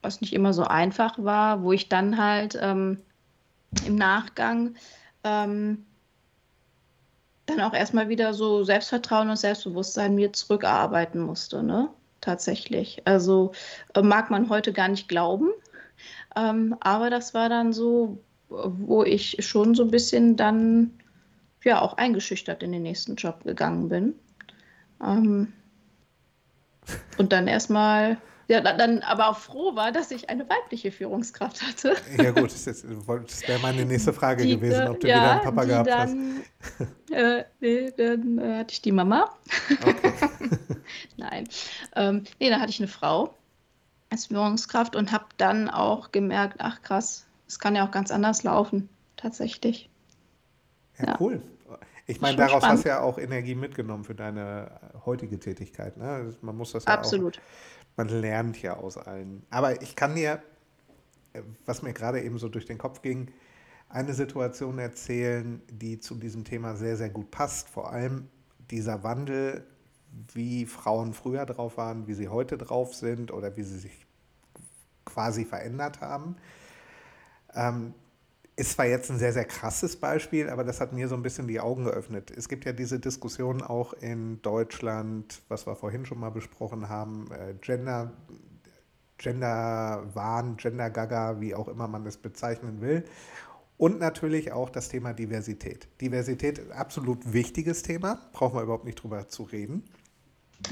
was 0.03 0.21
nicht 0.23 0.35
immer 0.35 0.53
so 0.55 0.65
einfach 0.65 1.19
war, 1.23 1.63
wo 1.63 1.73
ich 1.73 1.89
dann 1.89 2.19
halt 2.19 2.59
ähm, 2.61 3.03
im 3.87 3.97
Nachgang 3.97 4.77
ähm, 5.25 5.87
dann 7.47 7.61
auch 7.61 7.73
erstmal 7.73 8.09
wieder 8.09 8.35
so 8.35 8.65
Selbstvertrauen 8.65 9.31
und 9.31 9.37
Selbstbewusstsein 9.37 10.15
mir 10.15 10.33
zurückerarbeiten 10.33 11.21
musste, 11.21 11.63
ne? 11.63 11.89
Tatsächlich. 12.21 13.03
Also 13.05 13.53
äh, 13.95 14.03
mag 14.03 14.31
man 14.31 14.49
heute 14.49 14.73
gar 14.73 14.89
nicht 14.89 15.09
glauben, 15.09 15.51
ähm, 16.35 16.77
aber 16.81 17.09
das 17.09 17.35
war 17.35 17.49
dann 17.49 17.73
so, 17.73 18.19
wo 18.49 19.05
ich 19.05 19.37
schon 19.41 19.75
so 19.75 19.85
ein 19.85 19.91
bisschen 19.91 20.37
dann 20.37 20.93
ja 21.63 21.81
auch 21.81 21.97
eingeschüchtert 21.97 22.63
in 22.63 22.73
den 22.73 22.83
nächsten 22.83 23.17
Job 23.17 23.45
gegangen 23.45 23.89
bin. 23.89 24.15
Ähm, 25.05 25.53
und 27.19 27.33
dann 27.33 27.49
erstmal, 27.49 28.19
ja, 28.49 28.61
dann 28.61 28.79
dann 28.79 28.99
aber 29.01 29.29
auch 29.29 29.39
froh 29.39 29.75
war, 29.75 29.93
dass 29.93 30.11
ich 30.11 30.31
eine 30.31 30.49
weibliche 30.49 30.93
Führungskraft 30.93 31.63
hatte. 31.63 31.95
Ja 32.23 32.31
gut, 32.31 32.53
das, 32.53 32.65
das 32.65 32.85
wäre 33.49 33.59
meine 33.61 33.85
nächste 33.85 34.13
Frage 34.13 34.45
Die, 34.45 34.57
gewesen, 34.57 34.87
ob 34.89 35.01
du 35.01 35.09
wieder 35.09 35.17
einen 35.23 35.39
ja, 35.39 35.39
Papa 35.39 35.65
gehabt 35.65 35.91
hast. 35.91 36.15
dann, 36.15 36.43
äh, 37.11 37.45
nee, 37.61 37.91
dann 37.97 38.39
äh, 38.39 38.59
hatte 38.59 38.73
ich 38.73 38.83
die 38.83 38.93
Mama. 38.93 39.37
Okay. 39.83 40.13
Nein. 41.17 41.49
Ähm, 41.95 42.25
nee, 42.39 42.51
da 42.51 42.61
hatte 42.61 42.71
ich 42.71 42.79
eine 42.81 42.89
Frau 42.89 43.35
als 44.11 44.27
Führungskraft 44.27 44.95
und 44.97 45.13
habe 45.13 45.27
dann 45.37 45.69
auch 45.69 46.13
gemerkt, 46.13 46.57
ach 46.61 46.83
krass, 46.83 47.27
es 47.49 47.59
kann 47.59 47.75
ja 47.77 47.87
auch 47.87 47.91
ganz 47.91 48.11
anders 48.11 48.43
laufen, 48.45 48.89
tatsächlich. 49.17 49.91
Ja, 50.99 51.07
Ja. 51.07 51.17
cool. 51.21 51.43
Ich 52.09 52.21
meine, 52.21 52.37
daraus 52.37 52.69
hast 52.69 52.81
spannend. 52.81 52.85
du 52.85 52.89
ja 52.91 53.01
auch 53.01 53.19
Energie 53.19 53.57
mitgenommen 53.57 54.05
für 54.05 54.15
deine 54.15 54.81
heutige 55.05 55.41
Tätigkeit. 55.41 55.97
Ne? 55.97 56.33
Man 56.41 56.57
muss 56.57 56.71
das 56.73 56.85
ja 56.87 56.95
auch, 56.95 56.99
Absolut. 56.99 57.41
Man 57.97 58.09
lernt 58.09 58.61
ja 58.63 58.77
aus 58.77 58.99
allen. 58.99 59.45
Aber 59.51 59.81
ich 59.83 59.97
kann 59.97 60.15
dir, 60.15 60.43
äh, 61.33 61.43
was 61.65 61.83
mir 61.83 61.93
gerade 61.93 62.23
eben 62.23 62.39
so 62.39 62.49
durch 62.49 62.67
den 62.67 62.79
Kopf 62.79 63.03
ging, 63.03 63.33
eine 63.89 64.15
Situation 64.15 64.79
erzählen, 64.79 65.63
die 65.71 65.99
zu 65.99 66.17
diesem 66.17 66.45
Thema 66.45 66.77
sehr, 66.77 66.97
sehr 66.97 67.11
gut 67.11 67.31
passt. 67.31 67.69
Vor 67.69 67.93
allem 67.93 68.29
dieser 68.71 69.03
Wandel, 69.05 69.65
wie 70.33 70.67
Frauen 70.67 71.13
früher 71.13 71.47
drauf 71.47 71.77
waren, 71.77 72.07
wie 72.07 72.15
sie 72.15 72.29
heute 72.29 72.59
drauf 72.59 72.95
sind 72.95 73.31
oder 73.31 73.57
wie 73.57 73.63
sie 73.63 73.79
sich 73.79 74.07
quasi 75.05 75.45
verändert 75.45 76.01
haben. 76.01 76.37
Ähm, 77.55 77.95
ist 78.57 78.73
zwar 78.73 78.87
jetzt 78.87 79.11
ein 79.11 79.19
sehr, 79.19 79.35
sehr 79.35 79.45
krasses 79.45 79.97
Beispiel, 79.97 80.49
aber 80.49 80.65
das 80.65 80.81
hat 80.81 80.95
mir 80.95 81.09
so 81.09 81.15
ein 81.15 81.23
bisschen 81.23 81.47
die 81.47 81.61
Augen 81.61 81.85
geöffnet. 81.85 82.31
Es 82.31 82.49
gibt 82.49 82.65
ja 82.65 82.73
diese 82.73 82.99
Diskussion 82.99 83.63
auch 83.63 83.93
in 83.93 84.41
Deutschland, 84.41 85.43
was 85.49 85.67
wir 85.67 85.77
vorhin 85.77 86.07
schon 86.07 86.19
mal 86.19 86.31
besprochen 86.31 86.89
haben, 86.89 87.31
äh, 87.33 87.55
Gender, 87.61 88.13
Gender-Wahn, 89.19 90.57
Gender-Gaga, 90.57 91.41
wie 91.41 91.55
auch 91.55 91.69
immer 91.69 91.87
man 91.87 92.07
es 92.07 92.17
bezeichnen 92.17 92.81
will. 92.81 93.05
Und 93.77 93.99
natürlich 93.99 94.53
auch 94.53 94.71
das 94.71 94.89
Thema 94.89 95.13
Diversität. 95.13 95.87
Diversität, 96.01 96.71
absolut 96.73 97.31
wichtiges 97.35 97.83
Thema, 97.83 98.19
brauchen 98.33 98.57
wir 98.57 98.63
überhaupt 98.63 98.87
nicht 98.87 99.03
drüber 99.03 99.29
zu 99.29 99.43
reden. 99.43 99.85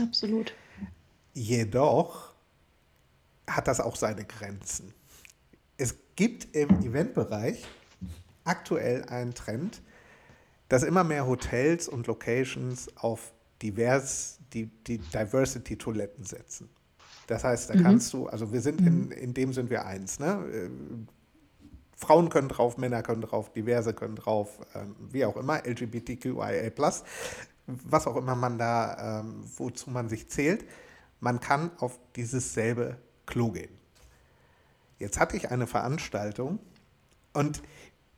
Absolut. 0.01 0.55
Jedoch 1.35 2.33
hat 3.47 3.69
das 3.69 3.81
auch 3.81 3.97
seine 3.97 4.25
Grenzen. 4.25 4.95
Es 5.77 5.97
gibt 6.17 6.55
im 6.55 6.69
Eventbereich 6.83 7.65
aktuell 8.45 9.05
einen 9.05 9.35
Trend, 9.35 9.83
dass 10.69 10.83
immer 10.83 11.05
mehr 11.05 11.27
Hotels 11.27 11.89
und 11.89 12.07
Locations 12.07 12.97
auf 12.97 13.33
divers, 13.63 14.39
die, 14.53 14.67
die 14.67 14.99
Diversity-Toiletten 14.99 16.25
setzen. 16.25 16.69
Das 17.27 17.45
heißt, 17.45 17.71
da 17.71 17.75
kannst 17.75 18.13
du, 18.13 18.27
also 18.27 18.53
wir 18.53 18.61
sind 18.61 18.81
in, 18.81 19.11
in 19.11 19.33
dem 19.33 19.53
sind 19.53 19.71
wir 19.71 19.87
eins, 19.87 20.19
ne? 20.19 20.45
Äh, 20.53 20.71
Frauen 21.97 22.29
können 22.29 22.49
drauf, 22.49 22.77
Männer 22.77 23.03
können 23.03 23.23
drauf, 23.23 23.53
Diverse 23.53 23.95
können 23.95 24.17
drauf, 24.17 24.59
ähm, 24.75 24.95
wie 25.11 25.25
auch 25.25 25.37
immer, 25.37 25.65
LGBTQIA+, 25.65 26.71
was 27.67 28.07
auch 28.07 28.17
immer 28.17 28.35
man 28.35 28.59
da, 28.59 29.21
ähm, 29.21 29.43
wozu 29.57 29.91
man 29.91 30.09
sich 30.09 30.29
zählt, 30.29 30.67
man 31.21 31.41
kann 31.41 31.71
auf 31.79 31.99
dieses 32.17 32.53
selbe 32.53 32.99
Klo 33.27 33.53
gehen. 33.53 33.71
Jetzt 34.99 35.19
hatte 35.19 35.37
ich 35.37 35.51
eine 35.51 35.67
Veranstaltung 35.67 36.59
und, 37.33 37.63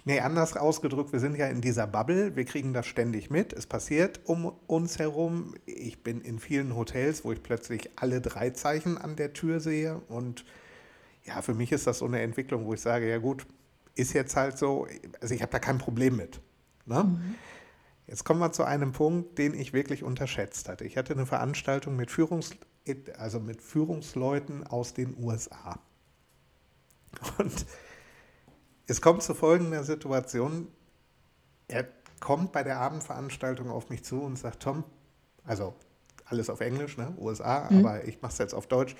nee, 0.05 0.21
anders 0.21 0.57
ausgedrückt, 0.57 1.13
wir 1.13 1.21
sind 1.21 1.37
ja 1.37 1.47
in 1.47 1.61
dieser 1.61 1.87
Bubble, 1.87 2.37
wir 2.37 2.45
kriegen 2.45 2.73
das 2.73 2.87
ständig 2.87 3.31
mit, 3.31 3.53
es 3.53 3.67
passiert 3.67 4.21
um 4.25 4.47
uns 4.67 4.99
herum. 4.99 5.55
Ich 5.65 6.03
bin 6.03 6.21
in 6.21 6.39
vielen 6.39 6.77
Hotels, 6.77 7.25
wo 7.25 7.33
ich 7.33 7.43
plötzlich 7.43 7.91
alle 7.97 8.21
drei 8.21 8.51
Zeichen 8.51 8.99
an 8.99 9.17
der 9.17 9.33
Tür 9.33 9.61
sehe 9.61 10.01
und 10.09 10.45
ja, 11.25 11.43
für 11.43 11.55
mich 11.55 11.73
ist 11.73 11.87
das 11.87 11.99
so 11.99 12.07
eine 12.07 12.21
Entwicklung, 12.21 12.67
wo 12.67 12.75
ich 12.75 12.81
sage, 12.81 13.09
ja 13.09 13.19
gut, 13.19 13.47
ist 13.97 14.13
jetzt 14.13 14.37
halt 14.37 14.59
so, 14.59 14.87
also 15.21 15.35
ich 15.35 15.43
habe 15.43 15.51
da 15.51 15.59
kein 15.59 15.79
Problem 15.79 16.17
mit. 16.17 16.41
Ne? 16.85 17.19
Jetzt 18.07 18.25
kommen 18.25 18.39
wir 18.39 18.53
zu 18.53 18.63
einem 18.63 18.93
Punkt, 18.93 19.39
den 19.39 19.55
ich 19.55 19.73
wirklich 19.73 20.05
unterschätzt 20.05 20.69
hatte. 20.69 20.85
Ich 20.85 20.97
hatte 20.97 21.15
eine 21.15 21.27
Veranstaltung 21.27 21.97
mit, 21.97 22.11
Führungs 22.11 22.53
also 23.19 23.41
mit 23.41 23.61
Führungsleuten 23.61 24.65
aus 24.65 24.95
den 24.95 25.17
USA. 25.19 25.81
Und 27.39 27.67
es 28.87 29.01
kommt 29.01 29.23
zu 29.23 29.35
folgender 29.35 29.85
Situation. 29.85 30.69
Er 31.69 31.87
kommt 32.21 32.53
bei 32.53 32.63
der 32.63 32.79
Abendveranstaltung 32.79 33.71
auf 33.71 33.91
mich 33.91 34.05
zu 34.05 34.23
und 34.23 34.39
sagt, 34.39 34.63
Tom, 34.63 34.85
also 35.45 35.75
alles 36.25 36.51
auf 36.51 36.61
Englisch, 36.61 36.97
ne, 36.97 37.15
USA, 37.19 37.69
aber 37.69 38.05
ich 38.05 38.21
mache 38.23 38.33
es 38.33 38.39
jetzt 38.39 38.55
auf 38.55 38.67
Deutsch. 38.67 38.97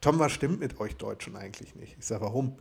Tom, 0.00 0.18
was 0.18 0.32
stimmt 0.32 0.60
mit 0.60 0.80
euch 0.80 0.96
Deutschen 0.96 1.36
eigentlich 1.36 1.74
nicht? 1.74 1.96
Ich 1.98 2.06
sage, 2.06 2.22
warum? 2.22 2.58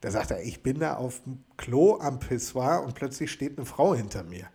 Da 0.00 0.10
sagt 0.10 0.30
er, 0.32 0.42
ich 0.42 0.62
bin 0.62 0.80
da 0.80 0.94
auf 0.94 1.22
dem 1.22 1.44
Klo 1.56 1.98
am 2.00 2.18
Pissoir 2.18 2.82
und 2.82 2.94
plötzlich 2.94 3.30
steht 3.30 3.56
eine 3.56 3.66
Frau 3.66 3.94
hinter 3.94 4.24
mir. 4.24 4.48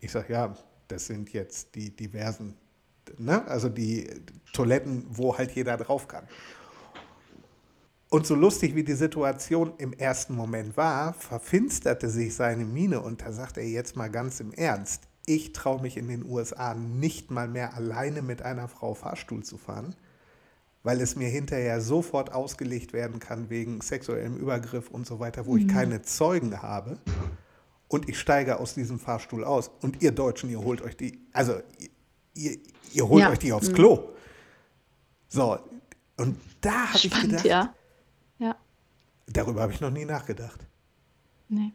Ich 0.00 0.12
sage, 0.12 0.32
ja, 0.32 0.54
das 0.88 1.06
sind 1.06 1.32
jetzt 1.32 1.74
die 1.74 1.94
diversen, 1.94 2.56
ne? 3.18 3.44
also 3.46 3.68
die 3.68 4.08
Toiletten, 4.52 5.04
wo 5.08 5.36
halt 5.36 5.52
jeder 5.52 5.76
drauf 5.76 6.06
kann. 6.08 6.28
Und 8.14 8.28
so 8.28 8.36
lustig 8.36 8.76
wie 8.76 8.84
die 8.84 8.92
Situation 8.92 9.72
im 9.78 9.92
ersten 9.92 10.36
Moment 10.36 10.76
war, 10.76 11.14
verfinsterte 11.14 12.08
sich 12.08 12.36
seine 12.36 12.64
Miene 12.64 13.00
und 13.00 13.22
da 13.22 13.32
sagt 13.32 13.56
er 13.56 13.66
jetzt 13.66 13.96
mal 13.96 14.06
ganz 14.06 14.38
im 14.38 14.52
Ernst, 14.52 15.08
ich 15.26 15.52
traue 15.52 15.82
mich 15.82 15.96
in 15.96 16.06
den 16.06 16.24
USA 16.24 16.74
nicht 16.74 17.32
mal 17.32 17.48
mehr 17.48 17.74
alleine 17.74 18.22
mit 18.22 18.40
einer 18.40 18.68
Frau 18.68 18.94
Fahrstuhl 18.94 19.42
zu 19.42 19.58
fahren, 19.58 19.96
weil 20.84 21.00
es 21.00 21.16
mir 21.16 21.26
hinterher 21.26 21.80
sofort 21.80 22.32
ausgelegt 22.32 22.92
werden 22.92 23.18
kann 23.18 23.50
wegen 23.50 23.80
sexuellem 23.80 24.36
Übergriff 24.36 24.92
und 24.92 25.08
so 25.08 25.18
weiter, 25.18 25.46
wo 25.46 25.56
ich 25.56 25.66
keine 25.66 26.02
Zeugen 26.02 26.62
habe. 26.62 27.00
Und 27.88 28.08
ich 28.08 28.20
steige 28.20 28.60
aus 28.60 28.74
diesem 28.74 29.00
Fahrstuhl 29.00 29.42
aus. 29.42 29.72
Und 29.82 30.02
ihr 30.04 30.12
Deutschen, 30.12 30.50
ihr 30.50 30.60
holt 30.62 30.82
euch 30.82 30.96
die, 30.96 31.18
also 31.32 31.58
ihr, 32.34 32.58
ihr 32.92 33.08
holt 33.08 33.22
Ja. 33.22 33.30
euch 33.30 33.40
die 33.40 33.52
aufs 33.52 33.72
Klo. 33.72 34.10
So, 35.26 35.58
und 36.16 36.38
da 36.60 36.90
habe 36.90 36.98
ich 37.02 37.10
gedacht. 37.10 37.44
Ja. 37.44 37.74
Darüber 39.26 39.62
habe 39.62 39.72
ich 39.72 39.80
noch 39.80 39.90
nie 39.90 40.04
nachgedacht. 40.04 40.60
Nee. 41.48 41.72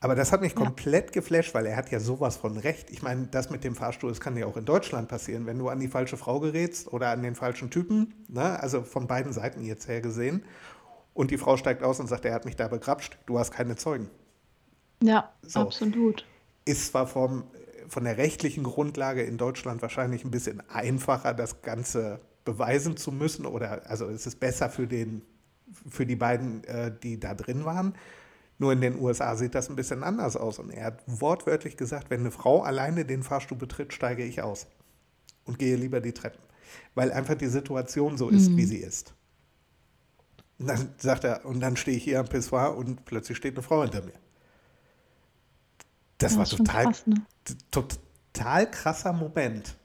Aber 0.00 0.14
das 0.14 0.30
hat 0.30 0.40
mich 0.42 0.52
Ja. 0.52 0.58
komplett 0.64 1.12
geflasht, 1.12 1.54
weil 1.54 1.66
er 1.66 1.76
hat 1.76 1.90
ja 1.90 1.98
sowas 1.98 2.36
von 2.36 2.56
Recht. 2.56 2.90
Ich 2.90 3.02
meine, 3.02 3.26
das 3.26 3.50
mit 3.50 3.64
dem 3.64 3.74
Fahrstuhl, 3.74 4.10
das 4.10 4.20
kann 4.20 4.36
ja 4.36 4.46
auch 4.46 4.56
in 4.56 4.64
Deutschland 4.64 5.08
passieren, 5.08 5.44
wenn 5.46 5.58
du 5.58 5.68
an 5.68 5.80
die 5.80 5.88
falsche 5.88 6.16
Frau 6.16 6.38
gerätst 6.38 6.92
oder 6.92 7.08
an 7.10 7.22
den 7.22 7.34
falschen 7.34 7.70
Typen, 7.70 8.14
ne? 8.28 8.60
also 8.60 8.82
von 8.82 9.06
beiden 9.08 9.32
Seiten 9.32 9.64
jetzt 9.64 9.88
her 9.88 10.00
gesehen. 10.00 10.44
Und 11.14 11.32
die 11.32 11.38
Frau 11.38 11.56
steigt 11.56 11.82
aus 11.82 11.98
und 11.98 12.06
sagt, 12.06 12.24
er 12.24 12.32
hat 12.34 12.44
mich 12.44 12.54
da 12.54 12.68
begrapscht, 12.68 13.18
du 13.26 13.40
hast 13.40 13.50
keine 13.50 13.74
Zeugen. 13.74 14.08
Ja, 15.02 15.32
So. 15.42 15.60
absolut. 15.60 16.24
Ist 16.64 16.86
zwar 16.92 17.08
vom, 17.08 17.44
von 17.88 18.04
der 18.04 18.18
rechtlichen 18.18 18.62
Grundlage 18.62 19.22
in 19.22 19.36
Deutschland 19.36 19.82
wahrscheinlich 19.82 20.24
ein 20.24 20.30
bisschen 20.30 20.62
einfacher, 20.68 21.34
das 21.34 21.62
Ganze 21.62 22.20
beweisen 22.44 22.96
zu 22.96 23.10
müssen, 23.10 23.46
oder 23.46 23.82
also 23.90 24.06
es 24.06 24.26
ist 24.28 24.38
besser 24.38 24.70
für, 24.70 24.86
den, 24.86 25.22
für 25.88 26.06
die 26.06 26.16
beiden, 26.16 26.64
äh, 26.64 26.92
die 27.02 27.20
da 27.20 27.34
drin 27.34 27.64
waren. 27.64 27.94
Nur 28.58 28.72
in 28.72 28.80
den 28.80 28.98
USA 29.00 29.36
sieht 29.36 29.54
das 29.54 29.70
ein 29.70 29.76
bisschen 29.76 30.04
anders 30.04 30.36
aus. 30.36 30.58
Und 30.58 30.70
er 30.70 30.86
hat 30.86 31.02
wortwörtlich 31.06 31.76
gesagt, 31.76 32.10
wenn 32.10 32.20
eine 32.20 32.30
Frau 32.32 32.62
alleine 32.62 33.04
den 33.04 33.22
Fahrstuhl 33.22 33.58
betritt, 33.58 33.92
steige 33.92 34.24
ich 34.24 34.42
aus 34.42 34.66
und 35.44 35.58
gehe 35.58 35.76
lieber 35.76 36.00
die 36.00 36.12
Treppen. 36.14 36.40
weil 36.94 37.12
einfach 37.12 37.36
die 37.36 37.48
Situation 37.48 38.18
so 38.18 38.30
ist, 38.30 38.56
wie 38.56 38.64
sie 38.66 38.78
ist. 38.78 39.14
Und 40.58 40.68
dann 40.68 40.94
sagt 40.98 41.24
er, 41.24 41.44
und 41.44 41.60
dann 41.60 41.76
stehe 41.76 41.96
ich 41.96 42.04
hier 42.04 42.20
am 42.20 42.28
Pissoir 42.28 42.76
und 42.76 43.04
plötzlich 43.04 43.36
steht 43.38 43.54
eine 43.54 43.62
Frau 43.62 43.82
hinter 43.82 44.02
mir. 44.02 44.14
Das 46.18 46.34
Ja, 46.34 46.38
war 46.38 46.46
total, 46.46 46.88
krass, 46.88 47.06
ne? 47.06 47.26
total 47.70 48.70
krasser 48.70 49.12
Moment. 49.12 49.76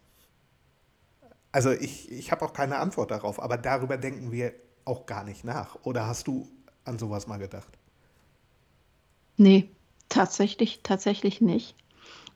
Also 1.52 1.72
ich, 1.72 2.12
ich 2.12 2.32
habe 2.32 2.44
auch 2.46 2.54
keine 2.54 2.78
Antwort 2.78 3.12
darauf, 3.12 3.42
aber 3.42 3.58
darüber 3.58 3.98
denken 3.98 4.32
wir 4.32 4.54
auch 4.86 5.06
gar 5.06 5.24
nicht 5.24 5.44
nach. 5.44 5.78
Oder 5.84 6.08
hast 6.08 6.28
du 6.28 6.48
an 6.86 7.00
sowas 7.00 7.28
mal 7.28 7.38
gedacht? 7.38 7.78
Nee, 9.38 9.70
tatsächlich, 10.10 10.82
tatsächlich 10.84 11.42
nicht. 11.42 11.76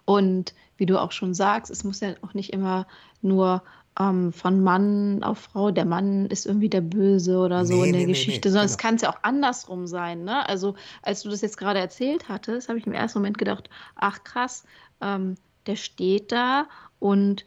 Und 0.06 0.54
wie 0.78 0.86
du 0.86 1.00
auch 1.00 1.12
schon 1.12 1.34
sagst, 1.34 1.72
es 1.72 1.84
muss 1.84 2.00
ja 2.00 2.14
auch 2.22 2.34
nicht 2.34 2.54
immer 2.54 2.88
nur 3.22 3.64
ähm, 4.00 4.32
von 4.32 4.64
Mann 4.64 5.24
auf 5.24 5.39
Frau, 5.39 5.72
der 5.72 5.86
Mann 5.86 6.28
ist 6.28 6.45
irgendwie 6.45 6.70
der 6.70 6.82
Böse 6.82 7.38
oder 7.39 7.66
so 7.66 7.82
Nee, 7.82 7.88
in 7.88 7.93
der 7.93 8.02
nee, 8.02 8.08
Geschichte, 8.08 8.48
nee, 8.48 8.52
sondern 8.52 8.68
es 8.68 8.78
genau. 8.78 8.88
kann 8.88 8.95
es 8.95 9.02
ja 9.02 9.10
auch 9.10 9.24
andersrum 9.24 9.88
sein. 9.88 10.24
Ne? 10.24 10.48
Also 10.48 10.76
als 11.02 11.24
du 11.24 11.30
das 11.30 11.41
jetzt 11.41 11.58
gerade 11.58 11.80
erzählt 11.80 12.30
hattest, 12.30 12.70
habe 12.70 12.80
ich 12.80 12.88
im 12.88 12.93
ersten 12.93 13.20
Moment 13.20 13.38
gedacht, 13.38 13.70
ach 13.95 14.24
krass, 14.24 14.64
ähm, 15.02 15.36
der 15.66 15.76
steht 15.76 16.32
da 16.32 16.68
und 17.00 17.45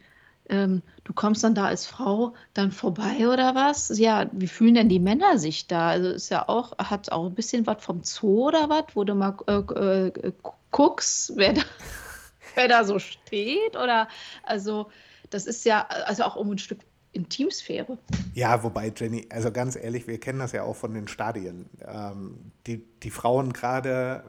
ähm, 0.51 0.83
du 1.05 1.13
kommst 1.13 1.43
dann 1.43 1.55
da 1.55 1.65
als 1.65 1.85
Frau 1.87 2.33
dann 2.53 2.71
vorbei 2.71 3.27
oder 3.27 3.55
was? 3.55 3.97
Ja, 3.97 4.29
wie 4.33 4.47
fühlen 4.47 4.75
denn 4.75 4.89
die 4.89 4.99
Männer 4.99 5.39
sich 5.39 5.67
da? 5.67 5.89
Also 5.89 6.09
ist 6.09 6.29
ja 6.29 6.47
auch, 6.47 6.77
hat 6.77 7.11
auch 7.11 7.25
ein 7.25 7.33
bisschen 7.33 7.65
was 7.65 7.83
vom 7.83 8.03
Zoo 8.03 8.49
oder 8.49 8.69
was, 8.69 8.83
wo 8.93 9.03
du 9.03 9.15
mal 9.15 9.35
äh, 9.47 10.07
äh, 10.07 10.33
guckst, 10.71 11.33
wer 11.35 11.53
da, 11.53 11.61
wer 12.55 12.67
da 12.67 12.83
so 12.83 12.99
steht 12.99 13.75
oder 13.75 14.07
also 14.43 14.91
das 15.29 15.47
ist 15.47 15.65
ja 15.65 15.87
also 16.05 16.23
auch 16.23 16.35
um 16.35 16.51
ein 16.51 16.57
Stück 16.57 16.79
Intimsphäre. 17.13 17.97
Ja, 18.33 18.63
wobei, 18.63 18.93
Jenny, 18.95 19.27
also 19.29 19.51
ganz 19.51 19.75
ehrlich, 19.75 20.07
wir 20.07 20.19
kennen 20.19 20.39
das 20.39 20.53
ja 20.53 20.63
auch 20.63 20.75
von 20.75 20.93
den 20.93 21.09
Stadien. 21.09 21.69
Ähm, 21.85 22.51
die, 22.67 22.85
die 23.03 23.11
Frauen 23.11 23.51
gerade 23.51 24.23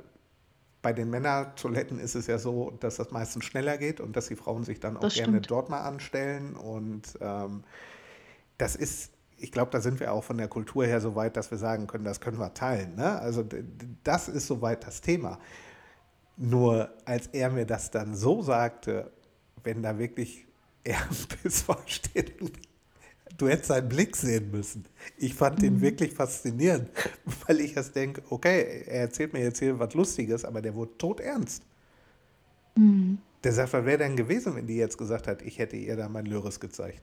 bei 0.82 0.92
den 0.92 1.10
Männertoiletten 1.10 1.98
ist 2.00 2.16
es 2.16 2.26
ja 2.26 2.38
so, 2.38 2.72
dass 2.80 2.96
das 2.96 3.12
meistens 3.12 3.44
schneller 3.44 3.78
geht 3.78 4.00
und 4.00 4.16
dass 4.16 4.26
die 4.26 4.36
Frauen 4.36 4.64
sich 4.64 4.80
dann 4.80 4.96
auch 4.96 5.00
Das 5.00 5.14
gerne 5.14 5.32
stimmt. 5.34 5.50
dort 5.50 5.70
mal 5.70 5.80
anstellen. 5.82 6.56
Und 6.56 7.16
ähm, 7.20 7.62
das 8.58 8.74
ist, 8.74 9.12
ich 9.38 9.52
glaube, 9.52 9.70
da 9.70 9.80
sind 9.80 10.00
wir 10.00 10.12
auch 10.12 10.24
von 10.24 10.38
der 10.38 10.48
Kultur 10.48 10.84
her 10.84 11.00
so 11.00 11.14
weit, 11.14 11.36
dass 11.36 11.50
wir 11.52 11.58
sagen 11.58 11.86
können, 11.86 12.04
das 12.04 12.20
können 12.20 12.38
wir 12.38 12.52
teilen. 12.52 12.96
Ne? 12.96 13.18
Also 13.20 13.44
das 14.02 14.28
ist 14.28 14.48
soweit 14.48 14.84
das 14.84 15.00
Thema. 15.00 15.38
Nur 16.36 16.90
als 17.04 17.28
er 17.28 17.50
mir 17.50 17.64
das 17.64 17.90
dann 17.92 18.16
so 18.16 18.42
sagte, 18.42 19.12
wenn 19.62 19.82
da 19.82 19.98
wirklich 19.98 20.46
er 20.84 21.00
am 21.02 21.16
Pissoir 21.42 21.80
steht 21.86 22.40
und 22.42 22.52
du 23.42 23.48
hättest 23.48 23.68
seinen 23.68 23.88
Blick 23.88 24.16
sehen 24.16 24.50
müssen. 24.52 24.84
Ich 25.18 25.34
fand 25.34 25.62
den 25.62 25.80
wirklich 25.80 26.14
faszinierend, 26.14 26.90
weil 27.46 27.60
ich 27.60 27.76
erst 27.76 27.96
denke, 27.96 28.22
okay, 28.30 28.84
er 28.86 29.00
erzählt 29.02 29.32
mir 29.32 29.42
jetzt 29.42 29.58
hier 29.58 29.78
was 29.78 29.94
Lustiges, 29.94 30.44
aber 30.44 30.62
der 30.62 30.74
wurde 30.74 30.96
todernst. 30.98 31.64
Der 33.44 33.52
sagt, 33.52 33.72
was 33.72 33.84
wäre 33.84 33.98
denn 33.98 34.16
gewesen, 34.16 34.54
wenn 34.54 34.66
die 34.66 34.76
jetzt 34.76 34.96
gesagt 34.96 35.26
hat, 35.26 35.42
ich 35.42 35.58
hätte 35.58 35.76
ihr 35.76 35.96
da 35.96 36.08
mein 36.08 36.26
Lyris 36.26 36.60
gezeigt? 36.60 37.02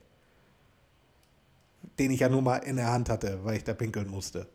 Den 1.98 2.10
ich 2.10 2.20
ja 2.20 2.28
nur 2.28 2.42
mal 2.42 2.56
in 2.58 2.76
der 2.76 2.90
Hand 2.92 3.08
hatte, 3.10 3.44
weil 3.44 3.56
ich 3.56 3.64
da 3.64 3.74
pinkeln 3.74 4.08
musste. 4.08 4.46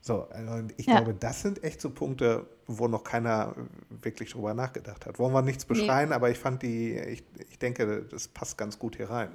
So, 0.00 0.24
also 0.30 0.68
ich 0.76 0.86
Ja. 0.86 0.94
glaube, 0.96 1.14
das 1.14 1.42
sind 1.42 1.62
echt 1.64 1.80
so 1.80 1.90
Punkte, 1.90 2.46
wo 2.66 2.88
noch 2.88 3.04
keiner 3.04 3.54
wirklich 3.90 4.30
drüber 4.30 4.54
nachgedacht 4.54 5.06
hat. 5.06 5.18
Wollen 5.18 5.32
wir 5.34 5.42
nichts 5.42 5.66
Nee. 5.68 5.68
beschreien, 5.68 6.12
aber 6.12 6.30
ich 6.30 6.38
fand 6.38 6.62
die, 6.62 6.94
ich, 6.94 7.24
ich 7.50 7.58
denke, 7.58 8.04
das 8.04 8.28
passt 8.28 8.56
ganz 8.56 8.78
gut 8.78 8.96
hier 8.96 9.10
rein. 9.10 9.30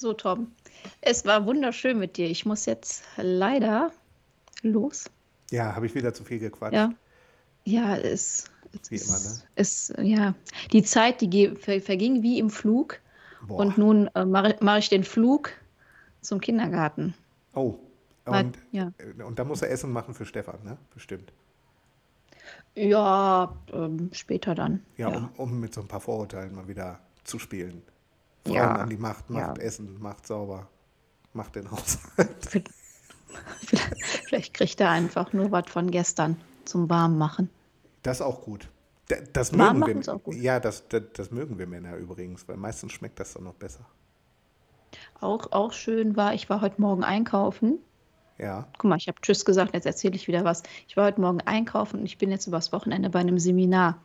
So, 0.00 0.14
Tom. 0.14 0.50
Es 1.02 1.26
war 1.26 1.44
wunderschön 1.44 1.98
mit 1.98 2.16
dir. 2.16 2.26
Ich 2.30 2.46
muss 2.46 2.64
jetzt 2.64 3.04
leider 3.18 3.92
los. 4.62 5.10
Ja, 5.50 5.76
habe 5.76 5.84
ich 5.84 5.94
wieder 5.94 6.14
zu 6.14 6.24
viel 6.24 6.38
gequatscht. 6.38 6.72
Ja. 6.72 6.94
Ja, 7.66 7.96
es, 7.96 8.46
es 8.80 8.90
Wie 8.90 8.94
ist, 8.94 9.08
immer, 9.10 9.18
ne? 9.18 9.42
es, 9.56 9.92
ja, 10.00 10.34
die 10.72 10.82
Zeit, 10.82 11.20
die 11.20 11.54
verging 11.54 12.22
wie 12.22 12.38
im 12.38 12.48
Flug. 12.48 12.98
Boah. 13.46 13.58
Und 13.58 13.76
nun 13.76 14.06
äh, 14.14 14.24
mache 14.24 14.56
mach 14.60 14.78
ich 14.78 14.88
den 14.88 15.04
Flug 15.04 15.50
zum 16.22 16.40
Kindergarten. 16.40 17.12
Oh, 17.54 17.74
und, 18.24 18.56
ja. 18.72 18.92
und 19.26 19.38
da 19.38 19.44
muss 19.44 19.60
er 19.60 19.70
Essen 19.70 19.92
machen 19.92 20.14
für 20.14 20.24
Stefan, 20.24 20.64
ne? 20.64 20.78
Bestimmt. 20.94 21.30
Ja, 22.74 23.54
ähm, 23.70 24.08
später 24.12 24.54
dann. 24.54 24.82
Ja, 24.96 25.10
Ja. 25.10 25.30
Um, 25.36 25.50
um 25.50 25.60
mit 25.60 25.74
so 25.74 25.82
ein 25.82 25.88
paar 25.88 26.00
Vorurteilen 26.00 26.54
mal 26.54 26.68
wieder 26.68 27.00
zu 27.24 27.38
spielen. 27.38 27.82
Frauen 28.44 28.54
Ja, 28.56 28.72
an 28.76 28.90
die 28.90 28.96
Macht, 28.96 29.30
macht 29.30 29.58
ja. 29.58 29.64
Essen, 29.64 30.00
macht 30.00 30.26
sauber, 30.26 30.66
macht 31.32 31.56
den 31.56 31.70
Haushalt. 31.70 32.36
Vielleicht, 33.60 34.04
vielleicht 34.28 34.54
kriegt 34.54 34.80
er 34.80 34.90
einfach 34.90 35.32
nur 35.32 35.52
was 35.52 35.70
von 35.70 35.90
gestern 35.92 36.36
zum 36.64 36.90
Warmmachen. 36.90 37.48
Das 38.02 38.16
ist 38.18 38.22
auch 38.22 38.42
gut. 38.42 38.68
Da- 39.08 39.16
Das 39.32 39.52
Warm 39.56 39.78
mögen 39.78 39.80
machen 39.80 39.94
wir. 39.94 40.00
ist 40.00 40.08
auch 40.08 40.22
gut. 40.22 40.34
Ja, 40.34 40.58
das, 40.58 40.88
das, 40.88 41.02
das 41.14 41.30
mögen 41.30 41.56
wir 41.58 41.66
Männer 41.68 41.96
übrigens, 41.96 42.48
weil 42.48 42.56
meistens 42.56 42.92
schmeckt 42.92 43.20
das 43.20 43.34
dann 43.34 43.44
noch 43.44 43.54
besser. 43.54 43.84
Auch, 45.20 45.52
auch 45.52 45.72
schön 45.72 46.16
war, 46.16 46.34
ich 46.34 46.50
war 46.50 46.60
heute 46.60 46.80
Morgen 46.80 47.04
einkaufen. 47.04 47.78
Ja. 48.40 48.66
Guck 48.78 48.84
mal, 48.88 48.96
ich 48.96 49.06
habe 49.06 49.20
Tschüss 49.20 49.44
gesagt, 49.44 49.74
jetzt 49.74 49.84
erzähle 49.86 50.14
ich 50.16 50.26
wieder 50.26 50.44
was. 50.44 50.62
Ich 50.88 50.96
war 50.96 51.04
heute 51.06 51.20
Morgen 51.20 51.40
einkaufen 51.42 52.00
und 52.00 52.06
ich 52.06 52.16
bin 52.16 52.30
jetzt 52.30 52.46
übers 52.46 52.72
Wochenende 52.72 53.10
bei 53.10 53.18
einem 53.18 53.38
Seminar. 53.38 54.00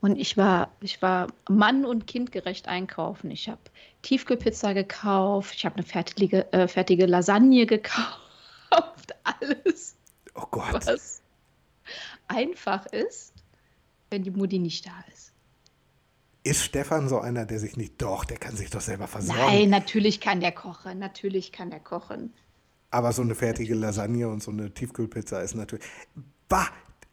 Und 0.00 0.16
ich 0.16 0.36
war, 0.38 0.70
ich 0.80 1.02
war 1.02 1.26
Mann- 1.50 1.84
und 1.84 2.06
kindgerecht 2.06 2.66
einkaufen. 2.66 3.30
Ich 3.30 3.48
habe 3.48 3.60
Tiefkühlpizza 4.02 4.72
gekauft, 4.72 5.54
ich 5.56 5.66
habe 5.66 5.76
eine 5.76 5.84
fertige, 5.84 6.50
äh, 6.52 6.66
fertige 6.66 7.04
Lasagne 7.06 7.66
gekauft. 7.66 8.20
Alles, 9.24 9.96
Oh 10.34 10.46
Gott. 10.50 10.72
was 10.86 11.22
einfach 12.28 12.86
ist, 12.86 13.34
wenn 14.10 14.22
die 14.22 14.30
Mutti 14.30 14.58
nicht 14.58 14.86
da 14.86 14.92
ist. 15.12 15.32
Ist 16.42 16.64
Stefan 16.64 17.08
so 17.08 17.20
einer, 17.20 17.46
der 17.46 17.58
sich 17.58 17.76
nicht. 17.76 18.00
Doch, 18.02 18.24
der 18.24 18.36
kann 18.38 18.56
sich 18.56 18.70
doch 18.70 18.80
selber 18.80 19.08
versorgen. 19.08 19.40
Nein, 19.40 19.70
natürlich 19.70 20.20
kann 20.20 20.40
der 20.40 20.52
kochen. 20.52 20.98
Natürlich 20.98 21.52
kann 21.52 21.70
der 21.70 21.80
kochen. 21.80 22.32
Aber 22.94 23.12
so 23.12 23.22
eine 23.22 23.34
fertige 23.34 23.74
Lasagne 23.74 24.28
und 24.28 24.40
so 24.40 24.52
eine 24.52 24.72
Tiefkühlpizza 24.72 25.40
ist 25.40 25.56
natürlich. 25.56 25.84
Bah! 26.48 26.68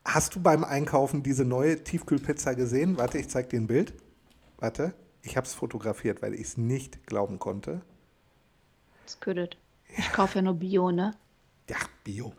Hast 0.05 0.35
du 0.35 0.39
beim 0.39 0.63
Einkaufen 0.63 1.23
diese 1.23 1.43
neue 1.43 1.83
Tiefkühlpizza 1.83 2.53
gesehen? 2.53 2.97
Warte, 2.97 3.17
ich 3.17 3.29
zeig 3.29 3.49
dir 3.49 3.59
ein 3.59 3.65
Bild. 3.65 3.95
Warte, 4.59 4.93
ich 5.23 5.37
habe 5.37 5.47
es 5.47 5.55
fotografiert, 5.55 6.21
weil 6.21 6.35
ich 6.35 6.41
es 6.41 6.57
nicht 6.57 7.07
glauben 7.07 7.39
konnte. 7.39 7.81
Das 9.05 9.19
ködet. 9.19 9.57
Ich 9.97 10.11
kaufe 10.11 10.35
ja 10.35 10.43
nur 10.43 10.53
Bio, 10.53 10.91
ne? 10.91 11.15
Ja, 11.67 11.77
Bio. 12.03 12.31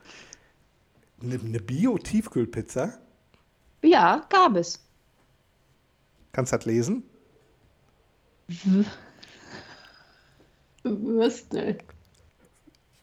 Eine, 1.21 1.41
eine 1.41 1.59
Bio-Tiefkühlpizza. 1.59 2.97
Ja, 3.83 4.25
gab 4.31 4.55
es. 4.55 4.79
Kannst 6.31 6.53
du 6.53 6.59
das 6.59 6.67
lesen? 6.67 7.03
Würstel. 10.85 11.79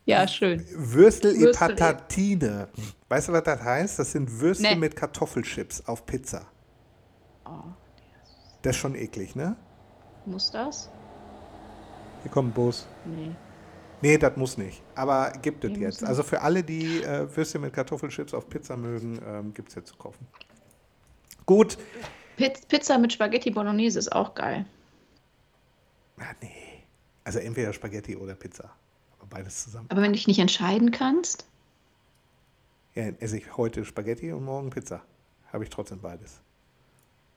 Ja, 0.09 0.27
schön. 0.27 0.65
Würstel 0.73 1.35
e 1.35 1.39
Würstel 1.39 1.71
e- 1.71 1.75
Patatine. 1.75 2.67
Weißt 3.07 3.27
du, 3.29 3.33
was 3.33 3.43
das 3.43 3.61
heißt? 3.61 3.99
Das 3.99 4.11
sind 4.11 4.39
Würste 4.39 4.63
Nee. 4.63 4.75
mit 4.75 4.95
Kartoffelchips 4.95 5.85
auf 5.87 6.05
Pizza. 6.05 6.45
Oh, 7.45 7.51
Das 8.61 8.75
ist 8.75 8.81
schon 8.81 8.95
eklig, 8.95 9.35
ne? 9.35 9.55
muss 10.25 10.51
das? 10.51 10.89
Hier 12.21 12.31
kommt 12.31 12.49
ein 12.49 12.53
Bus. 12.53 12.85
Nee. 13.05 13.31
Nee, 14.01 14.17
das 14.17 14.35
muss 14.37 14.57
nicht. 14.57 14.81
Aber 14.95 15.31
gibt 15.41 15.63
es 15.63 15.71
Nee, 15.71 15.79
jetzt. 15.79 16.03
Also 16.03 16.23
für 16.23 16.41
alle, 16.41 16.63
die 16.63 17.01
äh, 17.01 17.27
Würste 17.35 17.57
mit 17.59 17.73
Kartoffelchips 17.73 18.33
auf 18.33 18.47
Pizza 18.47 18.77
mögen, 18.77 19.19
ähm, 19.25 19.53
gibt 19.53 19.69
es 19.69 19.75
jetzt 19.75 19.87
zu 19.89 19.95
kaufen. 19.97 20.27
Gut. 21.45 21.77
Piz 22.37 22.65
Pizza 22.67 22.97
mit 22.97 23.11
Spaghetti 23.13 23.49
Bolognese 23.49 23.97
ist 23.99 24.11
auch 24.11 24.35
geil. 24.35 24.65
Ah, 26.19 26.33
nee. 26.41 26.83
Also 27.23 27.39
entweder 27.39 27.73
Spaghetti 27.73 28.15
oder 28.15 28.35
Pizza. 28.35 28.69
Beides 29.29 29.63
zusammen. 29.63 29.87
Aber 29.89 30.01
wenn 30.01 30.11
du 30.11 30.17
dich 30.17 30.27
nicht 30.27 30.39
entscheiden 30.39 30.91
kannst, 30.91 31.45
Ja, 32.95 33.03
esse 33.19 33.37
ich 33.37 33.55
heute 33.57 33.85
Spaghetti 33.85 34.31
und 34.31 34.43
morgen 34.43 34.69
Pizza. 34.71 35.01
Habe 35.53 35.63
ich 35.63 35.69
trotzdem 35.69 35.99
beides. 35.99 36.41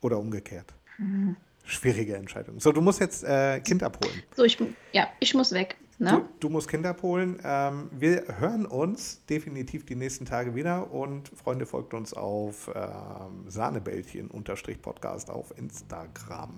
Oder 0.01 0.19
umgekehrt. 0.19 0.75
Mhm. 0.99 1.37
Schwierige 1.65 2.17
Entscheidung. 2.17 2.59
So, 2.59 2.73
du 2.73 2.81
musst 2.81 2.99
jetzt 3.01 3.23
äh, 3.23 3.61
Kind 3.61 3.83
abholen. 3.83 4.23
so 4.35 4.43
ich, 4.45 4.59
ja, 4.93 5.07
ich 5.21 5.33
muss 5.35 5.53
weg. 5.53 5.77
Du, 5.99 6.05
Ne? 6.05 6.29
du 6.41 6.49
musst 6.49 6.67
Kind 6.69 6.85
abholen. 6.85 7.39
Ähm, 7.45 7.89
wir 7.93 8.25
hören 8.41 8.67
uns 8.67 9.25
definitiv 9.27 9.87
die 9.87 9.95
nächsten 9.95 10.25
Tage 10.25 10.57
wieder 10.57 10.91
und 10.91 11.29
Freunde 11.29 11.65
folgt 11.67 11.95
uns 11.95 12.13
auf 12.13 12.69
ähm, 12.75 13.45
Sahnebällchen-Podcast 13.49 15.31
auf 15.31 15.57
Instagram. 15.57 16.55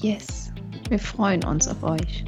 Yes. 0.00 0.52
Wir 0.88 0.98
freuen 0.98 1.42
uns 1.44 1.68
auf 1.68 1.82
euch. 1.82 2.24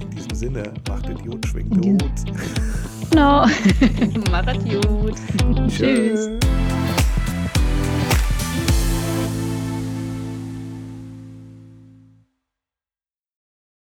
In 0.00 0.10
diesem 0.10 0.34
Sinne, 0.34 0.72
macht 0.88 1.08
Idiot, 1.08 1.46
schwingt 1.46 1.74
In 1.74 1.80
diesem- 1.82 1.98
gut. 1.98 3.10
Genau. 3.10 3.46
Macht 4.30 4.58
gut. 4.64 5.14
Tschüss. 5.68 5.78
Tschüss. 5.78 6.28